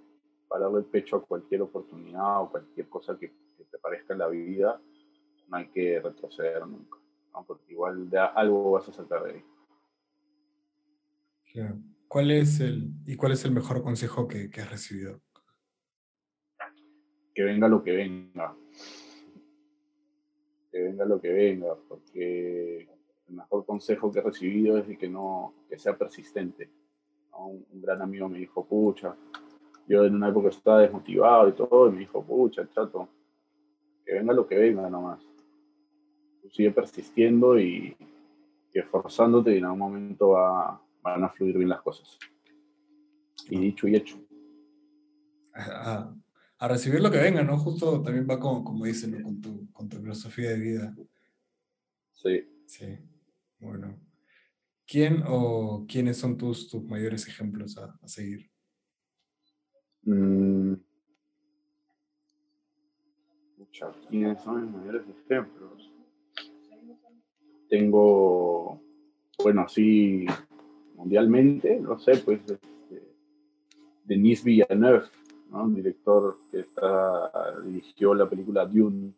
pararle 0.48 0.78
el 0.78 0.86
pecho 0.86 1.16
a 1.16 1.22
cualquier 1.22 1.62
oportunidad 1.62 2.42
o 2.42 2.50
cualquier 2.50 2.88
cosa 2.88 3.16
que, 3.18 3.30
te 3.70 3.78
parezca 3.78 4.14
en 4.14 4.18
la 4.18 4.26
vida. 4.28 4.80
No 5.48 5.56
hay 5.56 5.68
que 5.68 6.00
retroceder 6.00 6.66
nunca, 6.66 6.96
porque 7.46 7.72
igual 7.72 8.08
de 8.10 8.18
algo 8.18 8.72
vas 8.72 8.88
a 8.88 8.92
sacar 8.92 9.22
de 9.24 9.32
ahí. 9.32 9.44
¿Cuál 12.08 12.30
es 12.30 12.60
el, 12.60 12.90
¿Y 13.06 13.16
cuál 13.16 13.32
es 13.32 13.44
el 13.44 13.52
mejor 13.52 13.82
consejo 13.82 14.26
que, 14.26 14.50
que 14.50 14.60
has 14.60 14.70
recibido? 14.70 15.20
que 17.34 17.44
venga 17.44 17.68
lo 17.68 17.82
que 17.82 17.92
venga. 17.92 18.54
Que 20.70 20.82
venga 20.82 21.04
lo 21.04 21.20
que 21.20 21.32
venga, 21.32 21.74
porque 21.88 22.88
el 23.28 23.34
mejor 23.34 23.64
consejo 23.64 24.12
que 24.12 24.18
he 24.18 24.22
recibido 24.22 24.76
es 24.78 24.86
de 24.86 24.98
que 24.98 25.08
no, 25.08 25.54
que 25.68 25.78
sea 25.78 25.96
persistente. 25.96 26.70
Un, 27.38 27.64
gran 27.80 28.02
amigo 28.02 28.28
me 28.28 28.38
dijo, 28.38 28.66
pucha, 28.66 29.16
yo 29.88 30.04
en 30.04 30.16
una 30.16 30.28
época 30.28 30.50
estaba 30.50 30.80
desmotivado 30.80 31.48
y 31.48 31.52
todo, 31.52 31.88
y 31.88 31.92
me 31.92 31.98
dijo, 32.00 32.22
pucha, 32.22 32.68
chato, 32.68 33.08
que 34.04 34.12
venga 34.12 34.34
lo 34.34 34.46
que 34.46 34.58
venga 34.58 34.90
nomás. 34.90 35.20
Tú 36.42 36.50
sigue 36.50 36.70
persistiendo 36.72 37.58
y 37.58 37.96
esforzándote 38.74 39.54
y 39.54 39.58
en 39.58 39.64
algún 39.64 39.78
momento 39.78 40.28
va, 40.30 40.80
van 41.02 41.24
a 41.24 41.30
fluir 41.30 41.56
bien 41.56 41.68
las 41.68 41.82
cosas. 41.82 42.18
Y 43.48 43.58
dicho 43.58 43.88
y 43.88 43.96
hecho. 43.96 44.18
A, 45.54 46.14
a 46.58 46.68
recibir 46.68 47.00
lo 47.00 47.10
que 47.10 47.18
venga, 47.18 47.42
¿no? 47.42 47.58
Justo 47.58 48.02
también 48.02 48.26
va 48.28 48.38
como, 48.38 48.62
como 48.62 48.84
dicen, 48.84 49.12
¿no? 49.12 49.22
con, 49.22 49.40
tu, 49.40 49.72
con 49.72 49.88
tu 49.88 49.96
filosofía 49.98 50.50
de 50.50 50.58
vida. 50.58 50.96
Sí. 52.12 52.46
Sí, 52.66 52.98
bueno. 53.58 53.98
¿Quién 54.86 55.24
o 55.26 55.86
quiénes 55.88 56.18
son 56.18 56.36
tus, 56.36 56.68
tus 56.68 56.84
mayores 56.84 57.26
ejemplos 57.26 57.76
a, 57.78 57.98
a 58.00 58.08
seguir? 58.08 58.48
Mm. 60.02 60.74
¿quiénes 64.08 64.42
son 64.42 64.62
mis 64.62 64.72
mayores 64.72 65.02
ejemplos? 65.08 65.90
Tengo, 67.68 68.80
bueno, 69.42 69.68
sí, 69.68 70.26
mundialmente, 71.00 71.80
no 71.80 71.98
sé, 71.98 72.18
pues, 72.18 72.40
este, 72.42 73.02
Denis 74.04 74.44
Villeneuve, 74.44 75.06
¿no? 75.50 75.64
Un 75.64 75.74
director 75.74 76.36
que 76.50 76.60
está, 76.60 77.60
dirigió 77.62 78.14
la 78.14 78.28
película 78.28 78.66
Dune, 78.66 79.12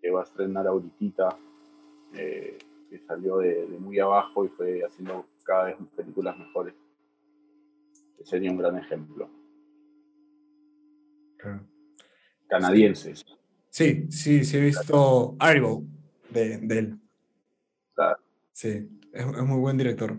que 0.00 0.10
va 0.10 0.20
a 0.20 0.24
estrenar 0.24 0.68
ahorita, 0.68 1.36
eh, 2.14 2.56
que 2.88 2.98
salió 3.00 3.38
de, 3.38 3.66
de 3.66 3.78
muy 3.78 3.98
abajo 3.98 4.44
y 4.44 4.48
fue 4.48 4.82
haciendo 4.84 5.26
cada 5.44 5.64
vez 5.64 5.76
películas 5.96 6.38
mejores. 6.38 6.74
Ese 8.18 8.30
sería 8.30 8.50
un 8.50 8.58
gran 8.58 8.76
ejemplo. 8.76 9.28
Claro. 11.36 11.62
Canadienses. 12.48 13.24
Sí, 13.70 14.06
sí, 14.10 14.44
sí 14.44 14.56
he 14.56 14.60
visto 14.60 15.36
Arrival 15.38 15.82
de, 16.30 16.58
de 16.58 16.78
él. 16.78 17.00
Claro. 17.94 18.20
Sí, 18.52 18.88
es, 19.12 19.26
es 19.26 19.44
muy 19.44 19.58
buen 19.58 19.76
director. 19.76 20.16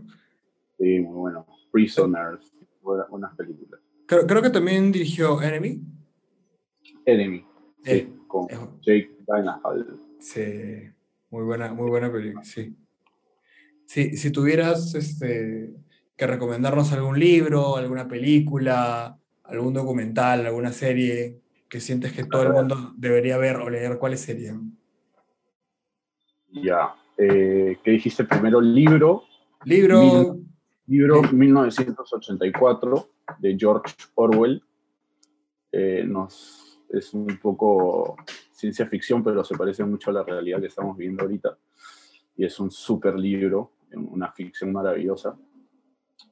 Sí, 0.81 0.99
muy 0.99 1.13
bueno. 1.13 1.45
Prisoners, 1.71 2.51
buenas, 2.81 3.07
buenas 3.07 3.35
películas. 3.35 3.79
Creo, 4.07 4.25
creo 4.25 4.41
que 4.41 4.49
también 4.49 4.91
dirigió 4.91 5.39
Enemy. 5.39 5.79
Enemy, 7.05 7.45
sí, 7.83 7.91
Eh, 7.91 8.13
con 8.27 8.47
es- 8.49 8.59
Jake 8.81 9.11
Gyllenhaal. 9.27 9.99
Sí, 10.19 10.41
muy 11.29 11.43
buena, 11.43 11.71
muy 11.71 11.87
buena 11.87 12.11
película, 12.11 12.43
sí. 12.43 12.75
Sí, 13.85 14.17
si 14.17 14.31
tuvieras 14.31 14.95
este, 14.95 15.71
que 16.17 16.25
recomendarnos 16.27 16.91
algún 16.93 17.19
libro, 17.19 17.77
alguna 17.77 18.07
película, 18.07 19.19
algún 19.43 19.75
documental, 19.75 20.47
alguna 20.47 20.71
serie 20.71 21.41
que 21.69 21.79
sientes 21.79 22.11
que 22.11 22.23
todo 22.23 22.41
el 22.41 22.53
mundo 22.53 22.93
debería 22.97 23.37
ver 23.37 23.57
o 23.57 23.69
leer, 23.69 23.99
¿cuáles 23.99 24.21
serían? 24.21 24.75
Ya. 26.51 26.95
Eh, 27.19 27.77
¿Qué 27.83 27.91
dijiste 27.91 28.23
primero? 28.23 28.59
Libro. 28.59 29.23
Libro, 29.65 29.99
Mil- 29.99 30.50
Libro 30.91 31.21
Sí. 31.23 31.35
1984 31.35 33.09
de 33.39 33.57
George 33.57 33.95
Orwell. 34.15 34.61
Eh, 35.71 36.03
nos, 36.05 36.81
es 36.89 37.13
un 37.13 37.39
poco 37.41 38.17
ciencia 38.51 38.85
ficción, 38.87 39.23
pero 39.23 39.41
se 39.45 39.55
parece 39.55 39.85
mucho 39.85 40.09
a 40.09 40.15
la 40.15 40.23
realidad 40.23 40.59
que 40.59 40.67
estamos 40.67 40.97
viviendo 40.97 41.23
ahorita. 41.23 41.57
Y 42.35 42.43
es 42.43 42.59
un 42.59 42.69
súper 42.71 43.17
libro, 43.17 43.71
una 43.93 44.33
ficción 44.33 44.73
maravillosa. 44.73 45.37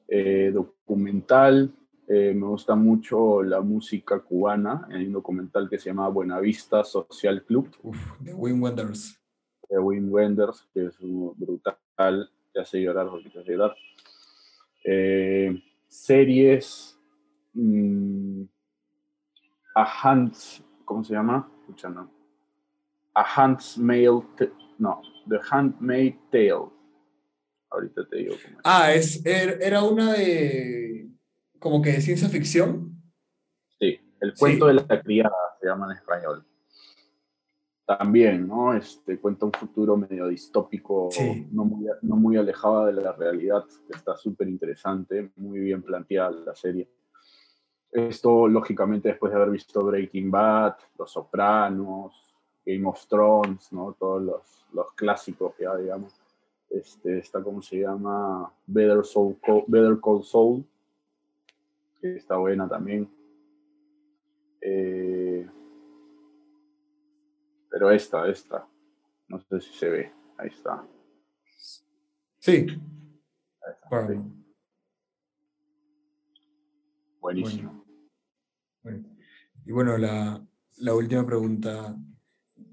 Eh, 0.06 0.50
documental, 0.52 1.72
eh, 2.06 2.34
me 2.34 2.46
gusta 2.46 2.74
mucho 2.74 3.42
la 3.42 3.62
música 3.62 4.18
cubana. 4.20 4.86
Hay 4.90 5.06
un 5.06 5.12
documental 5.14 5.70
que 5.70 5.78
se 5.78 5.88
llama 5.88 6.06
Buenavista 6.08 6.84
Social 6.84 7.44
Club 7.44 7.70
uf, 7.82 7.96
de 8.20 8.34
Wim 8.34 8.62
Wenders. 8.62 9.18
de 9.70 9.78
Wim 9.78 10.12
Wenders, 10.12 10.68
que 10.74 10.84
es 10.84 11.00
un 11.00 11.32
brutal, 11.34 12.30
te 12.52 12.60
hace 12.60 12.82
llorar 12.82 13.08
porque 13.08 13.30
te 13.30 13.38
hace 13.38 13.52
llorar. 13.52 13.74
Eh, 14.84 15.62
series, 15.88 16.98
mm, 17.54 18.42
A 19.74 19.84
Hand's, 20.02 20.62
¿cómo 20.84 21.04
se 21.04 21.14
llama? 21.14 21.50
Escucha, 21.60 21.88
no. 21.88 22.10
A 23.14 23.22
Hand's 23.24 23.76
Mail, 23.78 24.22
no, 24.78 25.02
The 25.28 25.38
Handmaid 25.50 26.14
Tale. 26.30 26.70
Ahorita 27.70 28.08
te 28.08 28.16
digo 28.16 28.34
cómo 28.42 28.56
es. 28.58 28.62
Ah, 28.64 28.92
es, 28.92 29.24
er- 29.24 29.58
era 29.60 29.82
una 29.84 30.12
de, 30.14 31.08
como 31.58 31.82
que 31.82 31.92
de 31.92 32.00
ciencia 32.00 32.28
ficción. 32.28 33.00
Sí, 33.78 33.98
El 34.20 34.32
Sí. 34.32 34.38
cuento 34.38 34.66
de 34.66 34.74
la 34.74 35.02
criada 35.02 35.34
se 35.60 35.66
llama 35.66 35.86
en 35.92 35.98
español. 35.98 36.46
También, 37.98 38.46
¿no? 38.46 38.72
Este, 38.72 39.18
cuenta 39.18 39.46
un 39.46 39.52
futuro 39.52 39.96
medio 39.96 40.28
distópico, 40.28 41.08
Sí. 41.10 41.48
no, 41.50 41.64
muy, 41.64 41.86
no 42.02 42.14
muy 42.14 42.36
alejado 42.36 42.86
de 42.86 42.92
la 42.92 43.10
realidad, 43.10 43.64
que 43.86 43.96
está 43.96 44.16
súper 44.16 44.48
interesante, 44.48 45.32
muy 45.36 45.58
bien 45.58 45.82
planteada 45.82 46.30
la 46.30 46.54
serie. 46.54 46.88
Esto, 47.90 48.46
lógicamente, 48.46 49.08
después 49.08 49.32
de 49.32 49.36
haber 49.38 49.50
visto 49.50 49.84
Breaking 49.84 50.30
Bad, 50.30 50.76
Los 50.96 51.10
Sopranos, 51.10 52.32
Game 52.64 52.86
of 52.86 53.04
Thrones, 53.08 53.72
¿no? 53.72 53.96
Todos 53.98 54.22
los, 54.22 54.66
los 54.72 54.92
clásicos 54.92 55.54
ya, 55.58 55.76
digamos. 55.76 56.12
Este, 56.68 57.18
está, 57.18 57.42
¿cómo 57.42 57.60
se 57.60 57.80
llama? 57.80 58.52
Better, 58.68 59.04
Soul, 59.04 59.36
Better 59.66 59.98
Call 60.00 60.22
Saul, 60.22 60.64
que 62.00 62.14
está 62.14 62.36
buena 62.36 62.68
también. 62.68 63.10
Eh, 64.60 65.29
pero 67.80 67.92
esta, 67.92 68.28
esta. 68.28 68.68
No 69.28 69.40
sé 69.40 69.58
si 69.58 69.72
se 69.72 69.88
ve. 69.88 70.12
Ahí 70.36 70.48
está. 70.48 70.86
Sí, 72.38 72.52
Ahí 72.52 73.72
está, 73.72 73.88
bueno, 73.88 74.22
sí. 74.22 74.52
Buenísimo. 77.20 77.86
bueno. 78.82 79.08
Y 79.64 79.72
bueno, 79.72 79.96
la, 79.96 80.46
la 80.76 80.94
última 80.94 81.24
pregunta. 81.24 81.96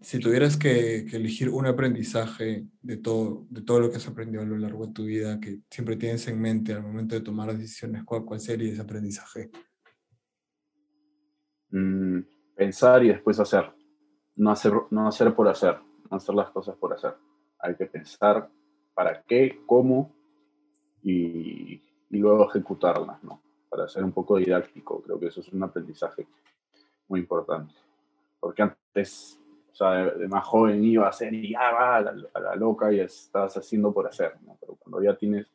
Si 0.01 0.19
tuvieras 0.19 0.57
que, 0.57 1.05
que 1.09 1.15
elegir 1.15 1.47
un 1.51 1.67
aprendizaje 1.67 2.67
de 2.81 2.97
todo, 2.97 3.47
de 3.49 3.61
todo 3.61 3.79
lo 3.79 3.89
que 3.89 3.95
has 3.95 4.07
aprendido 4.09 4.43
a 4.43 4.45
lo 4.45 4.57
largo 4.57 4.87
de 4.87 4.93
tu 4.93 5.05
vida, 5.05 5.39
que 5.39 5.61
siempre 5.71 5.95
tienes 5.95 6.27
en 6.27 6.41
mente 6.41 6.73
al 6.73 6.83
momento 6.83 7.15
de 7.15 7.21
tomar 7.21 7.55
decisiones, 7.55 8.03
¿cuál, 8.03 8.25
cuál 8.25 8.41
sería 8.41 8.73
ese 8.73 8.81
aprendizaje? 8.81 9.51
Mm, 11.69 12.19
pensar 12.57 13.05
y 13.05 13.07
después 13.07 13.39
hacer. 13.39 13.77
No, 14.37 14.51
hacer. 14.51 14.73
no 14.91 15.07
hacer 15.07 15.35
por 15.35 15.47
hacer. 15.47 15.77
No 16.09 16.17
hacer 16.17 16.35
las 16.35 16.49
cosas 16.51 16.75
por 16.77 16.93
hacer. 16.93 17.13
Hay 17.59 17.75
que 17.75 17.85
pensar 17.85 18.49
para 18.93 19.21
qué, 19.23 19.61
cómo 19.65 20.11
y, 21.03 21.81
y 22.09 22.17
luego 22.17 22.49
ejecutarlas, 22.49 23.23
¿no? 23.23 23.41
Para 23.69 23.87
ser 23.87 24.03
un 24.03 24.11
poco 24.11 24.37
didáctico. 24.37 25.01
Creo 25.01 25.19
que 25.19 25.27
eso 25.27 25.41
es 25.41 25.49
un 25.49 25.63
aprendizaje 25.63 26.27
muy 27.07 27.21
importante. 27.21 27.73
Porque 28.39 28.61
antes, 28.61 29.39
o 29.71 29.75
sea, 29.75 30.05
de, 30.05 30.27
más 30.27 30.45
joven 30.45 30.83
iba 30.83 31.05
a 31.05 31.09
hacer 31.09 31.33
y 31.33 31.51
ya 31.51 31.71
va 31.71 31.97
a 31.97 32.01
la, 32.01 32.55
loca 32.55 32.91
y 32.91 32.99
estás 32.99 33.57
haciendo 33.57 33.93
por 33.93 34.07
hacer, 34.07 34.37
¿no? 34.45 34.57
Pero 34.59 34.75
cuando 34.75 35.01
ya 35.01 35.17
tienes 35.17 35.47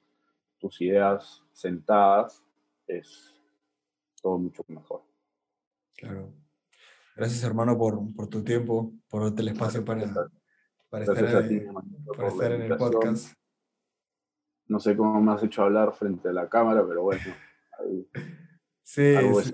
tus 0.58 0.80
ideas 0.80 1.42
sentadas, 1.52 2.42
es 2.86 3.32
todo 4.20 4.38
mucho 4.38 4.64
mejor. 4.68 5.02
Claro. 5.96 6.41
Gracias, 7.22 7.44
hermano, 7.44 7.78
por, 7.78 8.12
por 8.16 8.26
tu 8.26 8.42
tiempo, 8.42 8.92
por 9.08 9.22
darte 9.22 9.42
el 9.42 9.48
espacio 9.50 9.84
para, 9.84 10.12
para 10.90 11.04
estar, 11.04 11.48
para 12.16 12.28
estar 12.28 12.50
en 12.50 12.62
el 12.62 12.76
podcast. 12.76 13.32
No 14.66 14.80
sé 14.80 14.96
cómo 14.96 15.20
me 15.20 15.30
has 15.30 15.40
hecho 15.44 15.62
hablar 15.62 15.92
frente 15.92 16.30
a 16.30 16.32
la 16.32 16.48
cámara, 16.48 16.84
pero 16.84 17.04
bueno. 17.04 17.22
sí, 18.82 19.14
sí. 19.40 19.52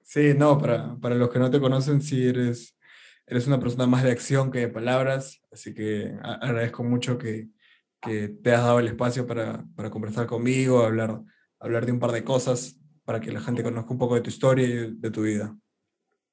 sí, 0.00 0.34
no, 0.34 0.56
para, 0.56 0.96
para 1.02 1.16
los 1.16 1.28
que 1.28 1.38
no 1.38 1.50
te 1.50 1.60
conocen, 1.60 2.00
sí 2.00 2.26
eres 2.26 2.78
eres 3.26 3.46
una 3.46 3.60
persona 3.60 3.86
más 3.86 4.04
de 4.04 4.10
acción 4.10 4.50
que 4.50 4.60
de 4.60 4.68
palabras, 4.68 5.42
así 5.52 5.74
que 5.74 6.16
agradezco 6.22 6.82
mucho 6.82 7.18
que, 7.18 7.50
que 8.00 8.28
te 8.28 8.54
has 8.54 8.62
dado 8.62 8.78
el 8.78 8.86
espacio 8.86 9.26
para, 9.26 9.66
para, 9.76 9.90
conversar 9.90 10.26
conmigo, 10.26 10.82
hablar, 10.82 11.20
hablar 11.60 11.84
de 11.84 11.92
un 11.92 11.98
par 11.98 12.12
de 12.12 12.24
cosas, 12.24 12.80
para 13.04 13.20
que 13.20 13.32
la 13.32 13.42
gente 13.42 13.62
conozca 13.62 13.92
un 13.92 13.98
poco 13.98 14.14
de 14.14 14.22
tu 14.22 14.30
historia 14.30 14.66
y 14.66 14.94
de 14.94 15.10
tu 15.10 15.24
vida. 15.24 15.54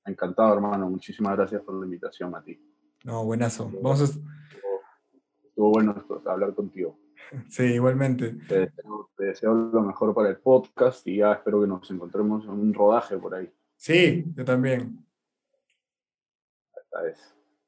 Encantado, 0.09 0.53
hermano. 0.53 0.89
Muchísimas 0.89 1.37
gracias 1.37 1.61
por 1.61 1.75
la 1.75 1.85
invitación, 1.85 2.35
a 2.35 2.43
ti. 2.43 2.59
No, 3.03 3.23
buenazo. 3.23 3.71
Vamos 3.81 4.01
a... 4.01 4.03
estuvo, 4.05 5.71
bueno 5.71 5.95
hablar 6.25 6.53
contigo. 6.53 6.97
Sí, 7.49 7.63
igualmente. 7.63 8.33
Te 8.47 8.61
deseo, 8.61 9.11
te 9.15 9.25
deseo, 9.25 9.53
lo 9.53 9.81
mejor 9.81 10.15
para 10.15 10.29
el 10.29 10.37
podcast 10.37 11.05
y 11.07 11.17
ya 11.17 11.33
espero 11.33 11.61
que 11.61 11.67
nos 11.67 11.91
encontremos 11.91 12.43
en 12.45 12.51
un 12.51 12.73
rodaje 12.73 13.17
por 13.17 13.35
ahí. 13.35 13.53
Sí, 13.75 14.25
yo 14.35 14.43
también. 14.43 15.05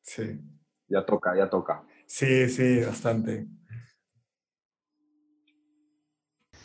Sí. 0.02 0.40
Ya 0.88 1.06
toca, 1.06 1.36
ya 1.36 1.50
toca. 1.50 1.84
Sí, 2.06 2.50
sí, 2.50 2.82
bastante. 2.82 3.48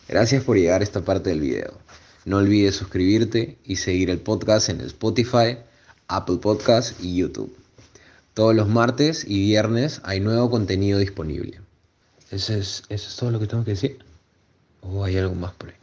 Gracias 0.08 0.44
por 0.44 0.56
llegar 0.56 0.80
a 0.80 0.84
esta 0.84 1.02
parte 1.02 1.30
del 1.30 1.40
video. 1.40 1.78
No 2.26 2.38
olvides 2.38 2.74
suscribirte 2.74 3.56
y 3.64 3.76
seguir 3.76 4.10
el 4.10 4.18
podcast 4.18 4.68
en 4.68 4.80
Spotify, 4.80 5.58
Apple 6.08 6.38
Podcast 6.38 7.00
y 7.00 7.14
YouTube. 7.14 7.56
Todos 8.34 8.52
los 8.52 8.66
martes 8.68 9.24
y 9.24 9.38
viernes 9.38 10.00
hay 10.02 10.18
nuevo 10.18 10.50
contenido 10.50 10.98
disponible. 10.98 11.60
¿Eso 12.32 12.54
es, 12.54 12.82
eso 12.88 13.08
es 13.08 13.14
todo 13.14 13.30
lo 13.30 13.38
que 13.38 13.46
tengo 13.46 13.62
que 13.62 13.70
decir? 13.70 13.98
¿O 14.80 15.04
hay 15.04 15.16
algo 15.18 15.36
más 15.36 15.52
por 15.52 15.68
ahí? 15.68 15.76